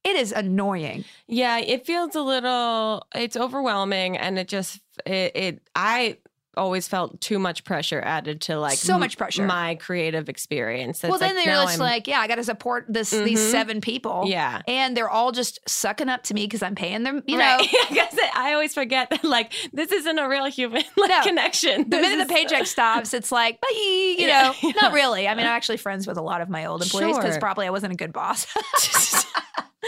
It 0.06 0.16
is 0.16 0.32
annoying. 0.32 1.06
Yeah, 1.28 1.56
it 1.56 1.86
feels 1.86 2.14
a 2.14 2.20
little 2.20 3.06
it's 3.14 3.38
overwhelming 3.38 4.18
and 4.18 4.38
it 4.38 4.48
just 4.48 4.82
it, 5.06 5.32
it 5.34 5.62
I 5.74 6.18
always 6.56 6.88
felt 6.88 7.20
too 7.20 7.38
much 7.38 7.64
pressure 7.64 8.00
added 8.04 8.40
to 8.42 8.58
like 8.58 8.78
So 8.78 8.98
much 8.98 9.16
pressure. 9.18 9.44
my 9.46 9.74
creative 9.76 10.28
experience. 10.28 11.02
well, 11.02 11.18
then 11.18 11.34
like, 11.36 11.44
they're 11.44 11.54
just 11.54 11.70
I'm- 11.72 11.80
like, 11.80 12.06
yeah, 12.06 12.20
I 12.20 12.26
got 12.28 12.36
to 12.36 12.44
support 12.44 12.86
this 12.88 13.10
these 13.10 13.40
Mhm. 13.40 13.50
seven 13.50 13.80
people. 13.80 14.24
yeah. 14.26 14.62
And 14.68 14.96
they're 14.96 15.08
all 15.10 15.32
just 15.32 15.60
sucking 15.68 16.08
up 16.08 16.22
to 16.24 16.34
me 16.34 16.46
because 16.46 16.62
I'm 16.62 16.74
paying 16.74 17.02
them. 17.02 17.22
You 17.26 17.38
Right. 17.38 17.58
know, 17.60 17.78
I 17.90 17.94
guess 17.94 18.16
I 18.34 18.52
always 18.52 18.74
forget 18.74 19.10
that 19.10 19.24
like 19.24 19.52
this 19.72 19.92
isn't 19.92 20.18
a 20.18 20.28
real 20.28 20.46
human 20.46 20.82
like 20.96 21.10
No. 21.10 21.22
connection. 21.22 21.84
the 21.90 21.96
This 21.96 22.08
minute 22.08 22.28
the 22.28 22.34
is- 22.34 22.40
paycheck 22.42 22.66
stops, 22.74 23.14
it's 23.14 23.30
like, 23.32 23.60
bye. 23.60 23.68
You 23.74 24.14
Yeah, 24.26 24.42
know, 24.42 24.54
yeah. 24.62 24.72
not 24.82 24.92
really. 24.92 25.26
I 25.28 25.34
mean, 25.34 25.46
I'm 25.46 25.52
actually 25.52 25.76
friends 25.78 26.06
with 26.06 26.16
a 26.16 26.22
lot 26.22 26.40
of 26.40 26.48
my 26.48 26.66
old 26.66 26.82
employees 26.82 27.16
because 27.16 27.34
Sure. 27.34 27.40
probably 27.40 27.66
I 27.66 27.70
wasn't 27.70 27.92
a 27.92 27.96
good 27.96 28.12
boss. 28.12 28.46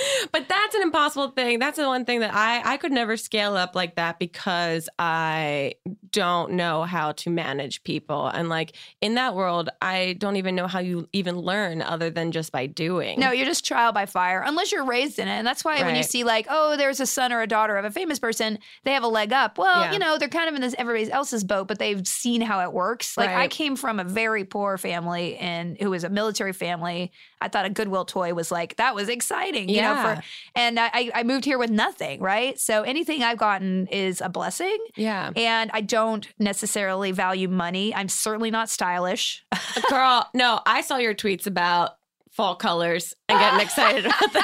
but 0.33 0.49
that's 0.49 0.75
an 0.75 0.83
impossible 0.83 1.29
thing. 1.31 1.59
That's 1.59 1.77
the 1.77 1.87
one 1.87 2.05
thing 2.05 2.21
that 2.21 2.35
I 2.35 2.75
I 2.75 2.77
could 2.77 2.93
never 2.93 3.17
scale 3.17 3.57
up 3.57 3.75
like 3.75 3.97
that 3.97 4.19
because 4.19 4.89
I 4.99 5.75
don't 6.11 6.53
know 6.53 6.83
how 6.85 7.13
to 7.13 7.31
manage 7.31 7.83
people. 7.85 8.27
And 8.27 8.49
like 8.49 8.73
in 9.01 9.15
that 9.15 9.35
world, 9.35 9.69
I 9.81 10.15
don't 10.19 10.37
even 10.37 10.55
know 10.55 10.67
how 10.67 10.79
you 10.81 11.09
even 11.13 11.39
learn 11.39 11.83
other 11.83 12.11
than 12.11 12.33
just 12.33 12.53
by 12.53 12.67
doing. 12.67 13.21
No, 13.21 13.31
you're 13.33 13.47
just 13.47 13.65
trial 13.67 13.93
by 13.93 14.07
fire, 14.07 14.43
unless 14.45 14.73
you're 14.73 14.85
raised 14.85 15.19
in 15.19 15.29
it. 15.29 15.33
And 15.33 15.47
that's 15.47 15.65
why 15.65 15.83
when 15.83 15.95
you 15.97 16.03
see 16.03 16.25
like, 16.25 16.47
oh, 16.49 16.77
there's 16.77 17.01
a 17.01 17.07
son 17.07 17.33
or 17.33 17.43
a 17.43 17.47
daughter 17.47 17.77
of 17.77 17.85
a 17.85 17.91
famous 17.91 18.19
person, 18.19 18.59
they 18.85 18.93
have 18.93 19.03
a 19.03 19.09
leg 19.09 19.33
up. 19.33 19.59
Well, 19.59 19.83
Yeah. 19.83 19.93
you 19.93 19.99
know, 19.99 20.19
they're 20.19 20.29
kind 20.29 20.49
of 20.49 20.55
in 20.55 20.61
this 20.61 20.75
everybody 20.79 21.11
else's 21.11 21.45
boat, 21.45 21.69
but 21.69 21.79
they've 21.79 22.07
seen 22.07 22.41
how 22.41 22.61
it 22.61 22.73
works. 22.73 23.17
Like 23.17 23.31
I 23.31 23.49
came 23.49 23.77
from 23.77 24.01
a 24.01 24.05
very 24.05 24.45
poor 24.45 24.79
family 24.79 25.37
and 25.37 25.77
who 25.81 25.91
was 25.91 26.05
a 26.05 26.09
military 26.09 26.53
family. 26.53 27.13
I 27.41 27.49
thought 27.49 27.67
a 27.67 27.71
Goodwill 27.71 28.05
toy 28.07 28.33
was 28.33 28.51
like 28.51 28.77
that 28.77 28.95
was 28.95 29.09
exciting, 29.09 29.69
you 29.69 29.83
know. 29.83 29.86
Yeah. 29.95 30.15
For 30.17 30.23
and 30.55 30.79
I, 30.81 30.91
I- 30.93 31.11
I 31.15 31.23
moved 31.23 31.45
here 31.45 31.59
with 31.59 31.71
nothing, 31.71 32.21
right? 32.21 32.59
So 32.59 32.83
anything 32.83 33.23
I've 33.23 33.39
gotten 33.39 33.87
is 33.89 34.21
a 34.21 34.29
blessing. 34.29 34.77
Yeah. 34.97 35.31
And 35.37 35.71
I 35.73 35.81
don't 35.81 36.27
necessarily 36.39 37.13
value 37.13 37.49
money. 37.49 37.95
I'm 37.95 38.09
certainly 38.09 38.51
not 38.51 38.69
stylish. 38.69 39.45
Girl, 39.89 40.29
no, 40.35 40.61
I 40.67 40.81
saw 40.81 40.97
your 40.97 41.15
tweets 41.15 41.47
about 41.47 41.91
fall 42.37 42.55
colors 42.55 43.15
and 43.31 43.39
getting 43.39 43.61
excited 43.61 44.05
about 44.07 44.33
them. 44.33 44.43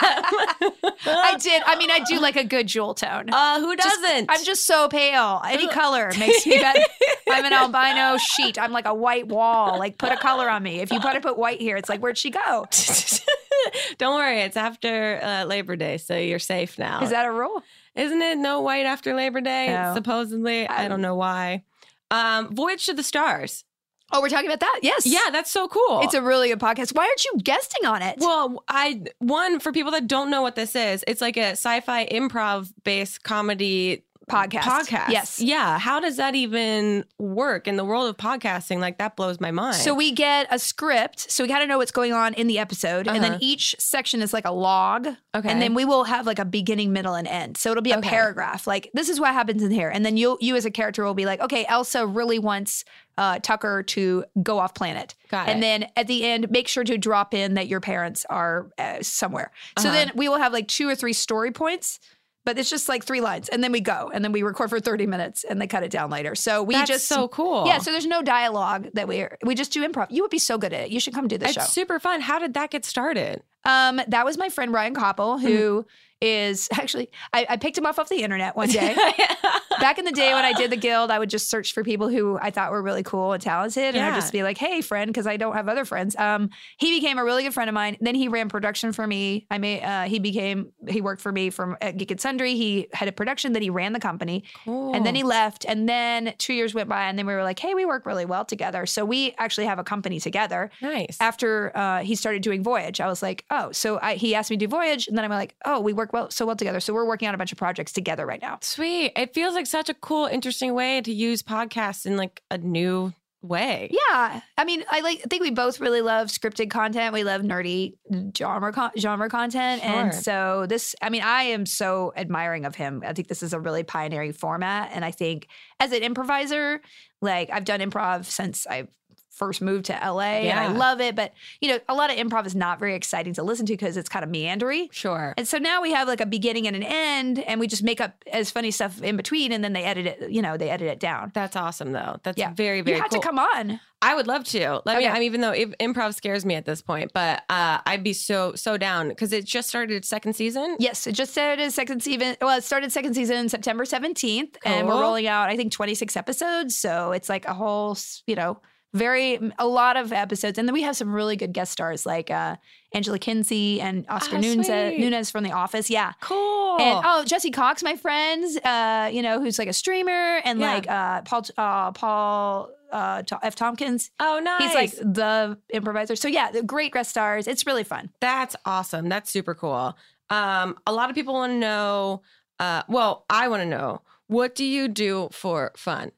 I 1.06 1.36
did. 1.38 1.62
I 1.66 1.76
mean, 1.76 1.90
I 1.90 2.00
do 2.00 2.18
like 2.18 2.36
a 2.36 2.44
good 2.44 2.66
jewel 2.66 2.94
tone. 2.94 3.28
Uh, 3.30 3.60
who 3.60 3.76
doesn't? 3.76 4.30
I'm 4.30 4.42
just 4.44 4.66
so 4.66 4.88
pale. 4.88 5.42
Any 5.44 5.68
color 5.68 6.10
makes 6.18 6.46
me 6.46 6.58
better. 6.58 6.80
I'm 7.30 7.44
an 7.44 7.52
albino 7.52 8.16
sheet. 8.16 8.58
I'm 8.58 8.72
like 8.72 8.86
a 8.86 8.94
white 8.94 9.28
wall. 9.28 9.78
Like 9.78 9.98
put 9.98 10.10
a 10.10 10.16
color 10.16 10.48
on 10.48 10.62
me. 10.62 10.80
If 10.80 10.90
you 10.90 11.00
put 11.00 11.12
to 11.12 11.20
put 11.20 11.36
white 11.36 11.60
here, 11.60 11.76
it's 11.76 11.90
like 11.90 12.00
where'd 12.00 12.16
she 12.16 12.30
go? 12.30 12.66
Don't 13.98 14.16
worry, 14.16 14.40
it's 14.40 14.56
after 14.56 15.20
uh, 15.22 15.44
Labor 15.44 15.76
Day, 15.76 15.98
so 15.98 16.16
you're 16.16 16.38
safe 16.38 16.78
now. 16.78 17.02
Is 17.02 17.10
that 17.10 17.26
a 17.26 17.30
rule? 17.30 17.62
Isn't 17.94 18.20
it 18.22 18.38
no 18.38 18.60
white 18.62 18.86
after 18.86 19.14
Labor 19.14 19.40
Day? 19.40 19.68
No. 19.68 19.92
Supposedly, 19.94 20.66
I 20.66 20.88
don't 20.88 21.02
know 21.02 21.14
why. 21.14 21.62
Um, 22.10 22.54
Voyage 22.54 22.86
to 22.86 22.94
the 22.94 23.02
Stars. 23.02 23.64
Oh, 24.12 24.20
we're 24.20 24.28
talking 24.28 24.46
about 24.46 24.60
that. 24.60 24.80
Yes. 24.82 25.06
Yeah, 25.06 25.30
that's 25.30 25.50
so 25.50 25.68
cool. 25.68 26.00
It's 26.02 26.14
a 26.14 26.22
really 26.22 26.48
good 26.48 26.60
podcast. 26.60 26.94
Why 26.94 27.04
aren't 27.06 27.24
you 27.24 27.32
guesting 27.42 27.86
on 27.86 28.02
it? 28.02 28.16
well, 28.18 28.62
I 28.68 29.02
one 29.18 29.58
for 29.60 29.72
people 29.72 29.92
that 29.92 30.06
don't 30.06 30.30
know 30.30 30.42
what 30.42 30.54
this 30.54 30.76
is. 30.76 31.04
It's 31.06 31.20
like 31.20 31.36
a 31.36 31.50
sci-fi 31.52 32.06
improv 32.06 32.72
based 32.84 33.22
comedy 33.24 34.04
Podcast. 34.30 34.60
Podcast. 34.60 35.08
Yes. 35.08 35.40
Yeah. 35.40 35.78
How 35.80 35.98
does 35.98 36.16
that 36.16 36.34
even 36.36 37.04
work 37.18 37.66
in 37.66 37.76
the 37.76 37.84
world 37.84 38.08
of 38.08 38.16
podcasting? 38.16 38.78
Like 38.78 38.98
that 38.98 39.16
blows 39.16 39.40
my 39.40 39.50
mind. 39.50 39.74
So 39.76 39.92
we 39.94 40.12
get 40.12 40.46
a 40.48 40.60
script, 40.60 41.30
so 41.30 41.42
we 41.42 41.48
got 41.48 41.58
to 41.58 41.66
know 41.66 41.76
what's 41.76 41.90
going 41.90 42.12
on 42.12 42.32
in 42.34 42.46
the 42.46 42.58
episode, 42.60 43.08
and 43.08 43.22
then 43.22 43.32
Uh-huh. 43.32 43.38
each 43.42 43.74
section 43.80 44.22
is 44.22 44.32
like 44.32 44.46
a 44.46 44.52
log, 44.52 45.08
Okay. 45.34 45.48
and 45.50 45.60
then 45.60 45.74
we 45.74 45.84
will 45.84 46.04
have 46.04 46.24
like 46.24 46.38
a 46.38 46.44
beginning, 46.44 46.92
middle, 46.92 47.14
and 47.14 47.26
end. 47.26 47.58
So 47.58 47.72
it'll 47.72 47.82
be 47.82 47.90
a 47.90 47.98
Okay. 47.98 48.08
paragraph, 48.08 48.66
like 48.66 48.90
this 48.94 49.08
is 49.08 49.18
what 49.18 49.32
happens 49.32 49.60
in 49.62 49.72
here, 49.72 49.88
and 49.90 50.06
then 50.06 50.16
you 50.16 50.38
you 50.40 50.54
as 50.54 50.64
a 50.64 50.70
character 50.70 51.04
will 51.04 51.14
be 51.14 51.26
like, 51.26 51.40
okay, 51.40 51.66
Elsa 51.68 52.06
really 52.06 52.38
wants 52.38 52.84
uh, 53.18 53.38
Tucker 53.40 53.82
to 53.82 54.24
go 54.42 54.58
off 54.58 54.74
planet, 54.74 55.14
Got 55.28 55.48
and 55.48 55.58
it. 55.58 55.60
then 55.62 55.90
at 55.96 56.06
the 56.06 56.24
end, 56.24 56.50
make 56.50 56.68
sure 56.68 56.84
to 56.84 56.96
drop 56.98 57.34
in 57.34 57.54
that 57.54 57.68
your 57.68 57.80
parents 57.80 58.24
are 58.30 58.70
uh, 58.78 59.02
somewhere. 59.02 59.50
So 59.78 59.88
Uh-huh. 59.88 59.96
then 59.98 60.12
we 60.14 60.28
will 60.28 60.38
have 60.38 60.52
like 60.52 60.68
two 60.68 60.88
or 60.88 60.94
three 60.94 61.12
story 61.12 61.50
points. 61.52 62.00
But 62.44 62.58
it's 62.58 62.68
just 62.68 62.88
like 62.88 63.04
three 63.04 63.20
lines, 63.20 63.48
and 63.48 63.62
then 63.62 63.70
we 63.70 63.80
go, 63.80 64.10
and 64.12 64.24
then 64.24 64.32
we 64.32 64.42
record 64.42 64.68
for 64.68 64.80
thirty 64.80 65.06
minutes, 65.06 65.44
and 65.44 65.62
they 65.62 65.68
cut 65.68 65.84
it 65.84 65.92
down 65.92 66.10
later. 66.10 66.34
So 66.34 66.60
we 66.64 66.74
That's 66.74 66.88
just 66.90 67.06
so 67.06 67.28
cool. 67.28 67.68
yeah, 67.68 67.78
so 67.78 67.92
there's 67.92 68.04
no 68.04 68.20
dialogue 68.20 68.88
that 68.94 69.06
we 69.06 69.28
we 69.44 69.54
just 69.54 69.72
do 69.72 69.86
improv. 69.88 70.08
You 70.10 70.22
would 70.22 70.30
be 70.32 70.40
so 70.40 70.58
good 70.58 70.72
at 70.72 70.86
it. 70.86 70.90
You 70.90 70.98
should 70.98 71.14
come 71.14 71.28
do 71.28 71.38
the 71.38 71.44
it's 71.44 71.54
show. 71.54 71.60
super 71.60 72.00
fun. 72.00 72.20
How 72.20 72.40
did 72.40 72.54
that 72.54 72.70
get 72.72 72.84
started? 72.84 73.44
Um, 73.64 74.00
that 74.08 74.24
was 74.24 74.38
my 74.38 74.48
friend 74.48 74.72
Ryan 74.72 74.92
Copple, 74.96 75.38
Hmm. 75.40 75.46
who 75.46 75.86
is 76.22 76.68
actually 76.72 77.10
I, 77.32 77.46
I 77.50 77.56
picked 77.58 77.76
him 77.76 77.84
off 77.84 77.98
off 77.98 78.08
the 78.08 78.22
internet 78.22 78.56
one 78.56 78.68
day. 78.68 78.96
Back 79.80 79.98
in 79.98 80.04
the 80.04 80.12
day 80.12 80.32
when 80.32 80.44
I 80.44 80.52
did 80.52 80.70
the 80.70 80.76
guild, 80.88 81.10
I 81.10 81.18
would 81.18 81.28
just 81.28 81.50
search 81.50 81.72
for 81.72 81.82
people 81.82 82.08
who 82.08 82.38
I 82.40 82.50
thought 82.50 82.70
were 82.70 82.82
really 82.82 83.02
cool 83.02 83.32
and 83.32 83.42
talented, 83.42 83.96
and 83.96 84.04
I'd 84.04 84.14
just 84.14 84.32
be 84.32 84.44
like, 84.44 84.56
"Hey, 84.56 84.80
friend," 84.80 85.08
because 85.08 85.26
I 85.26 85.36
don't 85.36 85.54
have 85.54 85.68
other 85.68 85.84
friends. 85.84 86.14
Um, 86.16 86.50
he 86.76 87.00
became 87.00 87.18
a 87.18 87.24
really 87.24 87.42
good 87.42 87.54
friend 87.54 87.68
of 87.68 87.74
mine. 87.74 87.96
Then 88.00 88.14
he 88.14 88.28
ran 88.28 88.48
production 88.48 88.92
for 88.92 89.06
me. 89.06 89.46
I 89.50 89.58
made 89.58 89.82
uh, 89.82 90.04
he 90.04 90.20
became 90.20 90.72
he 90.86 91.00
worked 91.00 91.20
for 91.20 91.32
me 91.32 91.50
from 91.50 91.76
at 91.80 91.96
Geek 91.96 92.12
and 92.12 92.20
Sundry. 92.20 92.54
He 92.54 92.86
had 92.92 93.08
a 93.08 93.12
production. 93.12 93.54
Then 93.54 93.62
he 93.62 93.70
ran 93.70 93.92
the 93.92 93.98
company. 94.00 94.44
Cool. 94.64 94.94
And 94.94 95.04
then 95.04 95.16
he 95.16 95.24
left. 95.24 95.64
And 95.66 95.88
then 95.88 96.34
two 96.38 96.52
years 96.52 96.74
went 96.74 96.88
by, 96.88 97.08
and 97.08 97.18
then 97.18 97.26
we 97.26 97.34
were 97.34 97.42
like, 97.42 97.58
hey, 97.58 97.74
we 97.74 97.84
work 97.84 98.06
really 98.06 98.24
well 98.26 98.44
together. 98.44 98.86
So 98.86 99.04
we 99.04 99.34
actually 99.38 99.66
have 99.66 99.80
a 99.80 99.84
company 99.84 100.20
together. 100.20 100.70
nice. 100.80 101.16
After 101.20 101.76
uh, 101.76 102.00
he 102.00 102.14
started 102.14 102.42
doing 102.42 102.62
Voyage, 102.62 103.00
I 103.00 103.08
was 103.08 103.22
like, 103.22 103.44
oh, 103.50 103.72
so 103.72 103.98
I, 104.00 104.14
he 104.14 104.34
asked 104.34 104.50
me 104.50 104.56
to 104.58 104.66
do 104.66 104.70
Voyage. 104.70 105.08
And 105.08 105.16
then 105.16 105.24
I'm 105.24 105.30
like, 105.30 105.56
oh, 105.64 105.80
we 105.80 105.92
work 105.92 106.11
well 106.12 106.30
so 106.30 106.46
well 106.46 106.56
together. 106.56 106.80
So 106.80 106.92
we're 106.94 107.06
working 107.06 107.28
on 107.28 107.34
a 107.34 107.38
bunch 107.38 107.52
of 107.52 107.58
projects 107.58 107.92
together 107.92 108.26
right 108.26 108.40
now. 108.40 108.58
Sweet. 108.60 109.12
It 109.16 109.34
feels 109.34 109.54
like 109.54 109.66
such 109.66 109.88
a 109.88 109.94
cool, 109.94 110.26
interesting 110.26 110.74
way 110.74 111.00
to 111.00 111.12
use 111.12 111.42
podcasts 111.42 112.06
in 112.06 112.16
like 112.16 112.42
a 112.50 112.58
new 112.58 113.12
way. 113.42 113.90
Yeah. 113.90 114.40
I 114.56 114.64
mean, 114.64 114.84
I 114.90 115.00
like 115.00 115.18
I 115.24 115.28
think 115.28 115.42
we 115.42 115.50
both 115.50 115.80
really 115.80 116.00
love 116.00 116.28
scripted 116.28 116.70
content. 116.70 117.12
We 117.12 117.24
love 117.24 117.42
nerdy 117.42 117.94
genre 118.36 118.72
con- 118.72 118.92
genre 118.96 119.28
content. 119.28 119.84
And 119.84 120.14
so 120.14 120.66
this 120.68 120.94
I 121.02 121.10
mean, 121.10 121.22
I 121.22 121.42
am 121.44 121.66
so 121.66 122.12
admiring 122.16 122.64
of 122.64 122.76
him. 122.76 123.02
I 123.04 123.12
think 123.12 123.28
this 123.28 123.42
is 123.42 123.52
a 123.52 123.60
really 123.60 123.82
pioneering 123.82 124.32
format 124.32 124.90
and 124.92 125.04
I 125.04 125.10
think 125.10 125.48
as 125.80 125.92
an 125.92 126.02
improviser, 126.02 126.80
like 127.20 127.50
I've 127.50 127.64
done 127.64 127.80
improv 127.80 128.26
since 128.26 128.66
I 128.68 128.86
first 129.32 129.60
moved 129.62 129.86
to 129.86 129.92
LA 129.92 130.20
and 130.44 130.58
I 130.60 130.68
love 130.68 131.00
it, 131.00 131.16
but 131.16 131.32
you 131.60 131.68
know, 131.68 131.78
a 131.88 131.94
lot 131.94 132.10
of 132.10 132.16
improv 132.16 132.46
is 132.46 132.54
not 132.54 132.78
very 132.78 132.94
exciting 132.94 133.34
to 133.34 133.42
listen 133.42 133.66
to 133.66 133.72
because 133.72 133.96
it's 133.96 134.08
kind 134.08 134.24
of 134.24 134.30
meandery. 134.30 134.92
Sure. 134.92 135.34
And 135.36 135.48
so 135.48 135.58
now 135.58 135.80
we 135.82 135.92
have 135.92 136.06
like 136.06 136.20
a 136.20 136.26
beginning 136.26 136.66
and 136.66 136.76
an 136.76 136.82
end 136.82 137.38
and 137.40 137.58
we 137.58 137.66
just 137.66 137.82
make 137.82 138.00
up 138.00 138.22
as 138.30 138.50
funny 138.50 138.70
stuff 138.70 139.02
in 139.02 139.16
between 139.16 139.52
and 139.52 139.64
then 139.64 139.72
they 139.72 139.84
edit 139.84 140.06
it, 140.06 140.30
you 140.30 140.42
know, 140.42 140.56
they 140.56 140.70
edit 140.70 140.88
it 140.88 141.00
down. 141.00 141.32
That's 141.34 141.56
awesome, 141.56 141.92
though. 141.92 142.18
That's 142.22 142.38
Yeah. 142.38 142.52
very, 142.54 142.82
very 142.82 142.96
you 142.96 143.02
have 143.02 143.10
cool. 143.10 143.20
to 143.20 143.26
come 143.26 143.38
on. 143.38 143.80
I 144.04 144.16
would 144.16 144.26
love 144.26 144.42
to. 144.46 144.82
Let 144.84 144.98
me. 144.98 145.04
Okay. 145.04 145.08
I 145.08 145.12
mean, 145.14 145.22
even 145.22 145.40
though 145.42 145.52
if, 145.52 145.70
improv 145.78 146.14
scares 146.14 146.44
me 146.44 146.56
at 146.56 146.64
this 146.64 146.82
point, 146.82 147.12
but 147.14 147.44
uh, 147.48 147.78
I'd 147.86 148.02
be 148.02 148.12
so 148.12 148.52
so 148.56 148.76
down 148.76 149.08
because 149.10 149.32
it 149.32 149.44
just 149.44 149.68
started 149.68 149.94
its 149.94 150.08
second 150.08 150.34
season. 150.34 150.76
Yes, 150.80 151.06
it 151.06 151.12
just 151.12 151.30
started 151.30 151.70
second 151.72 152.02
season. 152.02 152.36
Well, 152.40 152.58
it 152.58 152.64
started 152.64 152.90
second 152.90 153.14
season 153.14 153.48
September 153.48 153.84
17th, 153.84 154.56
and 154.64 154.88
we're 154.88 155.00
rolling 155.00 155.28
out, 155.28 155.50
I 155.50 155.56
think, 155.56 155.70
26 155.70 156.16
episodes. 156.16 156.76
So 156.76 157.12
it's 157.12 157.28
like 157.28 157.44
a 157.46 157.54
whole, 157.54 157.96
you 158.26 158.34
know, 158.34 158.60
very, 158.94 159.38
a 159.58 159.66
lot 159.66 159.96
of 159.96 160.12
episodes. 160.12 160.58
And 160.58 160.68
then 160.68 160.74
we 160.74 160.82
have 160.82 160.96
some 160.96 161.14
really 161.14 161.36
good 161.36 161.52
guest 161.52 161.72
stars 161.72 162.04
like 162.04 162.30
uh, 162.30 162.56
Angela 162.92 163.18
Kinsey 163.18 163.80
and 163.80 164.04
Oscar 164.08 164.36
Ah, 164.36 164.40
Nunez, 164.40 164.66
sweet. 164.66 164.98
Nunez 164.98 165.30
from 165.30 165.44
The 165.44 165.52
Office. 165.52 165.88
Yeah. 165.88 166.12
Cool. 166.20 166.78
And 166.80 167.02
oh, 167.04 167.24
Jesse 167.24 167.50
Cox, 167.50 167.82
my 167.82 167.96
friends 167.96 168.56
uh, 168.58 169.10
you 169.12 169.22
know, 169.22 169.40
who's 169.40 169.58
like 169.58 169.68
a 169.68 169.72
streamer, 169.72 170.40
and 170.44 170.60
Yeah. 170.60 170.72
like 170.74 170.90
uh, 170.90 171.22
Paul, 171.22 171.42
uh, 171.56 171.92
Paul 171.92 172.70
uh, 172.92 173.22
F. 173.42 173.54
Tompkins. 173.54 174.10
oh, 174.20 174.40
nice. 174.42 174.62
He's 174.62 174.74
like 174.74 174.90
the 175.14 175.58
improviser. 175.70 176.14
So 176.16 176.28
yeah, 176.28 176.50
the 176.50 176.62
great 176.62 176.92
guest 176.92 177.10
stars. 177.10 177.46
It's 177.46 177.66
really 177.66 177.84
fun. 177.84 178.10
That's 178.20 178.54
awesome. 178.66 179.08
That's 179.08 179.30
super 179.30 179.54
cool. 179.54 179.96
Um, 180.28 180.76
a 180.86 180.92
lot 180.92 181.08
of 181.08 181.14
people 181.14 181.32
want 181.34 181.52
to 181.52 181.58
know. 181.58 182.22
Uh, 182.58 182.82
well, 182.88 183.24
I 183.30 183.48
want 183.48 183.62
to 183.62 183.66
know 183.68 184.02
what 184.26 184.54
do 184.54 184.64
you 184.64 184.88
do 184.88 185.28
for 185.32 185.72
fun? 185.76 186.12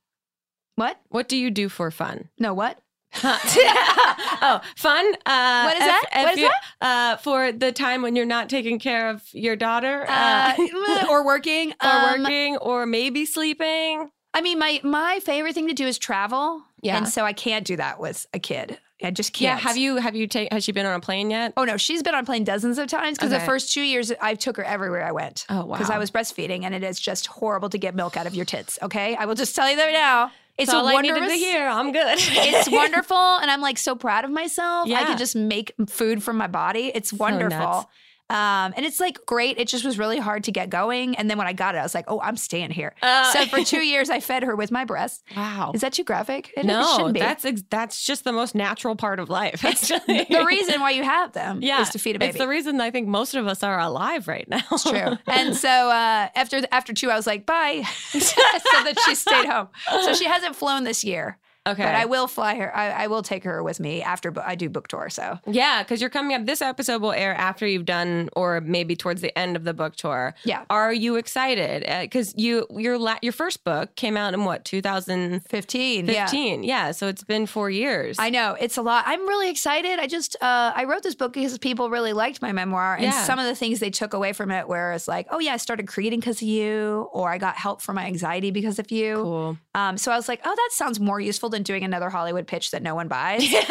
What? 0.77 1.01
What 1.09 1.29
do 1.29 1.37
you 1.37 1.51
do 1.51 1.69
for 1.69 1.91
fun? 1.91 2.29
No, 2.39 2.55
what? 2.55 2.79
oh, 3.23 4.61
fun. 4.77 5.15
Uh, 5.27 5.63
What 5.65 5.77
is 5.77 5.83
if- 5.83 5.89
that? 5.89 6.05
if 6.13 6.23
What 6.25 6.33
is 6.35 6.39
you- 6.41 6.51
Uh, 6.81 7.17
for 7.19 7.53
the 7.53 7.73
time 7.73 8.03
when 8.03 8.17
you're 8.17 8.27
not 8.27 8.49
taking 8.49 8.79
care 8.79 9.09
of 9.11 9.23
your 9.33 9.57
daughter, 9.57 10.05
Uh, 10.09 10.55
uh, 10.59 11.07
or 11.11 11.25
working. 11.25 11.71
or 11.83 11.89
Um, 11.89 12.23
working, 12.23 12.57
or 12.59 12.87
maybe 12.87 13.25
sleeping. 13.25 14.11
I 14.35 14.41
mean, 14.41 14.59
my 14.59 14.81
my 14.83 15.21
favorite 15.25 15.55
thing 15.55 15.69
to 15.69 15.75
do 15.75 15.87
is 15.87 15.97
travel. 15.99 16.65
Yeah. 16.83 16.97
And 16.97 17.09
so 17.09 17.25
I 17.25 17.33
can't 17.33 17.65
do 17.65 17.77
that 17.77 18.01
with 18.01 18.27
a 18.35 18.39
kid. 18.41 18.79
I 19.03 19.11
just 19.11 19.33
can't. 19.33 19.43
Yeah, 19.61 19.69
have 19.69 19.77
you 19.77 19.97
have 19.97 20.17
you 20.17 20.27
take 20.27 20.53
has 20.53 20.65
she 20.65 20.73
been 20.73 20.87
on 20.87 20.95
a 20.95 21.01
plane 21.01 21.31
yet? 21.31 21.53
Oh 21.57 21.65
no, 21.65 21.77
she's 21.77 22.03
been 22.03 22.15
on 22.15 22.23
a 22.23 22.27
plane 22.27 22.43
dozens 22.43 22.79
of 22.79 22.89
times 22.89 23.19
because 23.19 23.31
the 23.31 23.41
first 23.41 23.73
two 23.73 23.83
years 23.83 24.11
I 24.21 24.35
took 24.35 24.57
her 24.57 24.65
everywhere 24.65 25.05
I 25.05 25.13
went. 25.13 25.45
Oh, 25.51 25.67
wow. 25.67 25.77
Because 25.77 25.91
I 25.91 25.99
was 25.99 26.11
breastfeeding 26.11 26.65
and 26.65 26.75
it 26.75 26.83
is 26.83 26.99
just 26.99 27.27
horrible 27.27 27.69
to 27.71 27.79
get 27.79 27.95
milk 27.95 28.17
out 28.17 28.27
of 28.27 28.35
your 28.35 28.45
tits. 28.47 28.79
Okay, 28.83 29.15
I 29.15 29.27
will 29.27 29.35
just 29.35 29.55
tell 29.55 29.71
you 29.71 29.77
that 29.77 29.93
now. 29.93 30.33
It's 30.57 30.73
all 30.73 30.87
I 30.87 30.93
wonderful. 30.95 31.21
needed 31.23 31.33
to 31.35 31.39
hear. 31.39 31.67
I'm 31.67 31.91
good. 31.93 32.17
it's 32.19 32.71
wonderful, 32.71 33.17
and 33.17 33.51
I'm 33.51 33.61
like 33.61 33.77
so 33.79 33.97
proud 33.97 34.25
of 34.25 34.31
myself. 34.31 34.87
I 34.87 34.91
Yeah. 34.91 35.07
could 35.07 35.19
just 35.19 35.35
make 35.35 35.75
food 35.89 36.23
from 36.23 36.37
my 36.37 36.47
body. 36.47 36.93
It's 36.95 37.13
wonderful. 37.13 37.59
nuts. 37.59 37.87
Um, 38.31 38.73
and 38.77 38.87
it's 38.87 39.01
like 39.01 39.19
great. 39.27 39.59
It 39.59 39.69
just 39.69 39.85
was 39.85 39.99
really 39.99 40.19
hard 40.19 40.45
to 40.45 40.53
get 40.53 40.71
going. 40.71 41.15
And 41.17 41.29
then 41.31 41.37
when 41.37 41.47
I 41.47 41.53
got 41.53 41.75
it, 41.75 41.79
I 41.79 41.83
was 41.83 41.95
like, 41.95 42.07
oh, 42.09 42.21
I'm 42.21 42.37
staying 42.39 42.71
here. 42.71 42.95
Uh, 43.03 43.31
so 43.33 43.45
for 43.47 43.63
two 43.63 43.83
years, 43.85 44.09
I 44.09 44.21
fed 44.21 44.43
her 44.45 44.57
with 44.57 44.71
my 44.71 44.85
breasts. 44.85 45.23
wow. 45.37 45.73
Is 45.75 45.83
that 45.83 45.93
too 45.93 46.05
graphic? 46.05 46.53
It, 46.57 46.65
no, 46.65 46.87
shouldn't 46.97 47.15
be. 47.15 47.21
that's 47.21 47.45
ex- 47.45 47.63
that's 47.69 48.05
just 48.05 48.25
the 48.25 48.33
most 48.33 48.55
natural 48.55 48.97
part 48.97 49.21
of 49.21 49.29
life. 49.29 49.63
It's 49.65 49.89
the 50.07 50.45
reason 50.47 50.81
why 50.81 50.91
you 50.91 51.03
have 51.03 51.33
them 51.33 51.61
yeah, 51.63 51.83
is 51.83 51.91
to 51.91 51.99
feed 51.99 52.17
a 52.17 52.19
baby. 52.19 52.31
It's 52.31 52.39
the 52.39 52.49
reason 52.49 52.81
I 52.81 52.91
think 52.91 53.09
most 53.09 53.35
of 53.35 53.47
us 53.47 53.63
are 53.63 53.79
alive 53.79 54.27
right 54.27 54.49
now. 54.49 54.63
It's 54.73 54.85
true. 54.85 55.19
And 55.27 55.55
so 55.57 55.69
uh, 55.69 56.29
after 56.35 56.63
after 56.73 56.93
two, 56.93 57.11
I 57.11 57.17
was 57.17 57.27
like, 57.27 57.45
bye. 57.45 57.83
so 58.11 58.19
that 58.19 58.95
she 59.05 59.15
stayed 59.15 59.47
home. 59.47 59.69
So 59.91 60.15
she 60.15 60.25
hasn't 60.25 60.57
flown 60.57 60.85
this 60.85 61.05
year, 61.05 61.39
okay. 61.67 61.83
but 61.85 61.95
I 61.95 62.05
will 62.07 62.27
fly 62.27 62.55
her. 62.57 62.75
I, 62.77 63.05
I 63.05 63.07
will 63.07 63.23
take 63.23 63.45
her 63.45 63.63
with 63.63 63.81
me 63.81 64.03
after 64.03 64.31
bo- 64.31 64.43
I 64.45 64.55
do 64.55 64.69
book 64.69 64.89
tour. 64.89 65.09
So 65.11 65.39
Yeah, 65.47 65.83
because 65.83 66.01
you're 66.01 66.11
coming 66.11 66.35
up. 66.37 66.47
This 66.47 66.63
episode 66.63 67.01
will 67.03 67.13
air 67.13 67.35
after 67.35 67.67
you've 67.67 67.85
done, 67.87 68.29
or 68.37 68.61
maybe 68.61 68.97
towards 68.97 69.21
the 69.21 69.37
end 69.39 69.57
of 69.57 69.65
the 69.65 69.75
book 69.75 69.97
tour. 69.97 70.35
Yeah. 70.45 70.65
Are 70.71 70.93
you 70.93 71.17
excited? 71.17 71.85
Because 72.03 72.35
you 72.37 72.67
your 72.71 72.99
la- 72.99 73.19
your 73.23 73.33
first 73.33 73.65
book 73.65 73.95
came 73.97 74.17
out 74.17 74.35
in 74.35 74.45
what 74.45 74.65
2015. 74.65 76.07
15. 76.07 76.63
Yeah. 76.65 76.87
Yeah. 76.87 76.91
So 76.93 77.09
it's 77.09 77.25
been 77.25 77.47
four 77.47 77.71
years. 77.71 78.17
I 78.19 78.31
know 78.31 78.57
it's 78.61 78.77
a 78.77 78.83
lot. 78.83 79.05
I'm 79.07 79.21
really 79.27 79.51
excited. 79.51 79.99
I 79.99 80.07
just 80.07 80.37
uh, 80.41 80.73
I 80.75 80.85
wrote 80.85 81.03
this 81.03 81.15
book 81.15 81.33
because 81.33 81.57
people 81.59 81.91
really 81.91 82.13
liked 82.13 82.43
my 82.43 82.53
memoir, 82.53 82.95
and 82.95 83.05
Yeah. 83.05 83.25
some 83.25 83.39
of 83.39 83.47
the 83.47 83.55
things 83.55 83.81
they 83.81 83.91
took 83.91 84.15
away 84.15 84.33
from 84.33 84.51
it, 84.51 84.69
where 84.69 84.93
it's 84.93 85.09
like, 85.09 85.27
oh 85.31 85.39
yeah, 85.39 85.55
I 85.55 85.57
started 85.59 85.87
creating 85.89 86.21
because 86.21 86.41
of 86.43 86.49
you, 86.49 87.09
or 87.13 87.31
I 87.31 87.39
got 87.39 87.57
help 87.57 87.81
for 87.83 87.93
my 87.93 88.05
anxiety 88.07 88.51
because 88.51 88.79
of 88.79 88.91
you. 88.91 89.15
cool. 89.17 89.59
Um, 89.75 89.99
so 89.99 90.13
I 90.13 90.17
was 90.17 90.29
like, 90.29 90.41
oh, 90.45 90.55
that 90.55 90.69
sounds 90.73 91.01
more 91.01 91.21
useful 91.21 91.54
than 91.55 91.63
doing 91.63 91.83
another 91.85 92.11
Hollywood 92.11 92.47
pitch 92.47 92.71
that 92.73 92.83
no 92.83 92.95
one 92.95 93.09
buys. 93.09 93.51
yeah. 93.53 93.63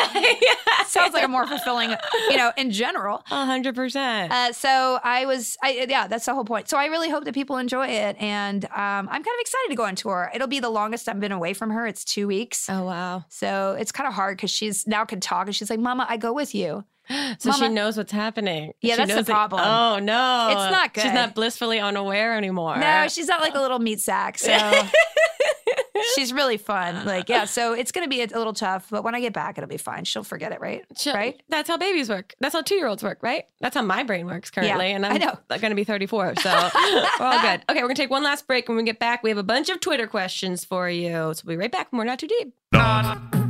sounds 0.87 1.13
like 1.13 1.23
a 1.23 1.27
more 1.27 1.45
fulfilling, 1.45 1.91
you 2.29 2.37
know, 2.37 2.51
in 2.57 2.71
general. 2.71 3.23
A 3.29 3.45
hundred 3.45 3.75
percent. 3.75 4.31
Uh, 4.31 4.51
so 4.53 4.99
I 5.03 5.25
was, 5.25 5.57
I, 5.61 5.85
yeah, 5.87 6.07
that's 6.07 6.25
the 6.25 6.33
whole 6.33 6.45
point. 6.45 6.69
So 6.69 6.77
I 6.77 6.85
really 6.85 7.09
hope 7.09 7.25
that 7.25 7.33
people 7.33 7.57
enjoy 7.57 7.87
it, 7.87 8.15
and 8.19 8.65
um, 8.65 8.71
I'm 8.73 9.07
kind 9.07 9.21
of 9.21 9.41
excited 9.41 9.69
to 9.69 9.75
go 9.75 9.83
on 9.85 9.95
tour. 9.95 10.31
It'll 10.33 10.47
be 10.47 10.59
the 10.59 10.69
longest 10.69 11.07
I've 11.09 11.19
been 11.19 11.31
away 11.31 11.53
from 11.53 11.69
her. 11.71 11.85
It's 11.85 12.03
two 12.03 12.27
weeks, 12.27 12.69
Oh 12.69 12.85
wow. 12.85 13.25
so 13.29 13.75
it's 13.79 13.91
kind 13.91 14.07
of 14.07 14.13
hard 14.13 14.37
because 14.37 14.51
she's 14.51 14.87
now 14.87 15.05
can 15.05 15.19
talk, 15.19 15.47
and 15.47 15.55
she's 15.55 15.69
like, 15.69 15.79
"Mama, 15.79 16.05
I 16.09 16.17
go 16.17 16.33
with 16.33 16.55
you." 16.55 16.85
So 17.39 17.51
she 17.51 17.67
knows 17.69 17.97
what's 17.97 18.11
happening. 18.11 18.73
Yeah, 18.81 18.93
She 18.93 18.97
that's 18.97 19.09
the 19.11 19.15
knows 19.17 19.25
that- 19.25 19.31
problem. 19.33 19.61
oh 19.63 19.99
no, 19.99 20.47
It's 20.51 20.71
not 20.71 20.93
good. 20.93 21.01
She's 21.03 21.13
not 21.13 21.35
blissfully 21.35 21.79
unaware 21.79 22.35
anymore. 22.37 22.77
No, 22.77 23.07
she's 23.09 23.27
not 23.27 23.41
like 23.41 23.55
a 23.55 23.59
little 23.61 23.79
meat 23.79 23.99
sack, 23.99 24.37
so 24.37 24.51
she's 26.15 26.33
really 26.33 26.57
fun. 26.57 27.05
Like, 27.05 27.29
yeah, 27.29 27.45
so 27.45 27.73
it's 27.73 27.91
gonna 27.91 28.07
be 28.07 28.21
a, 28.21 28.25
a 28.25 28.37
little 28.37 28.53
tough, 28.53 28.87
but 28.89 29.03
when 29.03 29.15
I 29.15 29.19
get 29.21 29.33
back, 29.33 29.57
it'll 29.57 29.67
be 29.69 29.77
fine. 29.77 30.03
She'll 30.05 30.23
forget 30.23 30.51
it, 30.51 30.59
right? 30.61 30.83
She'll- 30.97 31.13
right? 31.13 31.41
That's 31.49 31.69
how 31.69 31.77
babies 31.77 32.09
work. 32.09 32.33
That's 32.39 32.53
how 32.53 32.61
two 32.61 32.75
year 32.75 32.87
olds 32.87 33.03
work, 33.03 33.19
right? 33.21 33.45
That's 33.59 33.75
how 33.75 33.81
my 33.81 34.03
brain 34.03 34.25
works 34.25 34.49
currently. 34.51 34.89
Yeah, 34.89 34.95
and 34.95 35.05
I 35.05 35.09
I'm 35.11 35.19
know. 35.19 35.37
going 35.49 35.69
to 35.71 35.75
be 35.75 35.83
34. 35.83 36.35
So 36.41 36.49
we're 37.19 37.25
all 37.25 37.41
good. 37.41 37.61
Okay, 37.69 37.75
we're 37.81 37.81
going 37.87 37.95
to 37.95 38.01
take 38.01 38.09
one 38.09 38.23
last 38.23 38.47
break. 38.47 38.67
When 38.67 38.75
we 38.77 38.83
get 38.83 38.99
back, 38.99 39.23
we 39.23 39.29
have 39.29 39.37
a 39.37 39.43
bunch 39.43 39.69
of 39.69 39.79
Twitter 39.79 40.07
questions 40.07 40.65
for 40.65 40.89
you. 40.89 41.11
So 41.33 41.43
we'll 41.45 41.55
be 41.55 41.57
right 41.57 41.71
back. 41.71 41.87
We're 41.93 42.03
not 42.03 42.19
too 42.19 42.27
deep. 42.27 42.53
Not 42.73 43.42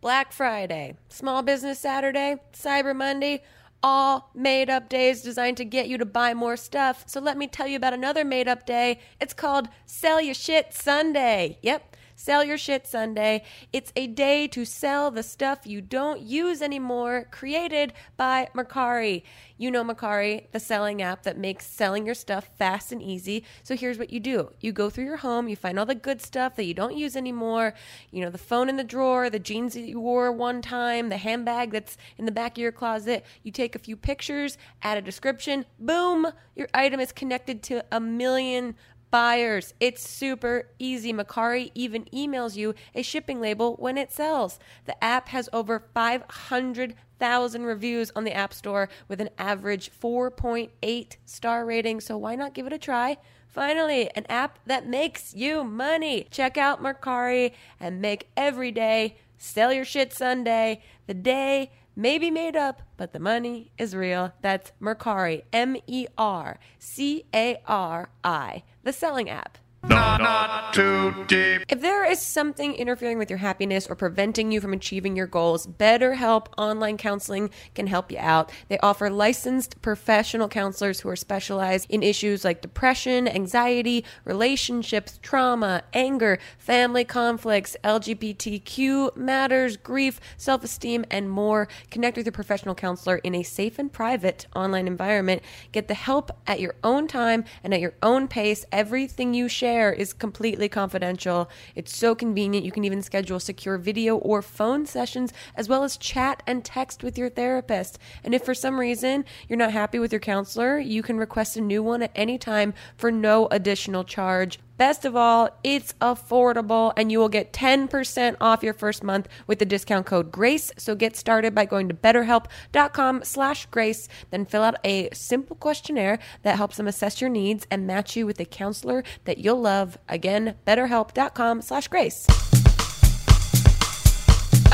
Black 0.00 0.32
Friday, 0.32 0.94
Small 1.08 1.42
Business 1.42 1.78
Saturday, 1.78 2.36
Cyber 2.52 2.94
Monday, 2.94 3.42
all 3.82 4.30
made 4.34 4.70
up 4.70 4.88
days 4.88 5.22
designed 5.22 5.56
to 5.56 5.64
get 5.64 5.88
you 5.88 5.98
to 5.98 6.04
buy 6.04 6.34
more 6.34 6.56
stuff. 6.56 7.04
So 7.06 7.20
let 7.20 7.36
me 7.36 7.46
tell 7.46 7.66
you 7.66 7.76
about 7.76 7.92
another 7.92 8.24
made 8.24 8.48
up 8.48 8.66
day. 8.66 9.00
It's 9.20 9.34
called 9.34 9.68
Sell 9.84 10.20
Your 10.20 10.34
Shit 10.34 10.72
Sunday. 10.72 11.58
Yep. 11.62 11.95
Sell 12.18 12.42
Your 12.42 12.56
Shit 12.56 12.86
Sunday. 12.86 13.44
It's 13.74 13.92
a 13.94 14.06
day 14.06 14.48
to 14.48 14.64
sell 14.64 15.10
the 15.10 15.22
stuff 15.22 15.66
you 15.66 15.82
don't 15.82 16.22
use 16.22 16.62
anymore, 16.62 17.28
created 17.30 17.92
by 18.16 18.48
Mercari. 18.54 19.22
You 19.58 19.70
know 19.70 19.84
Mercari, 19.84 20.50
the 20.50 20.58
selling 20.58 21.02
app 21.02 21.24
that 21.24 21.36
makes 21.36 21.66
selling 21.66 22.06
your 22.06 22.14
stuff 22.14 22.48
fast 22.58 22.90
and 22.90 23.02
easy. 23.02 23.44
So 23.62 23.76
here's 23.76 23.98
what 23.98 24.10
you 24.10 24.18
do 24.18 24.50
you 24.60 24.72
go 24.72 24.88
through 24.88 25.04
your 25.04 25.18
home, 25.18 25.46
you 25.46 25.56
find 25.56 25.78
all 25.78 25.84
the 25.84 25.94
good 25.94 26.22
stuff 26.22 26.56
that 26.56 26.64
you 26.64 26.74
don't 26.74 26.96
use 26.96 27.16
anymore, 27.16 27.74
you 28.10 28.24
know, 28.24 28.30
the 28.30 28.38
phone 28.38 28.70
in 28.70 28.76
the 28.76 28.84
drawer, 28.84 29.28
the 29.28 29.38
jeans 29.38 29.74
that 29.74 29.80
you 29.80 30.00
wore 30.00 30.32
one 30.32 30.62
time, 30.62 31.10
the 31.10 31.18
handbag 31.18 31.70
that's 31.70 31.98
in 32.16 32.24
the 32.24 32.32
back 32.32 32.52
of 32.52 32.62
your 32.62 32.72
closet. 32.72 33.26
You 33.42 33.52
take 33.52 33.74
a 33.74 33.78
few 33.78 33.94
pictures, 33.94 34.56
add 34.82 34.96
a 34.96 35.02
description, 35.02 35.66
boom, 35.78 36.26
your 36.54 36.68
item 36.72 36.98
is 36.98 37.12
connected 37.12 37.62
to 37.64 37.84
a 37.92 38.00
million 38.00 38.74
buyers. 39.16 39.72
It's 39.80 40.06
super 40.06 40.68
easy. 40.78 41.10
Mercari 41.10 41.70
even 41.74 42.04
emails 42.12 42.54
you 42.54 42.74
a 42.94 43.00
shipping 43.00 43.40
label 43.40 43.74
when 43.76 43.96
it 43.96 44.12
sells. 44.12 44.58
The 44.84 45.02
app 45.02 45.28
has 45.28 45.48
over 45.54 45.82
500,000 45.94 47.62
reviews 47.64 48.12
on 48.14 48.24
the 48.24 48.34
App 48.34 48.52
Store 48.52 48.90
with 49.08 49.22
an 49.22 49.30
average 49.38 49.90
4.8 49.90 51.16
star 51.24 51.64
rating. 51.64 52.02
So 52.02 52.18
why 52.18 52.34
not 52.34 52.52
give 52.52 52.66
it 52.66 52.74
a 52.74 52.78
try? 52.78 53.16
Finally, 53.48 54.10
an 54.14 54.26
app 54.28 54.58
that 54.66 54.86
makes 54.86 55.34
you 55.34 55.64
money. 55.64 56.26
Check 56.30 56.58
out 56.58 56.82
Mercari 56.82 57.52
and 57.80 58.02
make 58.02 58.28
every 58.36 58.70
day 58.70 59.16
sell 59.38 59.72
your 59.72 59.86
shit 59.86 60.12
Sunday. 60.12 60.82
The 61.06 61.14
day 61.14 61.70
may 61.96 62.18
be 62.18 62.30
made 62.30 62.54
up, 62.54 62.82
but 62.98 63.14
the 63.14 63.18
money 63.18 63.72
is 63.78 63.96
real. 63.96 64.34
That's 64.42 64.72
Mercari, 64.80 65.44
M 65.54 65.78
E 65.86 66.06
R 66.18 66.58
C 66.78 67.24
A 67.34 67.62
R 67.66 68.10
I, 68.22 68.62
the 68.86 68.92
selling 68.92 69.28
app. 69.28 69.58
Not 69.88 70.72
too 70.74 71.24
deep. 71.28 71.62
If 71.68 71.80
there 71.80 72.04
is 72.04 72.20
something 72.20 72.74
interfering 72.74 73.18
with 73.18 73.30
your 73.30 73.38
happiness 73.38 73.86
or 73.86 73.94
preventing 73.94 74.50
you 74.50 74.60
from 74.60 74.72
achieving 74.72 75.16
your 75.16 75.26
goals, 75.26 75.66
BetterHelp 75.66 76.46
Online 76.56 76.96
Counseling 76.96 77.50
can 77.74 77.86
help 77.86 78.10
you 78.10 78.18
out. 78.18 78.50
They 78.68 78.78
offer 78.78 79.10
licensed 79.10 79.80
professional 79.82 80.48
counselors 80.48 81.00
who 81.00 81.08
are 81.08 81.16
specialized 81.16 81.86
in 81.90 82.02
issues 82.02 82.44
like 82.44 82.62
depression, 82.62 83.28
anxiety, 83.28 84.04
relationships, 84.24 85.18
trauma, 85.22 85.82
anger, 85.92 86.38
family 86.58 87.04
conflicts, 87.04 87.76
LGBTQ 87.84 89.16
matters, 89.16 89.76
grief, 89.76 90.20
self 90.36 90.64
esteem, 90.64 91.04
and 91.10 91.30
more. 91.30 91.68
Connect 91.90 92.16
with 92.16 92.26
your 92.26 92.32
professional 92.32 92.74
counselor 92.74 93.16
in 93.18 93.34
a 93.34 93.42
safe 93.42 93.78
and 93.78 93.92
private 93.92 94.46
online 94.54 94.86
environment. 94.86 95.42
Get 95.72 95.88
the 95.88 95.94
help 95.94 96.30
at 96.46 96.60
your 96.60 96.74
own 96.82 97.06
time 97.06 97.44
and 97.62 97.72
at 97.72 97.80
your 97.80 97.94
own 98.02 98.28
pace. 98.28 98.64
Everything 98.72 99.34
you 99.34 99.48
share 99.48 99.75
is 99.76 100.12
completely 100.12 100.68
confidential. 100.68 101.50
It's 101.74 101.96
so 101.96 102.14
convenient. 102.14 102.64
You 102.64 102.72
can 102.72 102.84
even 102.84 103.02
schedule 103.02 103.40
secure 103.40 103.78
video 103.78 104.16
or 104.16 104.42
phone 104.42 104.86
sessions, 104.86 105.32
as 105.54 105.68
well 105.68 105.84
as 105.84 105.96
chat 105.96 106.42
and 106.46 106.64
text 106.64 107.02
with 107.02 107.18
your 107.18 107.28
therapist. 107.28 107.98
And 108.24 108.34
if 108.34 108.44
for 108.44 108.54
some 108.54 108.80
reason 108.80 109.24
you're 109.48 109.58
not 109.58 109.72
happy 109.72 109.98
with 109.98 110.12
your 110.12 110.20
counselor, 110.20 110.78
you 110.78 111.02
can 111.02 111.18
request 111.18 111.56
a 111.56 111.60
new 111.60 111.82
one 111.82 112.02
at 112.02 112.12
any 112.14 112.38
time 112.38 112.74
for 112.96 113.10
no 113.10 113.48
additional 113.50 114.04
charge. 114.04 114.58
Best 114.76 115.04
of 115.04 115.16
all, 115.16 115.48
it's 115.64 115.94
affordable 116.00 116.92
and 116.96 117.10
you 117.10 117.18
will 117.18 117.28
get 117.28 117.52
10% 117.52 118.36
off 118.40 118.62
your 118.62 118.74
first 118.74 119.02
month 119.02 119.28
with 119.46 119.58
the 119.58 119.64
discount 119.64 120.06
code 120.06 120.30
GRACE. 120.30 120.72
So 120.76 120.94
get 120.94 121.16
started 121.16 121.54
by 121.54 121.64
going 121.64 121.88
to 121.88 121.94
betterhelp.com 121.94 123.24
slash 123.24 123.66
grace, 123.66 124.08
then 124.30 124.44
fill 124.44 124.62
out 124.62 124.76
a 124.84 125.08
simple 125.12 125.56
questionnaire 125.56 126.18
that 126.42 126.56
helps 126.56 126.76
them 126.76 126.86
assess 126.88 127.20
your 127.20 127.30
needs 127.30 127.66
and 127.70 127.86
match 127.86 128.16
you 128.16 128.26
with 128.26 128.40
a 128.40 128.44
counselor 128.44 129.02
that 129.24 129.38
you'll 129.38 129.60
love. 129.60 129.98
Again, 130.08 130.56
betterhelp.com 130.66 131.62
slash 131.62 131.88
grace. 131.88 132.26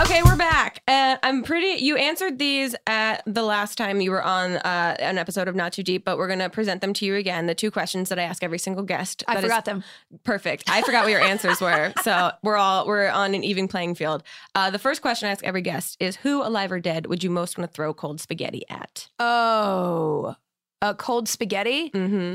Okay, 0.01 0.23
we're 0.25 0.37
back. 0.37 0.83
I'm 1.33 1.43
pretty. 1.43 1.83
You 1.83 1.97
answered 1.97 2.39
these 2.39 2.75
at 2.87 3.23
the 3.27 3.43
last 3.43 3.79
time 3.79 4.01
you 4.01 4.11
were 4.11 4.23
on 4.23 4.57
uh, 4.57 4.97
an 4.99 5.17
episode 5.17 5.49
of 5.49 5.55
Not 5.55 5.73
Too 5.73 5.83
Deep, 5.83 6.05
but 6.05 6.19
we're 6.19 6.27
going 6.27 6.41
to 6.41 6.51
present 6.51 6.81
them 6.81 6.93
to 6.95 7.07
you 7.07 7.15
again. 7.15 7.47
The 7.47 7.55
two 7.55 7.71
questions 7.71 8.09
that 8.09 8.19
I 8.19 8.23
ask 8.23 8.43
every 8.43 8.59
single 8.59 8.83
guest. 8.83 9.23
I 9.29 9.41
forgot 9.41 9.65
them. 9.65 9.85
Perfect. 10.25 10.69
I 10.69 10.83
forgot 10.83 11.05
what 11.05 11.11
your 11.11 11.21
answers 11.21 11.61
were, 11.61 11.93
so 12.03 12.33
we're 12.43 12.57
all 12.57 12.87
we're 12.87 13.09
on 13.09 13.35
an 13.35 13.45
even 13.45 13.69
playing 13.69 13.95
field. 13.95 14.25
Uh, 14.55 14.71
the 14.71 14.79
first 14.79 15.01
question 15.01 15.29
I 15.29 15.33
ask 15.33 15.45
every 15.45 15.63
guest 15.63 15.97
is, 16.01 16.17
"Who, 16.17 16.43
alive 16.43 16.73
or 16.73 16.81
dead, 16.81 17.07
would 17.07 17.23
you 17.23 17.31
most 17.31 17.57
want 17.57 17.71
to 17.71 17.75
throw 17.75 17.95
cold 17.95 18.21
spaghetti 18.21 18.65
at?" 18.69 19.09
Oh, 19.19 20.35
a 20.83 20.95
cold 20.95 21.29
spaghetti. 21.29 21.91
Mm-hmm. 21.91 22.35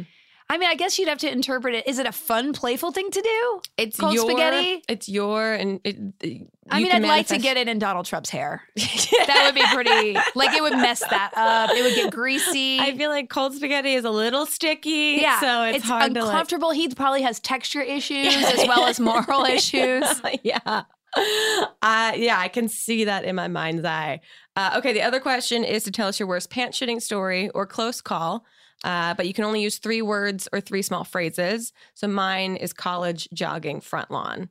I 0.49 0.57
mean, 0.57 0.69
I 0.69 0.75
guess 0.75 0.97
you'd 0.97 1.09
have 1.09 1.17
to 1.19 1.31
interpret 1.31 1.75
it. 1.75 1.87
Is 1.87 1.99
it 1.99 2.05
a 2.05 2.11
fun, 2.11 2.53
playful 2.53 2.91
thing 2.91 3.11
to 3.11 3.21
do? 3.21 3.61
It's 3.77 3.97
Cold 3.97 4.13
your, 4.13 4.29
spaghetti? 4.29 4.81
It's 4.87 5.09
your 5.09 5.53
and 5.53 5.81
it. 5.83 6.47
I 6.69 6.81
mean, 6.81 6.91
I'd 6.91 7.03
like 7.03 7.27
to 7.27 7.37
get 7.37 7.57
it 7.57 7.67
in 7.67 7.79
Donald 7.79 8.05
Trump's 8.05 8.29
hair. 8.29 8.63
That 9.27 9.43
would 9.45 9.55
be 9.55 9.65
pretty. 9.73 10.17
like 10.35 10.55
it 10.55 10.61
would 10.61 10.77
mess 10.77 11.01
that 11.01 11.33
up. 11.35 11.71
It 11.71 11.83
would 11.83 11.95
get 11.95 12.13
greasy. 12.13 12.79
I 12.79 12.95
feel 12.95 13.09
like 13.09 13.29
cold 13.29 13.53
spaghetti 13.53 13.93
is 13.93 14.05
a 14.05 14.09
little 14.09 14.45
sticky. 14.45 15.17
yeah, 15.19 15.39
so 15.41 15.63
it's, 15.63 15.83
hard 15.83 16.13
to 16.13 16.21
like. 16.21 16.29
uncomfortable. 16.29 16.71
He 16.71 16.87
probably 16.89 17.23
has 17.23 17.41
texture 17.41 17.81
issues 17.81 18.33
as 18.35 18.65
well 18.67 18.85
as 18.85 18.99
moral 19.01 19.43
issues. 19.43 20.05
yeah. 20.43 20.83
Uh, 21.15 22.11
yeah, 22.15 22.37
I 22.37 22.47
can 22.47 22.69
see 22.69 23.03
that 23.03 23.25
in 23.25 23.35
my 23.35 23.49
mind's 23.49 23.83
eye. 23.83 24.21
Uh, 24.55 24.75
okay, 24.77 24.93
the 24.93 25.01
other 25.01 25.19
question 25.19 25.65
is 25.65 25.83
to 25.83 25.91
tell 25.91 26.07
us 26.07 26.19
your 26.19 26.27
worst 26.27 26.49
pants 26.49 26.79
shitting 26.79 27.01
story 27.01 27.49
or 27.49 27.65
close 27.65 27.99
call, 27.99 28.45
uh, 28.83 29.13
but 29.15 29.27
you 29.27 29.33
can 29.33 29.43
only 29.43 29.61
use 29.61 29.77
three 29.77 30.01
words 30.01 30.47
or 30.53 30.61
three 30.61 30.81
small 30.81 31.03
phrases. 31.03 31.73
So 31.93 32.07
mine 32.07 32.55
is 32.55 32.73
college 32.73 33.27
jogging 33.33 33.81
front 33.81 34.11
lawn. 34.11 34.49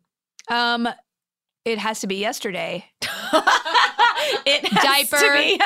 Um, 0.49 0.89
it 1.65 1.79
has 1.79 2.01
to 2.01 2.07
be 2.07 2.17
yesterday. 2.17 2.85
it 3.03 4.65
has 4.69 5.09
to 5.11 5.17
Diaper. 5.17 5.33
be. 5.35 5.61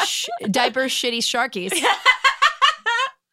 Sh- 0.04 0.28
diaper 0.50 0.84
shitty 0.84 1.18
sharkies. 1.18 1.72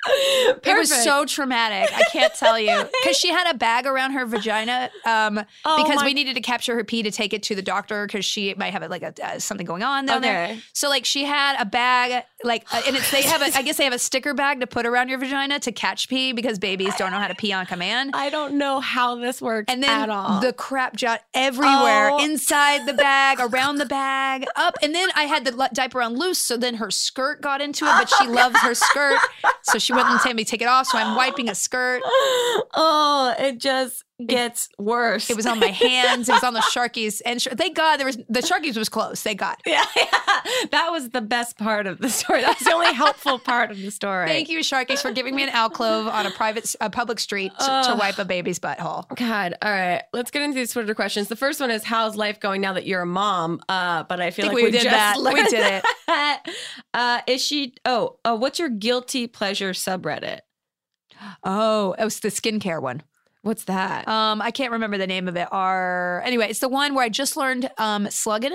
Perfect. 0.08 0.68
It 0.68 0.78
was 0.78 1.04
so 1.04 1.26
traumatic. 1.26 1.90
I 1.96 2.04
can't 2.12 2.34
tell 2.34 2.60
you 2.60 2.86
because 3.04 3.18
she 3.18 3.30
had 3.30 3.50
a 3.54 3.58
bag 3.58 3.86
around 3.86 4.12
her 4.12 4.26
vagina 4.26 4.90
um, 5.06 5.40
Oh 5.66 5.84
because 5.84 5.98
my- 6.02 6.06
we 6.06 6.14
needed 6.14 6.36
to 6.36 6.42
capture 6.42 6.76
her 6.76 6.84
pee 6.84 7.04
to 7.04 7.12
take 7.12 7.34
it 7.34 7.44
to 7.44 7.56
the 7.56 7.62
doctor 7.62 8.06
because 8.06 8.26
she 8.26 8.54
might 8.56 8.74
have 8.74 8.88
like 8.90 9.02
a 9.02 9.14
uh, 9.24 9.40
something 9.40 9.66
going 9.66 9.84
on 9.84 10.06
down 10.06 10.22
there. 10.22 10.46
Okay. 10.46 10.60
So 10.74 10.90
like 10.90 11.06
she 11.06 11.26
had 11.26 11.60
a 11.60 11.66
bag 11.66 12.24
like 12.44 12.66
uh, 12.72 12.82
and 12.86 12.96
it's 12.96 13.10
they 13.12 13.24
have 13.24 13.42
a 13.42 13.58
I 13.58 13.62
guess 13.64 13.78
they 13.78 13.84
have 13.86 13.94
a 13.94 14.00
sticker 14.00 14.34
bag 14.34 14.60
to 14.60 14.68
put 14.68 14.86
around 14.86 15.10
your 15.10 15.18
vagina 15.20 15.60
to 15.60 15.72
catch 15.72 16.08
pee 16.10 16.32
because 16.34 16.60
babies 16.60 16.94
don't 16.98 17.12
know 17.12 17.20
how 17.20 17.28
to 17.28 17.36
pee 17.36 17.54
on 17.54 17.66
command. 17.66 18.12
I 18.14 18.30
don't 18.30 18.58
know 18.58 18.80
how 18.80 19.16
this 19.16 19.42
works 19.42 19.72
And 19.72 19.82
then 19.82 19.90
at 19.90 20.10
all. 20.10 20.40
the 20.42 20.54
crap 20.54 20.96
jot 20.96 21.22
everywhere, 21.34 22.12
Oh. 22.12 22.24
inside 22.24 22.86
the 22.86 22.94
bag, 22.94 23.40
around 23.40 23.78
the 23.78 23.86
bag, 23.86 24.46
up. 24.56 24.76
And 24.84 24.94
then 24.94 25.10
I 25.16 25.24
had 25.24 25.46
the 25.46 25.70
diaper 25.74 26.02
on 26.02 26.16
loose, 26.18 26.38
so 26.40 26.58
then 26.58 26.76
her 26.76 26.92
skirt 26.92 27.42
got 27.42 27.62
into 27.62 27.86
it, 27.86 27.90
but 27.90 28.10
she 28.10 28.28
loves 28.28 28.58
her 28.60 28.74
skirt, 28.76 29.20
so 29.64 29.80
she 29.80 29.94
wouldn't 29.98 30.24
let 30.26 30.36
me 30.36 30.46
take 30.46 30.62
it 30.62 30.68
off. 30.68 30.88
So 30.88 30.98
I'm 30.98 31.16
wiping 31.16 31.50
a 31.50 31.56
skirt. 31.56 32.02
oh, 32.06 33.34
it 33.38 33.58
just 33.58 34.04
gets 34.26 34.70
worse. 34.80 35.30
It 35.30 35.36
was 35.36 35.46
on 35.46 35.60
my 35.60 35.68
hands. 35.68 36.28
It 36.28 36.34
was 36.34 36.44
on 36.44 36.54
the 36.54 36.60
sharkies, 36.62 37.22
and 37.26 37.42
sh- 37.42 37.48
thank 37.56 37.76
God 37.76 37.98
there 37.98 38.06
was 38.06 38.18
the 38.18 38.42
sharkies 38.42 38.78
was 38.78 38.90
close. 38.90 39.22
Thank 39.22 39.40
God. 39.40 39.56
yeah, 39.66 39.86
yeah. 39.96 40.06
That 40.72 40.90
was 40.92 41.10
the 41.10 41.22
best 41.22 41.58
part 41.58 41.86
of 41.88 42.00
the 42.00 42.10
story. 42.10 42.42
That 42.42 42.58
was 42.58 42.66
the 42.66 42.74
only 42.74 42.94
helpful 42.94 43.38
part 43.38 43.70
of 43.72 43.78
the 43.78 43.92
story. 43.92 44.28
Thank 44.28 44.50
you, 44.50 44.60
sharkies, 44.60 45.02
for 45.02 45.12
giving 45.12 45.36
me 45.36 45.44
an 45.44 45.50
alcove 45.50 46.08
on 46.08 46.26
a 46.26 46.32
private, 46.32 46.74
a 46.82 46.90
public 46.90 47.20
street 47.20 47.52
to, 47.60 47.66
to 47.66 47.96
wipe 48.00 48.18
a 48.18 48.26
baby's 48.26 48.60
butthole. 48.60 49.08
God, 49.16 49.56
all 49.62 49.72
right. 49.72 50.04
Let's 50.14 50.32
get 50.32 50.42
into 50.42 50.56
these 50.56 50.72
Twitter 50.72 50.96
questions. 50.96 51.28
The 51.28 51.36
first 51.36 51.60
one 51.60 51.70
is, 51.70 51.84
"How's 51.84 52.16
life 52.16 52.40
going 52.40 52.62
now 52.62 52.74
that 52.74 52.86
you're 52.88 53.02
a 53.02 53.06
mom?" 53.06 53.62
Uh, 53.70 54.04
but 54.04 54.20
I 54.20 54.32
feel 54.32 54.46
think 54.46 54.56
like 54.56 54.64
we 54.64 54.72
did 54.72 54.84
just 54.84 55.24
that. 55.24 55.34
We 55.34 55.44
did 55.44 55.84
it. 55.84 55.86
Uh, 56.94 57.20
is 57.28 57.44
she? 57.44 57.76
Oh, 57.86 58.18
uh, 58.26 58.36
what's 58.36 58.58
your 58.58 58.70
guilty 58.70 59.28
pleasure 59.28 59.72
subreddit? 59.72 60.40
Oh, 61.44 61.94
it 62.00 62.04
was 62.04 62.20
the 62.22 62.30
skincare 62.30 62.82
one. 62.82 63.04
What's 63.48 63.64
that? 63.66 64.08
Um, 64.08 64.42
I 64.42 64.52
can't 64.52 64.72
remember 64.74 64.98
the 64.98 65.08
name 65.08 65.28
of 65.28 65.36
it. 65.36 65.48
Our 65.52 66.22
anyway, 66.26 66.50
it's 66.50 66.60
the 66.60 66.70
one 66.70 66.94
where 66.94 67.04
I 67.06 67.10
just 67.10 67.36
learned 67.38 67.70
um 67.78 68.10
slugging. 68.12 68.52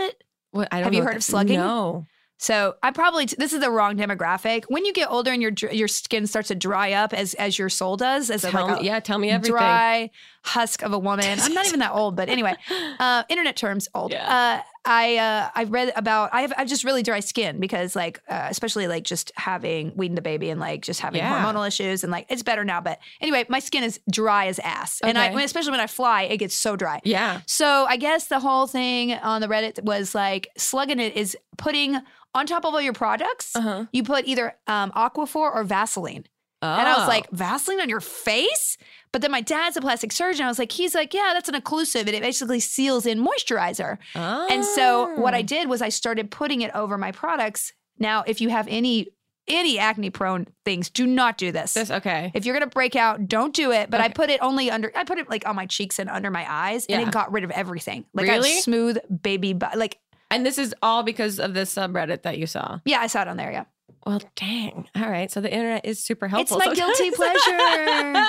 what, 0.52 0.68
I 0.70 0.76
don't 0.76 0.84
have 0.84 0.94
you 0.94 1.02
heard 1.02 1.12
that- 1.14 1.16
of 1.16 1.24
slugging? 1.24 1.58
No. 1.58 2.06
So 2.38 2.74
I 2.82 2.90
probably 2.90 3.26
this 3.26 3.52
is 3.52 3.60
the 3.60 3.70
wrong 3.70 3.96
demographic. 3.96 4.64
When 4.66 4.84
you 4.84 4.92
get 4.92 5.08
older 5.08 5.30
and 5.30 5.40
your 5.40 5.52
your 5.70 5.86
skin 5.86 6.26
starts 6.26 6.48
to 6.48 6.56
dry 6.56 6.90
up 6.92 7.14
as 7.14 7.34
as 7.34 7.56
your 7.56 7.68
soul 7.68 7.96
does, 7.96 8.30
as 8.30 8.42
a, 8.42 8.50
Tell 8.50 8.66
like 8.66 8.80
me, 8.80 8.88
a 8.88 8.90
yeah, 8.94 8.98
tell 9.00 9.18
me 9.18 9.30
everything. 9.30 9.52
dry 9.54 10.10
husk 10.44 10.82
of 10.82 10.92
a 10.92 10.98
woman. 10.98 11.38
I'm 11.40 11.54
not 11.54 11.66
even 11.66 11.78
that 11.80 11.92
old, 11.92 12.16
but 12.16 12.28
anyway, 12.28 12.54
uh, 12.98 13.22
internet 13.28 13.56
terms 13.56 13.88
old. 13.94 14.10
Yeah. 14.10 14.26
Uh, 14.58 14.62
I 14.84 15.16
uh, 15.16 15.48
I 15.54 15.64
read 15.64 15.92
about 15.94 16.30
I 16.32 16.42
have 16.42 16.52
I 16.56 16.60
have 16.62 16.68
just 16.68 16.82
really 16.82 17.02
dry 17.04 17.20
skin 17.20 17.60
because 17.60 17.94
like 17.94 18.20
uh, 18.28 18.48
especially 18.50 18.88
like 18.88 19.04
just 19.04 19.30
having 19.36 19.92
weaned 19.96 20.16
the 20.18 20.22
baby 20.22 20.50
and 20.50 20.58
like 20.60 20.82
just 20.82 20.98
having 21.00 21.18
Yeah. 21.18 21.44
hormonal 21.44 21.66
issues 21.66 22.02
and 22.02 22.10
like 22.10 22.26
it's 22.28 22.42
better 22.42 22.64
now. 22.64 22.80
But 22.80 22.98
anyway, 23.20 23.46
my 23.48 23.60
skin 23.60 23.84
is 23.84 24.00
dry 24.10 24.46
as 24.46 24.58
ass, 24.58 25.00
and 25.02 25.16
I 25.16 25.30
Okay. 25.32 25.44
especially 25.44 25.70
when 25.70 25.80
I 25.80 25.86
fly, 25.86 26.22
it 26.22 26.38
gets 26.38 26.56
so 26.56 26.74
dry. 26.74 27.00
Yeah. 27.04 27.42
So 27.46 27.86
I 27.88 27.96
guess 27.96 28.26
the 28.26 28.40
whole 28.40 28.66
thing 28.66 29.12
on 29.12 29.40
the 29.40 29.48
Reddit 29.48 29.84
was 29.84 30.14
like 30.16 30.48
slugging 30.56 30.98
it 30.98 31.14
is 31.16 31.36
putting 31.58 31.98
on 32.34 32.46
top 32.46 32.64
of 32.64 32.72
all 32.74 32.80
your 32.80 32.94
products, 32.94 33.54
Uh-huh. 33.54 33.84
you 33.92 34.02
put 34.02 34.26
either 34.26 34.56
um, 34.66 34.90
Aquaphor 34.92 35.54
or 35.54 35.62
Vaseline. 35.64 36.24
And 36.64 36.88
I 36.88 36.94
was 36.94 37.04
Oh. 37.06 37.08
like, 37.08 37.28
Vaseline 37.30 37.80
on 37.80 37.88
your 37.88 38.00
face? 38.00 38.78
But 39.12 39.20
then 39.22 39.30
my 39.30 39.42
dad's 39.42 39.76
a 39.76 39.80
plastic 39.82 40.10
surgeon. 40.10 40.46
I 40.46 40.48
was 40.48 40.58
like, 40.58 40.72
he's 40.72 40.94
like, 40.94 41.12
yeah, 41.12 41.30
that's 41.34 41.48
an 41.48 41.54
occlusive, 41.54 42.00
and 42.00 42.10
it 42.10 42.22
basically 42.22 42.60
seals 42.60 43.04
in 43.06 43.22
moisturizer. 43.24 43.98
Oh. 44.14 44.48
And 44.50 44.64
so 44.64 45.14
what 45.20 45.34
Oh. 45.34 45.36
I 45.36 45.42
did 45.42 45.68
was 45.68 45.82
I 45.82 45.90
started 45.90 46.30
putting 46.30 46.62
it 46.62 46.70
over 46.74 46.96
my 46.96 47.12
products. 47.12 47.72
Now, 47.98 48.24
if 48.26 48.40
you 48.40 48.48
have 48.48 48.66
any 48.68 49.08
any 49.48 49.76
acne 49.76 50.08
prone 50.08 50.46
things, 50.64 50.88
do 50.88 51.04
not 51.04 51.36
do 51.36 51.50
this. 51.50 51.74
this 51.74 51.90
okay. 51.90 52.30
if 52.32 52.46
you're 52.46 52.54
gonna 52.54 52.66
break 52.68 52.94
out, 52.94 53.26
don't 53.26 53.52
do 53.52 53.72
it. 53.72 53.90
But 53.90 54.00
I 54.00 54.08
put 54.08 54.30
it 54.30 54.40
only 54.40 54.70
under. 54.70 54.92
I 54.94 55.02
put 55.04 55.18
it 55.18 55.28
like 55.28 55.46
on 55.48 55.56
my 55.56 55.66
cheeks 55.66 55.98
and 55.98 56.08
under 56.08 56.30
my 56.30 56.46
eyes, 56.48 56.86
and 56.86 57.02
it 57.02 57.10
got 57.12 57.32
rid 57.32 57.42
of 57.44 57.50
everything. 57.50 58.04
Like 58.14 58.28
Really? 58.28 58.60
smooth 58.60 58.98
baby, 59.22 59.52
butt. 59.52 59.76
like 59.76 59.98
And 60.30 60.46
this 60.46 60.58
is 60.58 60.74
all 60.80 61.02
because 61.02 61.40
of 61.40 61.54
this 61.54 61.74
subreddit 61.74 62.22
that 62.22 62.38
you 62.38 62.46
saw. 62.46 62.78
yeah, 62.84 63.00
I 63.00 63.08
saw 63.08 63.22
it 63.22 63.28
on 63.28 63.36
there. 63.36 63.50
Yeah, 63.50 63.64
Well, 64.04 64.20
dang. 64.36 64.88
All 64.96 65.08
right. 65.08 65.30
So 65.30 65.40
the 65.40 65.52
internet 65.52 65.84
is 65.84 66.02
super 66.02 66.26
helpful. 66.28 66.58
It's 66.58 66.66
my 66.66 66.74
guilty 66.74 67.10
pleasure. 67.14 68.26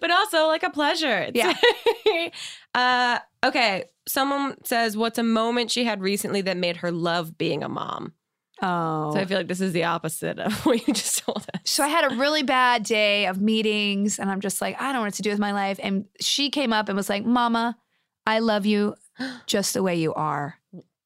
but 0.00 0.10
also 0.10 0.46
like 0.48 0.62
a 0.62 0.70
pleasure. 0.70 1.30
It's- 1.34 2.32
uh, 2.74 3.18
okay. 3.44 3.84
Someone 4.06 4.62
says, 4.64 4.96
What's 4.96 5.18
a 5.18 5.22
moment 5.22 5.70
she 5.70 5.84
had 5.84 6.02
recently 6.02 6.42
that 6.42 6.56
made 6.56 6.78
her 6.78 6.90
love 6.92 7.38
being 7.38 7.62
a 7.62 7.68
mom? 7.68 8.12
oh. 8.62 9.12
So 9.12 9.18
I 9.18 9.24
feel 9.24 9.38
like 9.38 9.48
this 9.48 9.60
is 9.60 9.72
the 9.72 9.84
opposite 9.84 10.38
of 10.38 10.52
what 10.66 10.86
you 10.86 10.92
just 10.94 11.24
told 11.24 11.38
us. 11.54 11.60
So 11.64 11.82
I 11.82 11.88
had 11.88 12.10
a 12.12 12.16
really 12.16 12.42
bad 12.42 12.82
day 12.84 13.26
of 13.26 13.40
meetings, 13.40 14.18
and 14.18 14.30
I'm 14.30 14.40
just 14.40 14.60
like, 14.60 14.80
I 14.80 14.84
don't 14.84 14.94
know 14.94 15.00
what 15.02 15.14
to 15.14 15.22
do 15.22 15.30
with 15.30 15.38
my 15.38 15.52
life. 15.52 15.80
And 15.82 16.04
she 16.20 16.50
came 16.50 16.72
up 16.72 16.88
and 16.88 16.96
was 16.96 17.08
like, 17.08 17.24
"Mama, 17.24 17.76
I 18.26 18.38
love 18.40 18.66
you 18.66 18.94
just 19.46 19.74
the 19.74 19.82
way 19.82 19.96
you 19.96 20.12
are." 20.14 20.56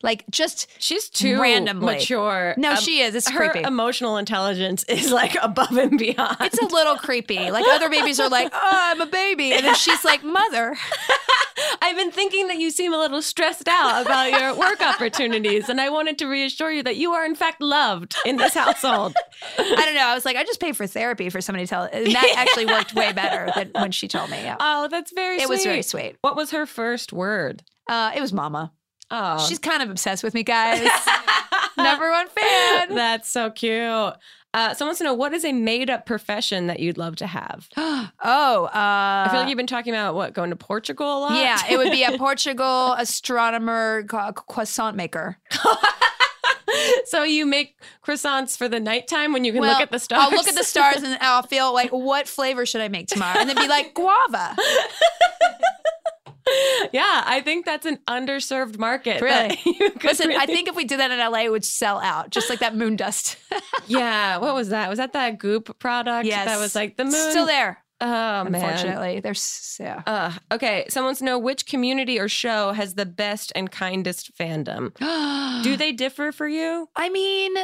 Like, 0.03 0.25
just 0.31 0.69
She's 0.79 1.09
too 1.09 1.41
Randomly. 1.41 1.95
mature. 1.97 2.55
no, 2.57 2.71
Um, 2.73 2.77
she 2.77 3.01
is. 3.01 3.15
It's 3.17 3.29
her 3.31 3.51
creepy. 3.51 3.67
emotional 3.67 4.17
intelligence 4.17 4.85
is 4.85 5.11
like 5.11 5.37
above 5.43 5.77
and 5.77 5.99
beyond. 5.99 6.37
it's 6.41 6.59
a 6.59 6.67
little 6.67 6.97
creepy. 6.97 7.51
Like 7.51 7.67
other 7.69 7.89
babies 7.89 8.21
are 8.21 8.29
like, 8.29 8.51
"Oh, 8.53 8.59
I'm 8.73 9.01
a 9.01 9.07
baby," 9.07 9.53
and 9.53 9.65
then 9.67 9.75
she's 9.75 10.05
like, 10.05 10.23
"Mother." 10.23 10.77
I've 11.83 11.97
been 11.97 12.13
thinking 12.13 12.47
that 12.49 12.59
you 12.59 12.71
seem 12.71 12.93
a 12.93 12.99
little 12.99 13.21
stressed 13.23 13.67
out 13.69 14.03
about 14.03 14.31
your 14.31 14.55
work 14.55 14.81
opportunities, 14.81 15.69
and 15.69 15.81
I 15.81 15.91
wanted 15.91 16.19
to 16.19 16.27
reassure 16.27 16.71
you 16.71 16.83
that 16.85 16.97
you 16.97 17.13
are 17.13 17.25
in 17.27 17.35
fact 17.35 17.61
loved 17.61 18.15
in 18.25 18.37
this 18.37 18.55
household. 18.55 19.15
I 19.59 19.63
don't 19.85 19.95
know. 19.95 20.07
I 20.07 20.15
was 20.15 20.25
like, 20.25 20.37
I 20.37 20.45
just 20.45 20.61
paid 20.61 20.77
for 20.77 20.87
therapy 20.87 21.29
for 21.31 21.41
somebody 21.41 21.65
to 21.67 21.71
tell. 21.71 21.83
And 21.93 22.07
that 22.15 22.35
actually 22.37 22.67
worked 22.67 22.95
way 22.95 23.13
better 23.13 23.51
than 23.57 23.71
when 23.73 23.91
she 23.91 24.07
told 24.07 24.31
me. 24.31 24.37
Yeah. 24.43 24.57
Oh, 24.61 24.87
that's 24.89 25.13
very. 25.13 25.41
It 25.41 25.49
was 25.49 25.65
very 25.65 25.83
sweet. 25.83 26.03
sweet. 26.03 26.17
What 26.21 26.37
was 26.37 26.53
her 26.53 26.67
first 26.67 27.13
word? 27.13 27.65
Uh, 27.89 28.13
it 28.15 28.21
was 28.21 28.33
Mama. 28.33 28.73
Oh, 29.11 29.47
She's 29.49 29.59
kind 29.59 29.83
of 29.83 29.91
obsessed 29.91 30.23
with 30.23 30.35
me, 30.35 30.43
guys. 30.43 30.87
Number 31.77 32.11
one 32.11 32.29
fan. 32.29 32.95
That's 32.95 33.31
so 33.31 33.51
cute. 33.51 34.15
Uh, 34.55 34.75
someone 34.75 34.89
wants 34.89 34.99
to 34.99 35.05
know 35.05 35.15
what 35.15 35.33
is 35.35 35.45
a 35.45 35.53
made 35.53 35.91
up 35.91 36.07
profession 36.07 36.67
that 36.69 36.81
you'd 36.81 36.99
love 36.99 37.17
to 37.17 37.27
have? 37.27 37.69
oh, 37.77 38.11
uh, 38.25 38.71
I 38.75 39.29
feel 39.31 39.41
like 39.41 39.49
you've 39.49 39.59
been 39.59 39.67
talking 39.67 39.93
about 39.93 40.15
what 40.15 40.33
going 40.33 40.51
to 40.51 40.57
Portugal 40.57 41.07
a 41.07 41.21
lot. 41.21 41.33
yeah, 41.41 41.61
it 41.71 41.77
would 41.77 41.93
be 41.93 42.03
a 42.03 42.13
Portugal 42.19 42.95
astronomer 42.95 44.05
croissant 44.05 44.97
maker. 44.97 45.39
so 47.05 47.23
you 47.23 47.45
make 47.47 47.79
croissants 48.05 48.57
for 48.57 48.69
the 48.69 48.81
nighttime 48.81 49.33
when 49.33 49.45
you 49.45 49.53
can 49.53 49.61
Well, 49.61 49.73
look 49.73 49.83
at 49.83 49.91
the 49.91 49.99
stars. 49.99 50.25
I'll 50.25 50.31
look 50.37 50.49
at 50.49 50.55
the 50.55 50.65
stars 50.65 51.03
and 51.03 51.19
I'll 51.21 51.43
feel 51.43 51.73
like, 51.73 51.91
what 51.91 52.27
flavor 52.27 52.65
should 52.67 52.81
I 52.81 52.89
make 52.89 53.09
tomorrow? 53.09 53.39
And 53.39 53.49
then 53.49 53.57
be 53.57 53.69
like, 53.69 53.95
guava. 53.95 54.57
yeah, 56.93 57.23
I 57.27 57.41
think 57.45 57.65
that's 57.67 57.87
an 57.87 57.99
underserved 58.09 58.79
market. 58.79 59.21
Really? 59.21 59.49
that 59.49 59.67
you 59.67 59.91
could 59.93 60.05
Listen, 60.05 60.33
I 60.33 60.47
think 60.47 60.69
if 60.69 60.77
we 60.77 60.85
did 60.85 61.01
that 61.01 61.11
in 61.11 61.19
LA, 61.19 61.41
it 61.45 61.51
would 61.51 61.65
sell 61.65 61.99
out, 62.01 62.31
just 62.31 62.49
like 62.51 62.61
that 62.61 62.75
moon 62.77 62.97
dust. 62.97 63.37
Yeah, 63.87 64.37
what 64.39 64.55
was 64.55 64.69
that? 64.69 64.91
Was 64.91 64.99
that 64.99 65.15
that 65.15 65.39
Goop 65.39 65.79
product? 65.79 66.27
yes, 66.27 66.45
that 66.47 66.59
was 66.59 66.75
like 66.75 66.97
the 66.99 67.05
moon. 67.05 67.13
Still 67.31 67.47
there, 67.47 67.83
Oh 68.03 68.45
man. 68.45 68.55
unfortunately. 68.55 69.21
There's 69.21 69.77
yeah. 69.81 70.03
Uh, 70.07 70.33
okay, 70.53 70.85
someone 70.91 71.09
wants 71.09 71.21
to 71.21 71.25
know 71.25 71.39
which 71.39 71.65
community 71.67 72.19
or 72.19 72.29
show 72.29 72.73
has 72.73 72.95
the 72.95 73.07
best 73.07 73.51
and 73.55 73.71
kindest 73.71 74.37
fandom. 74.37 74.93
Do 75.63 75.77
they 75.77 75.93
differ 75.93 76.33
for 76.33 76.47
you? 76.47 76.89
I 76.95 77.09
mean, 77.09 77.55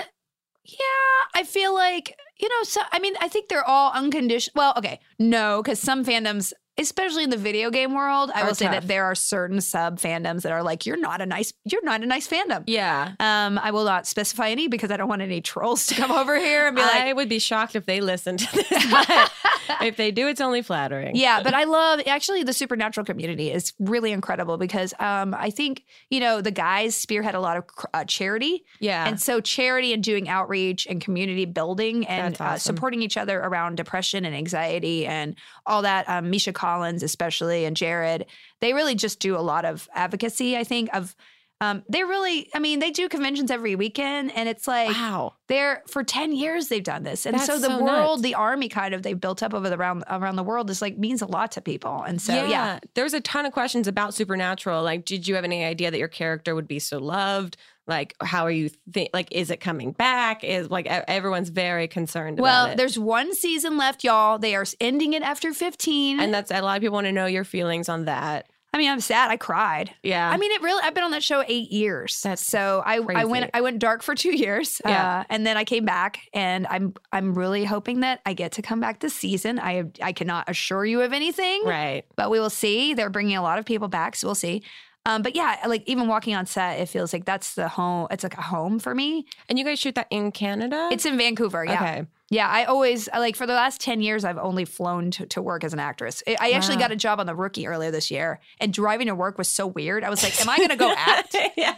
yeah, 0.65 1.25
I 1.35 1.43
feel 1.45 1.75
like, 1.75 2.17
you 2.41 2.49
know, 2.49 2.63
so, 2.63 2.81
I 2.91 2.99
mean, 2.99 3.15
I 3.21 3.29
think 3.29 3.49
they're 3.49 3.69
all 3.69 3.93
unconditional. 3.93 4.53
Well, 4.57 4.73
okay, 4.79 4.99
no, 5.19 5.63
because 5.63 5.79
some 5.79 6.05
fandoms, 6.07 6.55
especially 6.79 7.25
in 7.25 7.31
the 7.31 7.37
video 7.37 7.71
game 7.71 7.95
world, 7.95 8.31
I 8.35 8.45
will 8.45 8.55
say 8.55 8.65
tough. 8.67 8.75
that 8.75 8.89
there 8.89 9.05
are 9.05 9.15
certain 9.15 9.61
sub 9.61 10.01
fandoms 10.01 10.43
that 10.43 10.53
are 10.53 10.63
like, 10.63 10.87
you're 10.87 10.97
not 10.97 11.21
a 11.21 11.27
nice, 11.27 11.53
you're 11.65 11.85
not 11.85 12.03
a 12.03 12.07
nice 12.07 12.27
fandom. 12.27 12.65
Yeah. 12.67 13.13
Um, 13.21 13.59
I 13.59 13.71
will 13.71 13.85
not 13.85 14.07
specify 14.07 14.49
any 14.51 14.69
because 14.69 14.91
I 14.91 14.97
don't 14.97 15.09
want 15.09 15.23
any 15.23 15.41
trolls 15.41 15.87
to 15.87 15.95
come 15.95 16.11
over 16.21 16.37
here 16.39 16.67
and 16.67 16.75
be 16.77 16.83
like, 16.83 17.03
I 17.03 17.13
would 17.13 17.29
be 17.29 17.39
shocked 17.39 17.77
if 17.77 17.87
they 17.87 18.01
listened 18.01 18.41
to 18.41 18.57
this. 18.57 19.31
But 19.67 19.89
if 19.89 19.97
they 19.97 20.11
do, 20.11 20.29
it's 20.29 20.43
only 20.43 20.61
flattering. 20.61 21.17
Yeah, 21.17 21.43
but 21.43 21.55
I 21.55 21.65
love 21.65 22.01
actually 22.07 22.43
the 22.43 22.53
supernatural 22.53 23.07
community 23.07 23.51
is 23.51 23.73
really 23.79 24.13
incredible 24.13 24.59
because 24.59 24.93
um, 24.99 25.35
I 25.35 25.49
think 25.49 25.85
you 26.11 26.21
know 26.21 26.43
the 26.43 26.51
guys 26.51 26.95
spearhead 26.95 27.35
a 27.35 27.41
lot 27.41 27.57
of 27.57 27.65
uh, 27.95 28.05
charity, 28.05 28.63
Yeah. 28.81 29.09
and 29.09 29.19
so 29.19 29.41
charity 29.41 29.95
and 29.95 30.05
doing 30.05 30.29
outreach 30.29 30.87
and 30.87 31.01
community 31.01 31.47
building 31.47 32.07
and 32.07 32.37
That's 32.37 32.67
uh, 32.67 32.73
supporting 32.73 33.01
each 33.01 33.17
other 33.17 33.41
around 33.41 33.77
depression 33.77 34.27
and 34.27 34.35
anxiety 34.37 35.07
and 35.07 35.35
all 35.67 35.83
that. 35.83 36.09
Um, 36.09 36.31
Misha 36.31 36.53
Collins, 36.53 37.03
especially, 37.03 37.65
and 37.65 37.77
Jared, 37.77 38.27
they 38.61 38.73
really 38.73 38.95
just 38.95 39.19
do 39.21 39.37
a 39.37 39.41
lot 39.41 39.65
of 39.65 39.89
advocacy. 39.95 40.57
I 40.57 40.65
think 40.65 40.91
of 40.95 41.15
Um, 41.61 41.85
they 41.89 42.03
really, 42.03 42.51
I 42.53 42.59
mean, 42.59 42.81
they 42.81 42.91
do 42.91 43.09
conventions 43.09 43.51
every 43.51 43.75
weekend, 43.77 44.33
and 44.37 44.49
it's 44.49 44.67
like 44.67 44.91
Wow. 44.91 45.35
they're 45.49 45.83
for 45.87 46.03
ten 46.03 46.33
years 46.33 46.67
they've 46.69 46.83
done 46.83 47.05
this, 47.05 47.25
and 47.27 47.35
That's 47.35 47.47
so 47.47 47.59
the 47.59 47.69
so 47.69 47.83
world, 47.83 48.19
nuts. 48.19 48.23
the 48.23 48.35
army, 48.35 48.69
kind 48.69 48.93
of 48.93 49.03
they've 49.03 49.19
built 49.19 49.41
up 49.43 49.55
over 49.55 49.71
the 49.71 49.77
around 49.79 50.03
around 50.11 50.35
the 50.37 50.43
world 50.43 50.69
is 50.69 50.83
like 50.83 50.99
means 50.99 51.23
a 51.23 51.27
lot 51.27 51.53
to 51.53 51.61
people, 51.61 52.03
and 52.03 52.21
so 52.21 52.35
yeah, 52.35 52.81
There's 52.95 53.15
a 53.15 53.21
ton 53.21 53.47
of 53.47 53.53
questions 53.53 53.87
about 53.87 54.15
Supernatural. 54.15 54.83
Like, 54.83 55.05
did 55.05 55.29
you 55.29 55.37
have 55.37 55.45
any 55.45 55.65
idea 55.65 55.91
that 55.93 55.99
your 55.99 56.09
character 56.09 56.55
would 56.57 56.69
be 56.69 56.81
so 56.81 56.99
loved? 56.99 57.57
Like, 57.87 58.15
how 58.23 58.45
are 58.45 58.51
you 58.51 58.71
think? 58.93 59.11
Like, 59.13 59.29
is 59.31 59.51
it 59.51 59.61
coming 59.61 59.93
back? 59.93 60.43
Is 60.43 60.71
like 60.71 60.87
everyone's 60.87 61.51
very 61.51 61.87
concerned 61.89 62.39
Well, 62.41 62.65
about 62.65 62.73
it. 62.73 62.77
there's 62.79 62.99
one 62.99 63.35
season 63.35 63.77
left, 63.77 64.05
y'all. 64.05 64.39
They 64.39 64.55
are 64.55 64.65
ending 64.81 65.13
it 65.13 65.23
after 65.23 65.53
15. 65.53 66.21
And 66.21 66.33
that's 66.33 66.51
a 66.51 66.61
lot 66.63 66.77
of 66.77 66.81
people 66.81 66.95
want 66.95 67.07
to 67.07 67.13
know 67.13 67.27
your 67.27 67.45
feelings 67.45 67.89
on 67.89 68.07
that. 68.07 68.47
I 68.73 68.77
mean, 68.77 68.91
I'm 68.91 69.01
sad. 69.01 69.31
I 69.31 69.37
cried. 69.37 69.95
Yeah. 70.03 70.29
I 70.29 70.37
mean, 70.37 70.51
it 70.51 70.61
really. 70.61 70.83
I've 70.83 70.95
been 70.95 71.05
on 71.05 71.13
that 71.13 71.23
show 71.23 71.45
eight 71.47 71.71
years. 71.71 72.21
That's 72.23 72.45
so 72.45 72.83
I, 72.85 72.97
I 72.97 73.25
went. 73.25 73.51
I 73.55 73.61
went 73.61 73.79
dark 73.79 74.03
for 74.03 74.17
two 74.17 74.37
years. 74.37 74.83
Yeah. 74.85 75.21
uh, 75.21 75.25
and 75.31 75.47
then 75.47 75.57
I 75.57 75.63
came 75.63 75.85
back, 75.85 76.19
and 76.35 76.67
I'm 76.69 76.93
I'm 77.13 77.39
really 77.39 77.65
hoping 77.65 78.01
that 78.01 78.21
I 78.27 78.33
get 78.33 78.51
to 78.53 78.63
come 78.63 78.81
back 78.81 78.99
this 78.99 79.15
season. 79.15 79.61
I 79.61 79.85
I 80.03 80.11
cannot 80.13 80.51
assure 80.51 80.85
you 80.85 81.03
of 81.03 81.13
anything, 81.13 81.63
right. 81.65 82.05
but 82.17 82.33
we 82.33 82.41
will 82.41 82.51
see. 82.51 82.95
They're 82.95 83.11
bringing 83.11 83.37
a 83.37 83.43
lot 83.43 83.61
of 83.61 83.65
people 83.65 83.87
back, 83.87 84.17
so 84.17 84.27
we'll 84.27 84.35
see. 84.35 84.65
Um, 85.07 85.23
but 85.23 85.37
yeah, 85.37 85.57
like 85.67 85.83
even 85.87 86.09
walking 86.09 86.35
on 86.35 86.47
set, 86.47 86.81
it 86.81 86.87
feels 86.89 87.13
like 87.13 87.25
that's 87.25 87.55
the 87.55 87.69
home. 87.69 88.07
It's 88.11 88.23
like 88.25 88.39
a 88.39 88.43
home 88.43 88.79
for 88.79 88.95
me. 88.95 89.27
And 89.49 89.59
you 89.59 89.65
guys 89.65 89.79
shoot 89.79 89.95
that 89.97 90.07
in 90.11 90.33
Canada? 90.33 90.89
It's 90.91 91.05
in 91.05 91.19
Vancouver. 91.19 91.65
Yeah. 91.65 91.75
okay. 91.75 92.07
Yeah, 92.31 92.49
I 92.49 92.65
always 92.65 93.07
like 93.13 93.37
for 93.37 93.47
the 93.47 93.53
last 93.53 93.83
ten 93.83 94.01
years 94.01 94.25
I've 94.25 94.39
only 94.39 94.65
flown 94.65 95.11
to, 95.13 95.27
to 95.27 95.43
work 95.43 95.63
as 95.63 95.75
an 95.75 95.79
actress. 95.79 96.23
I, 96.27 96.37
I 96.41 96.51
actually 96.53 96.79
got 96.79 96.91
a 96.91 96.97
job 96.97 97.21
on 97.21 97.27
the 97.27 97.35
Rookie 97.35 97.67
earlier 97.67 97.91
this 97.91 98.11
year, 98.11 98.41
and 98.59 98.73
driving 98.73 99.09
to 99.09 99.15
work 99.15 99.37
was 99.37 99.47
so 99.47 99.67
weird. 99.67 100.03
I 100.03 100.09
was 100.11 100.23
like, 100.23 100.41
"Am 100.41 100.49
I 100.49 100.57
going 100.57 100.71
to 100.71 100.77
go 100.77 100.91
act? 100.97 101.37
yeah. 101.55 101.75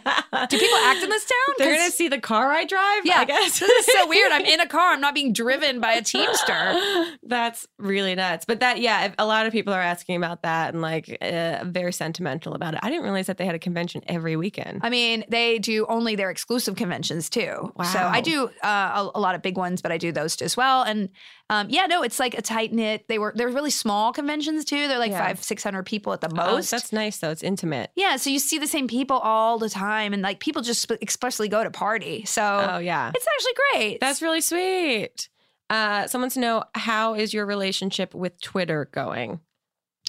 Do 0.49 0.57
people 0.57 0.66
act 0.87 1.03
in 1.03 1.09
this 1.09 1.25
town? 1.25 1.55
They're 1.57 1.69
'Cause- 1.71 1.77
gonna 1.79 1.91
see 1.91 2.07
the 2.07 2.19
car 2.19 2.51
I 2.51 2.65
drive. 2.65 3.05
Yeah, 3.05 3.19
I 3.19 3.25
guess 3.25 3.59
this 3.59 3.87
is 3.87 3.93
so 3.93 4.07
weird. 4.07 4.31
I'm 4.31 4.45
in 4.45 4.59
a 4.59 4.67
car. 4.67 4.93
I'm 4.93 5.01
not 5.01 5.13
being 5.15 5.33
driven 5.33 5.79
by 5.79 5.93
a 5.93 6.01
Teamster. 6.01 7.17
That's 7.23 7.67
really 7.77 8.15
nuts. 8.15 8.45
But 8.45 8.59
that, 8.61 8.79
yeah, 8.79 9.13
a 9.17 9.25
lot 9.25 9.45
of 9.45 9.51
people 9.53 9.73
are 9.73 9.81
asking 9.81 10.15
about 10.17 10.43
that 10.43 10.73
and 10.73 10.81
like 10.81 11.17
uh, 11.21 11.63
very 11.65 11.93
sentimental 11.93 12.53
about 12.53 12.73
it. 12.73 12.79
I 12.83 12.89
didn't 12.89 13.03
realize 13.03 13.27
that 13.27 13.37
they 13.37 13.45
had 13.45 13.55
a 13.55 13.59
convention 13.59 14.01
every 14.07 14.35
weekend. 14.35 14.81
I 14.83 14.89
mean, 14.89 15.23
they 15.29 15.59
do 15.59 15.85
only 15.89 16.15
their 16.15 16.29
exclusive 16.29 16.75
conventions 16.75 17.29
too. 17.29 17.73
So 17.91 17.99
I 17.99 18.21
do 18.21 18.49
uh, 18.63 19.09
a, 19.13 19.17
a 19.17 19.19
lot 19.19 19.35
of 19.35 19.41
big 19.41 19.57
ones, 19.57 19.81
but 19.81 19.91
I 19.91 19.97
do 19.97 20.11
those 20.11 20.41
as 20.41 20.55
well. 20.57 20.83
And 20.83 21.09
um, 21.49 21.67
yeah, 21.69 21.85
no, 21.85 22.03
it's 22.03 22.19
like 22.19 22.33
a 22.37 22.41
tight 22.41 22.73
knit. 22.73 23.07
They 23.07 23.19
were 23.19 23.31
they're 23.35 23.47
really 23.49 23.71
small 23.71 24.11
conventions 24.13 24.65
too. 24.65 24.87
They're 24.87 24.99
like 24.99 25.11
Yeah. 25.11 25.25
five 25.25 25.43
six 25.43 25.63
hundred 25.63 25.85
people 25.85 26.11
at 26.13 26.21
the 26.21 26.29
most. 26.29 26.47
Oh, 26.49 26.55
most. 26.55 26.71
that's 26.71 26.91
nice 26.91 27.17
though. 27.19 27.29
It's 27.31 27.43
intimate. 27.43 27.91
Yeah, 27.95 28.17
so 28.17 28.29
you 28.29 28.39
see 28.39 28.59
the 28.59 28.67
same 28.67 28.87
people 28.87 29.17
all 29.17 29.57
the 29.57 29.69
time, 29.69 30.13
and 30.13 30.21
like 30.21 30.39
people 30.39 30.61
just 30.61 30.89
expressly 31.01 31.47
go 31.47 31.63
to 31.63 31.71
party. 31.71 32.25
So 32.25 32.41
Oh 32.69 32.77
yeah, 32.79 33.11
it's 33.15 33.25
actually 33.27 33.53
great. 33.73 33.99
that's 33.99 34.21
really 34.21 34.41
sweet. 34.41 35.29
Uh, 35.69 36.07
someone 36.07 36.29
to 36.31 36.39
know 36.39 36.63
how 36.75 37.13
is 37.15 37.33
your 37.33 37.45
relationship 37.45 38.13
with 38.15 38.39
Twitter 38.41 38.89
going? 38.93 39.41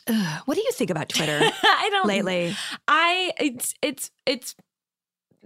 Ugh, 0.07 0.43
what 0.47 0.55
do 0.55 0.61
you 0.63 0.71
think 0.73 0.89
about 0.91 1.09
Twitter 1.09 1.39
I 1.63 1.89
don't 1.91 2.07
lately? 2.07 2.57
I 2.87 3.33
it's 3.39 3.75
it's 3.83 4.11
it's 4.25 4.55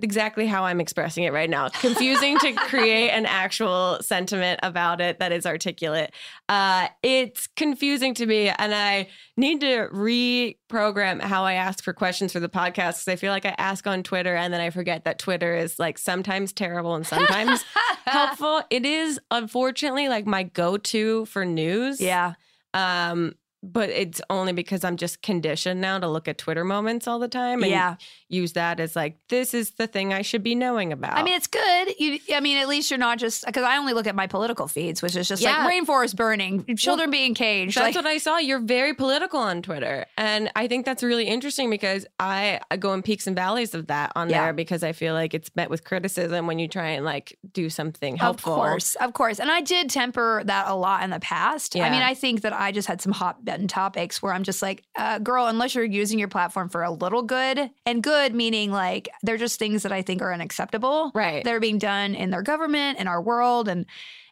exactly 0.00 0.46
how 0.46 0.64
I'm 0.64 0.80
expressing 0.80 1.24
it 1.24 1.32
right 1.32 1.50
now. 1.50 1.68
Confusing 1.68 2.38
to 2.38 2.52
create 2.54 3.10
an 3.10 3.26
actual 3.26 3.98
sentiment 4.00 4.60
about 4.62 5.00
it 5.00 5.18
that 5.18 5.32
is 5.32 5.44
articulate. 5.46 6.12
Uh, 6.48 6.88
it's 7.02 7.46
confusing 7.56 8.14
to 8.14 8.26
me, 8.26 8.48
and 8.48 8.74
I 8.74 9.08
need 9.36 9.60
to 9.60 9.88
reprogram 9.92 11.20
how 11.20 11.44
I 11.44 11.54
ask 11.54 11.82
for 11.82 11.92
questions 11.92 12.32
for 12.32 12.40
the 12.40 12.48
podcast 12.48 13.04
because 13.04 13.08
I 13.08 13.16
feel 13.16 13.32
like 13.32 13.46
I 13.46 13.54
ask 13.58 13.86
on 13.86 14.02
Twitter 14.02 14.34
and 14.36 14.52
then 14.52 14.60
I 14.60 14.70
forget 14.70 15.04
that 15.04 15.18
Twitter 15.18 15.54
is 15.54 15.78
like 15.78 15.98
sometimes 15.98 16.52
terrible 16.52 16.94
and 16.94 17.06
sometimes 17.06 17.64
helpful. 18.04 18.62
It 18.70 18.84
is 18.84 19.20
unfortunately 19.30 20.08
like 20.08 20.26
my 20.26 20.42
go-to 20.44 21.24
for 21.26 21.44
news. 21.44 22.00
yeah, 22.00 22.34
Um, 22.74 23.34
but 23.62 23.90
it's 23.90 24.20
only 24.28 24.52
because 24.52 24.82
I'm 24.82 24.96
just 24.96 25.22
conditioned 25.22 25.80
now 25.80 25.98
to 25.98 26.08
look 26.08 26.26
at 26.26 26.36
Twitter 26.36 26.64
moments 26.64 27.06
all 27.06 27.18
the 27.18 27.28
time 27.28 27.62
and 27.62 27.70
yeah. 27.70 27.94
use 28.28 28.54
that 28.54 28.80
as 28.80 28.96
like 28.96 29.18
this 29.28 29.54
is 29.54 29.72
the 29.72 29.86
thing 29.86 30.12
I 30.12 30.22
should 30.22 30.42
be 30.42 30.54
knowing 30.54 30.92
about. 30.92 31.16
I 31.16 31.22
mean, 31.22 31.34
it's 31.34 31.46
good. 31.46 31.94
You, 31.98 32.18
I 32.34 32.40
mean, 32.40 32.56
at 32.56 32.68
least 32.68 32.90
you're 32.90 32.98
not 32.98 33.18
just 33.18 33.46
because 33.46 33.62
I 33.62 33.76
only 33.76 33.92
look 33.92 34.06
at 34.06 34.16
my 34.16 34.26
political 34.26 34.66
feeds, 34.66 35.00
which 35.00 35.14
is 35.14 35.28
just 35.28 35.42
Yeah. 35.42 35.64
like 35.64 35.72
rainforest 35.72 36.16
burning, 36.16 36.64
children 36.76 37.10
being 37.10 37.34
caged. 37.34 37.76
that's 37.76 37.94
like, 37.94 38.04
what 38.04 38.06
I 38.06 38.18
saw. 38.18 38.38
You're 38.38 38.58
very 38.60 38.94
political 38.94 39.38
on 39.38 39.62
Twitter, 39.62 40.06
and 40.18 40.50
I 40.56 40.66
think 40.66 40.84
that's 40.84 41.02
really 41.02 41.26
interesting 41.26 41.70
because 41.70 42.04
I, 42.18 42.60
I 42.70 42.76
go 42.76 42.92
in 42.94 43.02
peaks 43.02 43.26
and 43.26 43.36
valleys 43.36 43.74
of 43.74 43.86
that 43.86 44.12
on 44.16 44.28
Yeah. 44.28 44.42
there 44.44 44.52
because 44.52 44.82
I 44.82 44.92
feel 44.92 45.14
like 45.14 45.34
it's 45.34 45.50
met 45.54 45.70
with 45.70 45.84
criticism 45.84 46.46
when 46.46 46.58
you 46.58 46.66
try 46.66 46.88
and 46.88 47.04
like 47.04 47.38
do 47.52 47.70
something 47.70 48.16
helpful. 48.16 48.54
Of 48.54 48.58
course, 48.58 48.94
of 48.96 49.12
course. 49.12 49.38
And 49.38 49.50
I 49.50 49.60
did 49.60 49.88
temper 49.88 50.42
that 50.44 50.66
a 50.68 50.74
lot 50.74 51.04
in 51.04 51.10
the 51.10 51.20
past. 51.20 51.76
I 51.76 51.90
mean, 51.90 52.02
I 52.02 52.14
think 52.14 52.40
that 52.42 52.52
I 52.52 52.72
just 52.72 52.88
had 52.88 53.00
some 53.00 53.12
hot 53.12 53.44
button 53.52 53.68
topics 53.68 54.22
where 54.22 54.32
I'm 54.32 54.44
just 54.44 54.62
like, 54.62 54.82
uh, 54.96 55.18
girl, 55.18 55.46
unless 55.46 55.74
you're 55.74 55.84
using 55.84 56.18
your 56.18 56.28
platform 56.28 56.70
for 56.70 56.82
a 56.82 56.90
little 56.90 57.22
good, 57.22 57.70
and 57.84 58.02
good 58.02 58.34
meaning 58.34 58.70
like 58.70 59.10
they're 59.22 59.36
just 59.36 59.58
things 59.58 59.82
that 59.82 59.92
I 59.92 60.00
think 60.00 60.22
are 60.22 60.32
unacceptable. 60.32 61.12
Right. 61.14 61.44
They're 61.44 61.60
being 61.60 61.76
done 61.76 62.14
in 62.14 62.30
their 62.30 62.40
government, 62.40 62.98
in 62.98 63.08
our 63.08 63.20
world. 63.20 63.68
And 63.68 63.84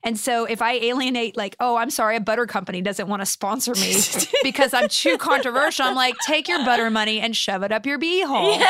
and 0.03 0.19
so 0.19 0.47
if 0.47 0.63
I 0.63 0.73
alienate, 0.73 1.37
like, 1.37 1.55
oh, 1.61 1.77
I'm 1.77 1.91
sorry, 1.91 2.17
a 2.17 2.21
butter 2.21 2.47
company 2.47 2.81
doesn't 2.81 3.07
want 3.07 3.21
to 3.21 3.27
sponsor 3.27 3.75
me 3.75 3.97
because 4.43 4.73
I'm 4.73 4.89
too 4.89 5.19
controversial, 5.19 5.85
I'm 5.85 5.95
like, 5.95 6.17
take 6.27 6.49
your 6.49 6.65
butter 6.65 6.89
money 6.89 7.21
and 7.21 7.37
shove 7.37 7.63
it 7.63 7.73
up 7.73 7.85
your 7.85 7.99
beehole. 7.99 8.65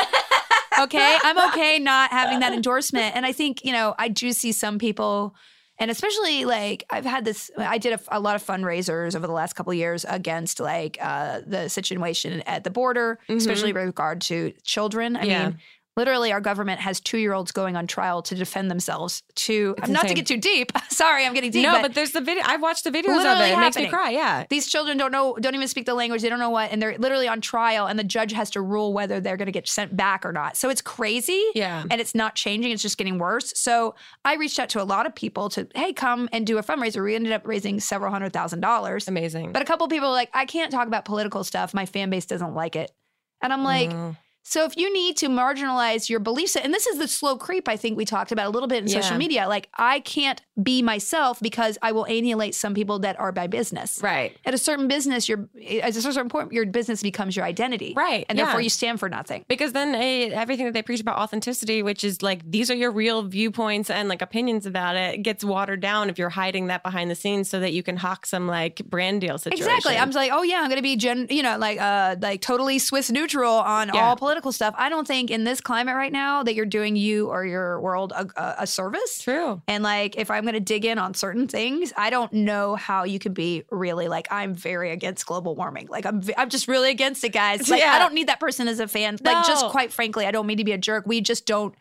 okay 0.79 1.17
i'm 1.23 1.49
okay 1.49 1.79
not 1.79 2.11
having 2.11 2.39
that 2.39 2.53
endorsement 2.53 3.13
and 3.13 3.25
i 3.25 3.33
think 3.33 3.63
you 3.65 3.73
know 3.73 3.93
i 3.99 4.07
do 4.07 4.31
see 4.31 4.53
some 4.53 4.79
people 4.79 5.35
and 5.81 5.91
especially 5.91 6.45
like 6.45 6.85
i've 6.91 7.05
had 7.05 7.25
this 7.25 7.51
i 7.57 7.77
did 7.77 7.93
a, 7.93 7.99
a 8.17 8.19
lot 8.19 8.35
of 8.37 8.43
fundraisers 8.45 9.15
over 9.15 9.27
the 9.27 9.33
last 9.33 9.53
couple 9.53 9.71
of 9.71 9.77
years 9.77 10.05
against 10.07 10.59
like 10.59 10.97
uh, 11.01 11.41
the 11.45 11.67
situation 11.69 12.41
at 12.45 12.63
the 12.63 12.69
border 12.69 13.19
especially 13.27 13.73
with 13.73 13.83
regard 13.83 14.21
to 14.21 14.53
children 14.63 15.15
i 15.17 15.21
Mm-hmm. 15.21 15.29
Yeah. 15.29 15.47
mean 15.49 15.57
literally 15.97 16.31
our 16.31 16.39
government 16.41 16.79
has 16.79 16.99
two-year-olds 16.99 17.51
going 17.51 17.75
on 17.75 17.85
trial 17.87 18.21
to 18.21 18.35
defend 18.35 18.71
themselves 18.71 19.23
to 19.35 19.75
It's 19.77 19.89
not 19.89 20.07
to 20.07 20.13
get 20.13 20.25
too 20.25 20.37
deep 20.37 20.71
sorry 20.89 21.25
i'm 21.25 21.33
getting 21.33 21.51
deep 21.51 21.63
no, 21.63 21.73
but, 21.73 21.81
but 21.81 21.93
there's 21.93 22.11
the 22.11 22.21
video. 22.21 22.43
I've 22.45 22.61
watched 22.61 22.83
the 22.85 22.91
videos 22.91 23.09
of 23.09 23.09
it. 23.09 23.15
Literally 23.17 23.49
It 23.51 23.57
makes 23.57 23.75
me 23.75 23.87
cry. 23.87 24.09
Yeah. 24.11 24.45
these 24.49 24.67
children 24.67 24.97
don't 24.97 25.11
know 25.11 25.35
don't 25.39 25.53
even 25.55 25.67
speak 25.67 25.85
the 25.85 25.93
language 25.93 26.21
they 26.21 26.29
don't 26.29 26.39
know 26.39 26.49
what 26.49 26.71
and 26.71 26.81
they're 26.81 26.97
literally 26.97 27.27
on 27.27 27.41
trial 27.41 27.87
and 27.87 27.99
the 27.99 28.03
judge 28.03 28.31
has 28.31 28.49
to 28.51 28.61
rule 28.61 28.93
whether 28.93 29.19
they're 29.19 29.37
going 29.37 29.47
to 29.47 29.51
get 29.51 29.67
sent 29.67 29.95
back 29.97 30.25
or 30.25 30.31
not 30.31 30.55
so 30.55 30.69
it's 30.69 30.81
crazy 30.81 31.43
Yeah. 31.55 31.83
and 31.91 31.99
it's 31.99 32.15
not 32.15 32.35
changing 32.35 32.71
it's 32.71 32.81
just 32.81 32.97
getting 32.97 33.17
worse 33.17 33.51
so 33.55 33.95
i 34.23 34.35
reached 34.35 34.59
out 34.59 34.69
to 34.69 34.81
a 34.81 34.85
lot 34.85 35.05
of 35.05 35.13
people 35.13 35.49
to 35.49 35.67
hey 35.75 35.91
come 35.93 36.29
and 36.31 36.47
do 36.47 36.57
a 36.57 36.63
fundraiser 36.63 37.03
we 37.03 37.15
ended 37.15 37.31
up 37.33 37.45
raising 37.45 37.79
several 37.79 38.11
hundred 38.11 38.31
thousand 38.33 38.61
dollars 38.61 39.07
Amazing. 39.07 39.51
but 39.51 39.61
a 39.61 39.65
couple 39.65 39.87
people 39.87 40.07
were 40.07 40.13
like 40.15 40.29
i 40.33 40.45
can't 40.45 40.71
talk 40.71 40.87
about 40.87 41.05
political 41.05 41.43
stuff 41.43 41.73
my 41.73 41.85
fan 41.85 42.09
base 42.09 42.25
doesn't 42.25 42.53
like 42.55 42.75
it 42.75 42.91
and 43.41 43.51
i'm 43.51 43.63
like 43.63 43.89
Mm. 43.89 44.15
So 44.43 44.65
if 44.65 44.75
you 44.77 44.91
need 44.93 45.17
to 45.17 45.29
marginalize 45.29 46.09
your 46.09 46.19
beliefs, 46.19 46.55
and 46.55 46.73
this 46.73 46.87
is 46.87 46.97
the 46.97 47.07
slow 47.07 47.37
creep 47.37 47.67
I 47.67 47.77
think 47.77 47.97
we 47.97 48.05
talked 48.05 48.31
about 48.31 48.47
a 48.47 48.49
little 48.49 48.67
bit 48.67 48.83
in 48.83 48.87
social 48.89 49.17
media, 49.17 49.47
like 49.47 49.69
I 49.75 49.99
can't 50.01 50.41
be 50.61 50.81
myself 50.81 51.39
because 51.39 51.77
I 51.81 51.91
will 51.91 52.05
alienate 52.09 52.53
some 52.55 52.73
people 52.73 52.99
that 52.99 53.19
are 53.19 53.31
by 53.31 53.47
business. 53.47 53.99
right. 54.03 54.35
At 54.45 54.53
a 54.53 54.57
certain 54.57 54.87
business, 54.87 55.29
your 55.29 55.47
at 55.81 55.95
a 55.95 56.01
certain 56.01 56.29
point, 56.29 56.51
your 56.51 56.65
business 56.65 57.01
becomes 57.01 57.35
your 57.35 57.45
identity, 57.45 57.93
Right, 57.95 58.25
And 58.29 58.37
yeah. 58.37 58.45
therefore, 58.45 58.61
you 58.61 58.69
stand 58.69 58.99
for 58.99 59.09
nothing. 59.09 59.45
Because 59.47 59.73
then 59.73 59.95
eh, 59.95 60.29
everything 60.33 60.65
that 60.65 60.73
they 60.73 60.81
preach 60.81 60.99
about 61.01 61.17
authenticity, 61.17 61.83
which 61.83 62.03
is 62.03 62.21
like 62.21 62.49
these 62.49 62.69
are 62.71 62.75
your 62.75 62.91
real 62.91 63.23
viewpoints 63.23 63.89
and 63.89 64.09
like 64.09 64.21
opinions 64.21 64.65
about 64.65 64.95
it, 64.95 65.23
gets 65.23 65.43
watered 65.43 65.81
down 65.81 66.09
if 66.09 66.17
you're 66.17 66.29
hiding 66.29 66.67
that 66.67 66.83
behind 66.83 67.09
the 67.09 67.15
scenes 67.15 67.49
so 67.49 67.59
that 67.59 67.73
you 67.73 67.83
can 67.83 67.97
hawk 67.97 68.25
some 68.25 68.47
like 68.47 68.81
brand 68.85 69.21
deal 69.21 69.37
situation. 69.37 69.65
Exactly. 69.65 69.97
I'm 69.97 70.07
just 70.09 70.17
like, 70.17 70.31
oh 70.33 70.43
yeah, 70.43 70.61
I'm 70.61 70.69
gonna 70.69 70.81
be 70.81 70.95
gen, 70.95 71.27
you 71.29 71.43
know, 71.43 71.57
like 71.57 71.79
uh, 71.79 72.15
like 72.21 72.41
totally 72.41 72.79
Swiss 72.79 73.09
neutral 73.11 73.53
on 73.53 73.89
Yeah. 73.93 74.05
all 74.05 74.15
political 74.31 74.53
stuff. 74.53 74.73
I 74.77 74.87
don't 74.87 75.05
think 75.05 75.29
in 75.29 75.43
this 75.43 75.59
climate 75.59 75.93
right 75.93 76.11
now 76.11 76.41
that 76.43 76.55
you're 76.55 76.65
doing 76.65 76.95
you 76.95 77.27
or 77.27 77.45
your 77.45 77.81
world 77.81 78.13
a, 78.13 78.55
a, 78.59 78.65
service. 78.65 79.21
true. 79.21 79.61
And 79.67 79.83
like, 79.83 80.15
if 80.15 80.31
I'm 80.31 80.43
going 80.43 80.53
to 80.53 80.61
dig 80.61 80.85
in 80.85 80.97
on 80.97 81.13
certain 81.13 81.49
things, 81.49 81.91
I 81.97 82.09
don't 82.09 82.31
know 82.31 82.75
how 82.75 83.03
you 83.03 83.19
can 83.19 83.33
be 83.33 83.65
really 83.71 84.07
like, 84.07 84.29
I'm 84.31 84.55
very 84.55 84.91
against 84.91 85.25
global 85.25 85.53
warming. 85.53 85.87
Like, 85.87 86.05
I'm, 86.05 86.23
I'm 86.37 86.47
just 86.47 86.69
really 86.69 86.91
against 86.91 87.25
it, 87.25 87.33
guys. 87.33 87.67
Like, 87.69 87.81
Yeah. 87.81 87.91
I 87.93 87.99
don't 87.99 88.13
need 88.13 88.27
that 88.27 88.39
person 88.39 88.69
as 88.69 88.79
a 88.79 88.87
fan. 88.87 89.17
Like, 89.21 89.45
just 89.45 89.65
quite 89.65 89.91
frankly, 89.91 90.25
I 90.25 90.31
don't 90.31 90.47
mean 90.47 90.59
to 90.59 90.63
be 90.63 90.71
a 90.71 90.77
jerk. 90.77 91.03
We 91.05 91.19
just 91.19 91.45
don't 91.45 91.75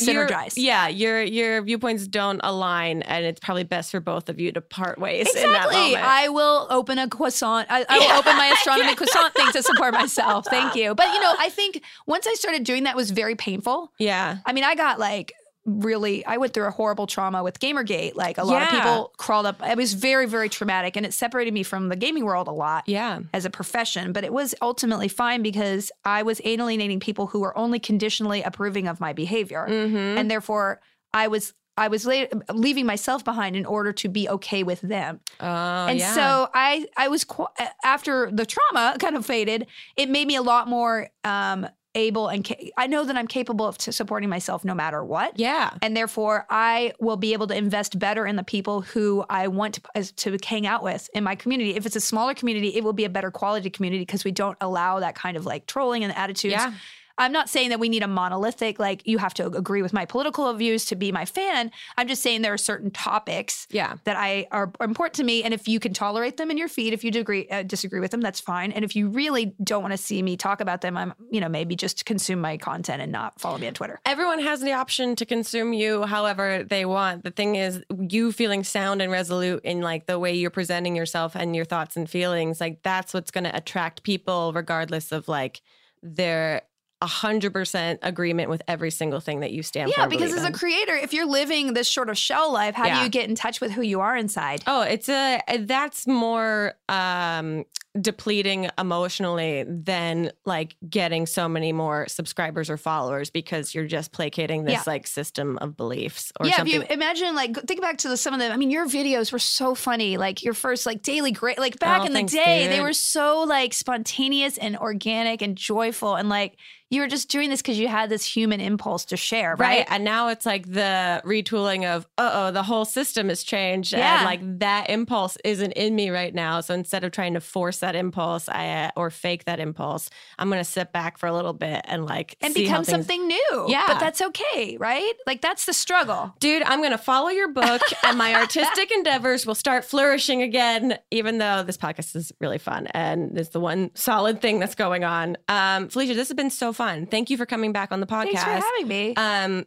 Your- 0.00 0.26
synergize. 0.26 0.54
yeah, 0.56 0.88
your 0.88 1.22
your 1.22 1.62
viewpoints 1.62 2.06
don't 2.06 2.40
align, 2.42 3.02
and 3.02 3.24
it's 3.24 3.40
probably 3.40 3.64
best 3.64 3.90
for 3.90 4.00
both 4.00 4.28
of 4.28 4.40
you 4.40 4.52
to 4.52 4.60
part 4.60 4.98
ways 4.98 5.28
in 5.34 5.52
that 5.52 5.66
Exactly. 5.66 5.96
I 5.96 6.28
will 6.28 6.66
open 6.70 6.98
a 6.98 7.08
croissant. 7.08 7.68
I, 7.70 7.84
I 7.88 7.98
will 7.98 8.18
open 8.18 8.36
my 8.36 8.46
astronomy 8.54 8.94
croissant 8.94 9.34
thing 9.34 9.50
to 9.52 9.62
support 9.62 9.92
myself. 9.94 10.46
Thank 10.50 10.74
you. 10.74 10.94
But 10.94 11.12
you 11.14 11.20
know, 11.20 11.34
I 11.38 11.48
think 11.48 11.82
once 12.06 12.26
I 12.26 12.34
started 12.34 12.64
doing 12.64 12.84
that, 12.84 12.90
it 12.90 12.96
was 12.96 13.10
very 13.10 13.34
painful. 13.36 13.92
yeah, 13.98 14.38
I 14.46 14.52
mean, 14.52 14.64
I 14.64 14.74
got 14.74 14.98
like 14.98 15.32
really 15.66 16.24
I 16.26 16.36
went 16.36 16.52
through 16.52 16.66
a 16.66 16.70
horrible 16.70 17.06
trauma 17.06 17.42
with 17.42 17.58
Gamergate. 17.60 18.14
Like 18.14 18.38
a 18.38 18.44
lot 18.44 18.62
of 18.62 18.68
people 18.68 19.12
crawled 19.16 19.46
up. 19.46 19.60
It 19.66 19.76
was 19.76 19.94
very 19.94 20.26
very 20.26 20.48
traumatic, 20.48 20.96
and 20.96 21.06
it 21.06 21.14
separated 21.14 21.54
me 21.54 21.62
from 21.62 21.88
the 21.88 21.96
gaming 21.96 22.24
world 22.24 22.48
a 22.48 22.52
lot 22.52 22.84
Yeah. 22.86 23.20
as 23.32 23.44
a 23.44 23.50
profession. 23.50 24.12
But 24.12 24.24
it 24.24 24.32
was 24.32 24.54
ultimately 24.60 25.08
fine 25.08 25.42
because 25.42 25.90
I 26.04 26.22
was 26.22 26.40
alienating 26.44 27.00
people 27.00 27.26
who 27.28 27.40
were 27.40 27.56
only 27.56 27.78
conditionally 27.78 28.42
approving 28.42 28.86
of 28.88 29.00
my 29.00 29.12
behavior, 29.12 29.66
Mm-hmm. 29.68 30.18
and 30.18 30.30
therefore 30.30 30.80
I 31.12 31.28
was. 31.28 31.52
I 31.76 31.88
was 31.88 32.06
la- 32.06 32.26
leaving 32.52 32.86
myself 32.86 33.24
behind 33.24 33.56
in 33.56 33.66
order 33.66 33.92
to 33.94 34.08
be 34.08 34.28
okay 34.28 34.62
with 34.62 34.80
them. 34.80 35.18
Oh, 35.40 35.46
and 35.88 35.98
yeah. 35.98 36.14
so 36.14 36.48
I 36.54 36.86
I 36.96 37.08
was 37.08 37.24
qu- 37.24 37.48
after 37.82 38.30
the 38.30 38.46
trauma 38.46 38.96
kind 39.00 39.16
of 39.16 39.26
faded, 39.26 39.66
it 39.96 40.08
made 40.08 40.28
me 40.28 40.36
a 40.36 40.42
lot 40.42 40.68
more 40.68 41.08
um 41.24 41.66
able 41.94 42.28
and 42.28 42.44
ca- 42.44 42.72
I 42.76 42.86
know 42.86 43.04
that 43.04 43.16
I'm 43.16 43.26
capable 43.26 43.66
of 43.66 43.78
t- 43.78 43.92
supporting 43.92 44.28
myself 44.28 44.64
no 44.64 44.74
matter 44.74 45.04
what. 45.04 45.38
yeah. 45.38 45.70
And 45.82 45.96
therefore, 45.96 46.46
I 46.50 46.92
will 47.00 47.16
be 47.16 47.32
able 47.32 47.46
to 47.48 47.56
invest 47.56 47.98
better 47.98 48.26
in 48.26 48.36
the 48.36 48.42
people 48.42 48.80
who 48.80 49.24
I 49.28 49.48
want 49.48 49.80
to, 49.94 50.14
to 50.14 50.38
hang 50.44 50.66
out 50.66 50.82
with 50.82 51.08
in 51.14 51.24
my 51.24 51.34
community. 51.34 51.76
If 51.76 51.86
it's 51.86 51.96
a 51.96 52.00
smaller 52.00 52.34
community, 52.34 52.76
it 52.76 52.84
will 52.84 52.92
be 52.92 53.04
a 53.04 53.10
better 53.10 53.30
quality 53.30 53.70
community 53.70 54.02
because 54.02 54.24
we 54.24 54.32
don't 54.32 54.56
allow 54.60 55.00
that 55.00 55.14
kind 55.14 55.36
of 55.36 55.46
like 55.46 55.66
trolling 55.66 56.04
and 56.04 56.14
attitudes. 56.16 56.52
Yeah. 56.52 56.72
I'm 57.18 57.32
not 57.32 57.48
saying 57.48 57.70
that 57.70 57.78
we 57.80 57.88
need 57.88 58.02
a 58.02 58.08
monolithic, 58.08 58.78
like 58.78 59.06
you 59.06 59.18
have 59.18 59.34
to 59.34 59.46
agree 59.46 59.82
with 59.82 59.92
my 59.92 60.04
political 60.04 60.52
views 60.54 60.84
to 60.86 60.96
be 60.96 61.12
my 61.12 61.24
fan. 61.24 61.70
I'm 61.96 62.08
just 62.08 62.22
saying 62.22 62.42
there 62.42 62.52
are 62.52 62.58
certain 62.58 62.90
topics 62.90 63.66
Yeah. 63.70 63.94
that 64.04 64.16
I 64.16 64.46
are 64.50 64.72
important 64.80 65.14
to 65.14 65.24
me, 65.24 65.42
and 65.44 65.54
if 65.54 65.68
you 65.68 65.78
can 65.80 65.92
tolerate 65.94 66.36
them 66.36 66.50
in 66.50 66.58
your 66.58 66.68
feed, 66.68 66.92
if 66.92 67.04
you 67.04 67.10
disagree 67.10 67.48
uh, 67.48 67.62
disagree 67.62 68.00
with 68.00 68.10
them, 68.10 68.20
that's 68.20 68.40
fine. 68.40 68.72
And 68.72 68.84
if 68.84 68.96
you 68.96 69.08
really 69.08 69.54
don't 69.62 69.82
want 69.82 69.92
to 69.92 69.98
see 69.98 70.22
me 70.22 70.36
talk 70.36 70.60
about 70.60 70.80
them, 70.80 70.96
I'm 70.96 71.14
you 71.30 71.40
know 71.40 71.48
maybe 71.48 71.76
just 71.76 72.04
consume 72.04 72.40
my 72.40 72.56
content 72.56 73.00
and 73.02 73.12
not 73.12 73.40
follow 73.40 73.58
me 73.58 73.66
on 73.66 73.74
Twitter. 73.74 74.00
Everyone 74.04 74.40
has 74.40 74.60
the 74.60 74.72
option 74.72 75.14
to 75.16 75.24
consume 75.24 75.72
you 75.72 76.02
however 76.04 76.64
they 76.64 76.84
want. 76.84 77.22
The 77.24 77.30
thing 77.30 77.56
is, 77.56 77.82
you 78.08 78.32
feeling 78.32 78.64
sound 78.64 79.00
and 79.02 79.12
resolute 79.12 79.62
in 79.64 79.80
like 79.80 80.06
the 80.06 80.18
way 80.18 80.34
you're 80.34 80.50
presenting 80.50 80.96
yourself 80.96 81.34
and 81.36 81.54
your 81.54 81.64
thoughts 81.64 81.96
and 81.96 82.08
feelings, 82.10 82.60
like 82.60 82.82
that's 82.82 83.14
what's 83.14 83.30
going 83.30 83.44
to 83.44 83.56
attract 83.56 84.02
people, 84.02 84.52
regardless 84.52 85.12
of 85.12 85.28
like 85.28 85.60
their 86.02 86.62
a 87.04 87.06
hundred 87.06 87.52
percent 87.52 88.00
agreement 88.02 88.48
with 88.48 88.62
every 88.66 88.90
single 88.90 89.20
thing 89.20 89.40
that 89.40 89.52
you 89.52 89.62
stand 89.62 89.92
for. 89.92 90.00
Yeah, 90.00 90.06
because 90.06 90.32
as 90.32 90.44
a 90.44 90.50
creator, 90.52 90.94
if 90.94 91.12
you're 91.12 91.26
living 91.26 91.74
this 91.74 91.90
sort 91.92 92.08
of 92.08 92.16
shell 92.16 92.50
life, 92.52 92.74
how 92.74 92.86
Yeah. 92.86 92.98
do 92.98 93.04
you 93.04 93.10
get 93.10 93.28
in 93.28 93.34
touch 93.34 93.60
with 93.60 93.70
who 93.72 93.82
you 93.82 94.00
are 94.00 94.16
inside? 94.16 94.62
Oh, 94.66 94.82
it's 94.82 95.08
a 95.08 95.40
that's 95.60 96.06
more 96.06 96.74
um 96.88 97.64
depleting 98.00 98.68
emotionally 98.76 99.64
than 99.68 100.32
like 100.44 100.74
getting 100.90 101.26
so 101.26 101.48
many 101.48 101.72
more 101.72 102.06
subscribers 102.08 102.68
or 102.68 102.76
followers 102.76 103.30
because 103.30 103.72
you're 103.72 103.86
just 103.86 104.10
placating 104.10 104.64
this 104.64 104.72
Yeah. 104.72 104.82
like 104.86 105.06
system 105.06 105.58
of 105.58 105.76
beliefs 105.76 106.32
or 106.40 106.46
yeah, 106.46 106.56
something. 106.56 106.82
if 106.82 106.88
you 106.88 106.94
imagine, 106.94 107.36
like, 107.36 107.54
think 107.68 107.80
back 107.80 107.98
to 107.98 108.08
the, 108.08 108.16
some 108.16 108.34
of 108.34 108.40
them. 108.40 108.50
I 108.50 108.56
mean, 108.56 108.72
your 108.72 108.86
videos 108.86 109.30
were 109.30 109.38
so 109.38 109.76
funny. 109.76 110.16
Like 110.16 110.42
your 110.42 110.54
first, 110.54 110.86
like, 110.86 111.02
daily 111.02 111.30
great, 111.30 111.56
like 111.58 111.78
back 111.78 112.00
Oh, 112.02 112.06
in 112.06 112.12
thanks, 112.12 112.32
the 112.32 112.38
day, 112.38 112.66
they 112.66 112.80
were 112.80 112.92
so 112.94 113.44
like 113.44 113.72
spontaneous 113.72 114.58
and 114.58 114.76
organic 114.76 115.40
and 115.40 115.54
joyful, 115.56 116.16
and 116.16 116.28
like 116.28 116.56
you 116.94 117.00
were 117.00 117.08
just 117.08 117.28
doing 117.28 117.50
this 117.50 117.60
because 117.60 117.78
you 117.78 117.88
had 117.88 118.08
this 118.08 118.24
human 118.24 118.60
impulse 118.60 119.04
to 119.06 119.16
share, 119.16 119.50
Right. 119.56 119.78
right? 119.78 119.86
And 119.90 120.04
now 120.04 120.28
it's 120.28 120.46
like 120.46 120.70
the 120.70 121.20
retooling 121.24 121.84
of, 121.84 122.06
uh 122.18 122.30
oh, 122.32 122.50
the 122.52 122.62
whole 122.62 122.84
system 122.84 123.28
has 123.28 123.42
changed. 123.42 123.92
Yeah. 123.92 124.16
And 124.18 124.24
like 124.24 124.58
that 124.60 124.90
impulse 124.90 125.36
isn't 125.44 125.72
in 125.72 125.94
me 125.94 126.10
right 126.10 126.34
now. 126.34 126.60
So 126.60 126.74
instead 126.74 127.02
of 127.04 127.12
trying 127.12 127.34
to 127.34 127.40
force 127.40 127.78
that 127.78 127.94
impulse 127.96 128.48
I, 128.48 128.68
uh, 128.84 128.90
or 128.96 129.10
fake 129.10 129.44
that 129.46 129.58
impulse, 129.60 130.08
I'm 130.38 130.48
going 130.48 130.60
to 130.60 130.70
sit 130.70 130.92
back 130.92 131.18
for 131.18 131.26
a 131.26 131.32
little 131.32 131.52
bit 131.52 131.80
and 131.86 132.04
like 132.06 132.36
and 132.40 132.54
become 132.54 132.84
things- 132.84 132.88
something 132.88 133.26
new. 133.26 133.66
Yeah. 133.68 133.84
but 133.88 133.98
that's 133.98 134.20
okay, 134.22 134.76
right? 134.78 135.12
Like 135.26 135.40
that's 135.40 135.64
the 135.64 135.72
struggle. 135.72 136.34
Dude, 136.38 136.62
I'm 136.62 136.78
going 136.80 136.92
to 136.92 136.98
follow 136.98 137.28
your 137.30 137.48
book 137.48 137.82
and 138.04 138.16
my 138.18 138.34
artistic 138.34 138.92
endeavors 138.92 139.46
will 139.46 139.54
start 139.54 139.84
flourishing 139.84 140.42
again, 140.42 140.98
even 141.10 141.38
though 141.38 141.62
this 141.62 141.76
podcast 141.76 142.14
is 142.14 142.32
really 142.40 142.58
fun 142.58 142.86
and 142.88 143.36
it's 143.38 143.48
the 143.50 143.60
one 143.60 143.90
solid 143.94 144.40
thing 144.40 144.58
that's 144.60 144.74
going 144.74 145.02
on. 145.04 145.36
Um, 145.48 145.88
Felicia, 145.88 146.14
this 146.14 146.28
has 146.28 146.34
been 146.36 146.50
so 146.50 146.72
fun. 146.74 147.06
Thank 147.06 147.30
you 147.30 147.36
for 147.36 147.46
coming 147.46 147.72
back 147.72 147.92
on 147.92 148.00
the 148.00 148.06
podcast. 148.06 148.32
Thanks 148.32 148.44
for 148.44 148.50
having 148.50 148.88
me. 148.88 149.14
Um, 149.16 149.66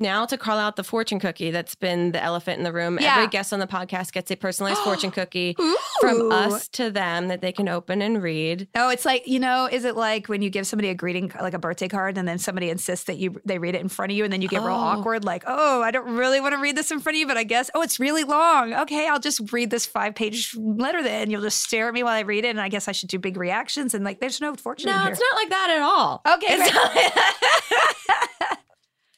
now 0.00 0.26
to 0.26 0.36
call 0.38 0.58
out 0.58 0.76
the 0.76 0.84
fortune 0.84 1.18
cookie 1.20 1.50
that's 1.50 1.74
been 1.74 2.12
the 2.12 2.22
elephant 2.22 2.58
in 2.58 2.64
the 2.64 2.72
room. 2.72 2.98
Yeah. 3.00 3.16
Every 3.16 3.28
guest 3.28 3.52
on 3.52 3.58
the 3.60 3.66
podcast 3.66 4.12
gets 4.12 4.30
a 4.30 4.36
personalized 4.36 4.78
fortune 4.80 5.10
cookie 5.18 5.56
from 6.00 6.30
us 6.32 6.68
to 6.68 6.90
them 6.90 7.28
that 7.28 7.40
they 7.40 7.52
can 7.52 7.68
open 7.68 8.02
and 8.02 8.22
read. 8.22 8.68
Oh, 8.74 8.90
it's 8.90 9.04
like 9.04 9.26
you 9.26 9.38
know, 9.38 9.68
is 9.70 9.84
it 9.84 9.96
like 9.96 10.28
when 10.28 10.42
you 10.42 10.50
give 10.50 10.66
somebody 10.66 10.88
a 10.88 10.94
greeting, 10.94 11.32
like 11.40 11.54
a 11.54 11.58
birthday 11.58 11.88
card, 11.88 12.16
and 12.18 12.26
then 12.28 12.38
somebody 12.38 12.70
insists 12.70 13.06
that 13.06 13.18
you 13.18 13.40
they 13.44 13.58
read 13.58 13.74
it 13.74 13.80
in 13.80 13.88
front 13.88 14.12
of 14.12 14.16
you, 14.18 14.24
and 14.24 14.32
then 14.32 14.42
you 14.42 14.48
get 14.48 14.60
real 14.62 14.68
Oh. 14.68 14.98
awkward, 14.98 15.24
like, 15.24 15.44
oh, 15.46 15.82
I 15.82 15.90
don't 15.90 16.14
really 16.16 16.40
want 16.40 16.54
to 16.54 16.60
read 16.60 16.76
this 16.76 16.90
in 16.90 17.00
front 17.00 17.16
of 17.16 17.20
you, 17.20 17.26
but 17.26 17.36
I 17.36 17.44
guess, 17.44 17.70
oh, 17.74 17.82
it's 17.82 17.98
really 17.98 18.24
long. 18.24 18.74
Okay, 18.74 19.08
I'll 19.08 19.18
just 19.20 19.52
read 19.52 19.70
this 19.70 19.86
five 19.86 20.14
page 20.14 20.54
letter 20.56 21.02
then. 21.02 21.30
You'll 21.30 21.42
just 21.42 21.62
stare 21.62 21.88
at 21.88 21.94
me 21.94 22.02
while 22.02 22.14
I 22.14 22.20
read 22.20 22.44
it, 22.44 22.48
and 22.50 22.60
I 22.60 22.68
guess 22.68 22.88
I 22.88 22.92
should 22.92 23.08
do 23.08 23.18
big 23.18 23.36
reactions, 23.36 23.94
and 23.94 24.04
like, 24.04 24.20
there's 24.20 24.40
no 24.40 24.54
fortune 24.54 24.90
No, 24.90 25.06
it's 25.06 25.20
not 25.20 25.34
like 25.36 25.48
that 25.50 25.70
at 25.70 25.82
all. 25.82 26.22
Okay, 26.34 26.58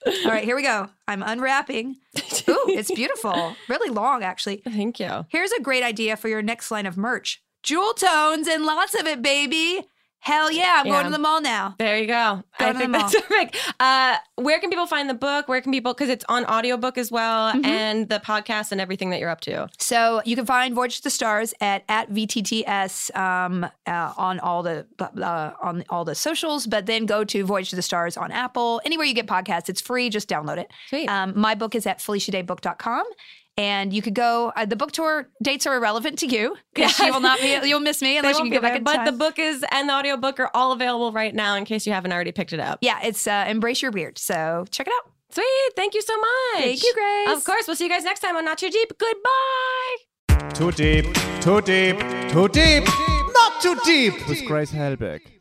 All 0.06 0.30
right, 0.30 0.44
here 0.44 0.56
we 0.56 0.62
go. 0.62 0.88
I'm 1.06 1.22
unwrapping. 1.22 1.96
Ooh, 2.48 2.64
it's 2.68 2.90
beautiful. 2.90 3.54
Really 3.68 3.90
long, 3.90 4.22
actually. 4.22 4.62
Thank 4.64 4.98
you. 4.98 5.26
Here's 5.28 5.52
a 5.52 5.60
great 5.62 5.82
idea 5.82 6.16
for 6.16 6.28
your 6.28 6.42
next 6.42 6.70
line 6.70 6.86
of 6.86 6.96
merch. 6.96 7.42
Jewel 7.62 7.92
tones 7.92 8.48
and 8.48 8.64
lots 8.64 8.94
of 8.94 9.06
it, 9.06 9.20
baby. 9.20 9.86
Hell 10.22 10.52
yeah, 10.52 10.76
I'm 10.80 10.86
Yeah. 10.86 10.92
going 10.92 11.04
to 11.06 11.10
the 11.10 11.18
mall 11.18 11.40
now. 11.40 11.74
There 11.78 11.98
you 11.98 12.06
go. 12.06 12.42
Go 12.58 12.66
I 12.68 12.72
to 12.72 12.78
think 12.78 12.92
the 12.92 12.98
that's 12.98 13.20
perfect. 13.20 13.56
Uh, 13.80 14.16
where 14.36 14.60
can 14.60 14.68
people 14.68 14.86
find 14.86 15.08
the 15.08 15.14
book? 15.14 15.48
Where 15.48 15.60
can 15.62 15.72
people, 15.72 15.94
because 15.94 16.10
it's 16.10 16.24
on 16.28 16.44
audiobook 16.44 16.98
as 16.98 17.10
well, 17.10 17.52
Mm-hmm. 17.52 17.64
and 17.64 18.08
the 18.08 18.20
podcast 18.20 18.70
and 18.72 18.80
everything 18.80 19.08
that 19.10 19.20
you're 19.20 19.30
up 19.30 19.40
to. 19.42 19.68
So 19.78 20.20
you 20.26 20.36
can 20.36 20.44
find 20.44 20.74
Voyage 20.74 20.98
to 20.98 21.02
the 21.04 21.10
Stars 21.10 21.54
at 21.60 21.84
at 21.88 22.10
VTTS 22.10 23.16
um, 23.16 23.64
uh, 23.86 24.12
on 24.18 24.38
all 24.40 24.62
the 24.62 24.86
uh, 25.00 25.52
on 25.62 25.84
all 25.88 26.04
the 26.04 26.14
socials, 26.14 26.66
but 26.66 26.84
then 26.86 27.06
go 27.06 27.24
to 27.24 27.44
Voyage 27.46 27.70
to 27.70 27.76
the 27.76 27.82
Stars 27.82 28.16
on 28.18 28.30
Apple, 28.30 28.80
anywhere 28.84 29.06
you 29.06 29.14
get 29.14 29.26
podcasts. 29.26 29.68
It's 29.70 29.80
free. 29.80 30.10
Just 30.10 30.28
download 30.28 30.58
it. 30.58 31.08
Um, 31.08 31.32
my 31.38 31.54
book 31.54 31.74
is 31.74 31.86
at 31.86 31.98
FeliciaDayBook.com. 31.98 33.04
And 33.60 33.92
you 33.92 34.00
could 34.00 34.14
go. 34.14 34.52
Uh, 34.56 34.64
the 34.64 34.76
book 34.76 34.92
tour 34.92 35.28
dates 35.42 35.66
are 35.66 35.76
irrelevant 35.76 36.18
to 36.20 36.26
you 36.26 36.56
because 36.74 36.98
Yeah. 36.98 37.06
you 37.06 37.12
will 37.12 37.20
not 37.20 37.40
be. 37.40 37.48
You'll 37.68 37.80
miss 37.80 38.00
me 38.00 38.12
They 38.12 38.16
unless 38.18 38.36
you 38.38 38.44
can 38.44 38.52
go 38.52 38.60
back 38.60 38.70
there, 38.72 38.78
in 38.78 38.84
but 38.84 38.96
time. 38.96 39.04
the 39.06 39.12
book 39.12 39.38
is 39.38 39.64
and 39.70 39.88
the 39.88 39.92
audiobook 39.92 40.40
are 40.40 40.50
all 40.54 40.72
available 40.72 41.12
right 41.12 41.34
now 41.34 41.56
in 41.56 41.64
case 41.66 41.86
you 41.86 41.92
haven't 41.92 42.12
already 42.12 42.32
picked 42.32 42.52
it 42.54 42.60
up. 42.60 42.78
yeah, 42.80 42.98
it's 43.02 43.26
uh, 43.26 43.44
Embrace 43.48 43.82
Your 43.82 43.90
Weird. 43.90 44.18
So 44.18 44.64
check 44.70 44.86
it 44.86 44.92
out. 44.98 45.12
Sweet. 45.32 45.46
Thank 45.76 45.94
you 45.94 46.02
so 46.02 46.16
much. 46.18 46.28
Thank 46.64 46.82
you, 46.82 46.92
Grace. 46.94 47.36
Of 47.36 47.44
course. 47.44 47.66
We'll 47.66 47.76
see 47.76 47.84
you 47.84 47.90
guys 47.90 48.02
next 48.04 48.20
time 48.20 48.34
on 48.36 48.44
Not 48.44 48.58
Too 48.58 48.70
Deep. 48.70 48.92
Goodbye. 48.98 50.50
Too 50.54 50.72
deep, 50.72 51.04
too 51.40 51.60
deep, 51.60 51.98
too 52.30 52.48
deep, 52.48 52.84
not 53.38 53.60
too 53.62 53.76
deep. 53.84 54.14
With 54.28 54.44
Grace 54.46 54.72
Helbig. 54.72 55.20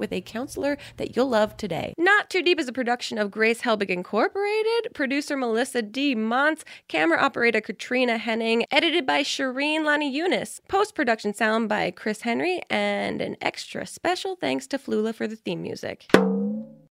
with 0.00 0.12
a 0.12 0.20
counselor 0.20 0.76
that 0.96 1.14
you'll 1.14 1.28
love 1.28 1.56
today. 1.56 1.94
Not 1.96 2.28
Too 2.28 2.42
Deep 2.42 2.58
is 2.58 2.66
a 2.66 2.72
production 2.72 3.18
of 3.18 3.30
Grace 3.30 3.60
Helbig 3.60 3.90
Incorporated, 3.90 4.92
producer 4.94 5.36
Melissa 5.36 5.82
D. 5.82 6.16
Montz, 6.16 6.64
camera 6.88 7.20
operator 7.20 7.60
Katrina 7.60 8.18
Henning, 8.18 8.64
edited 8.72 9.06
by 9.06 9.22
Shireen 9.22 9.84
Lani 9.84 10.10
Eunice, 10.10 10.60
post-production 10.66 11.34
sound 11.34 11.68
by 11.68 11.92
Chris 11.92 12.22
Henry, 12.22 12.60
and 12.68 13.22
an 13.22 13.36
extra 13.40 13.86
special 13.86 14.34
thanks 14.34 14.66
to 14.66 14.78
Flula 14.78 15.14
for 15.14 15.28
the 15.28 15.36
theme 15.36 15.62
music. 15.62 16.06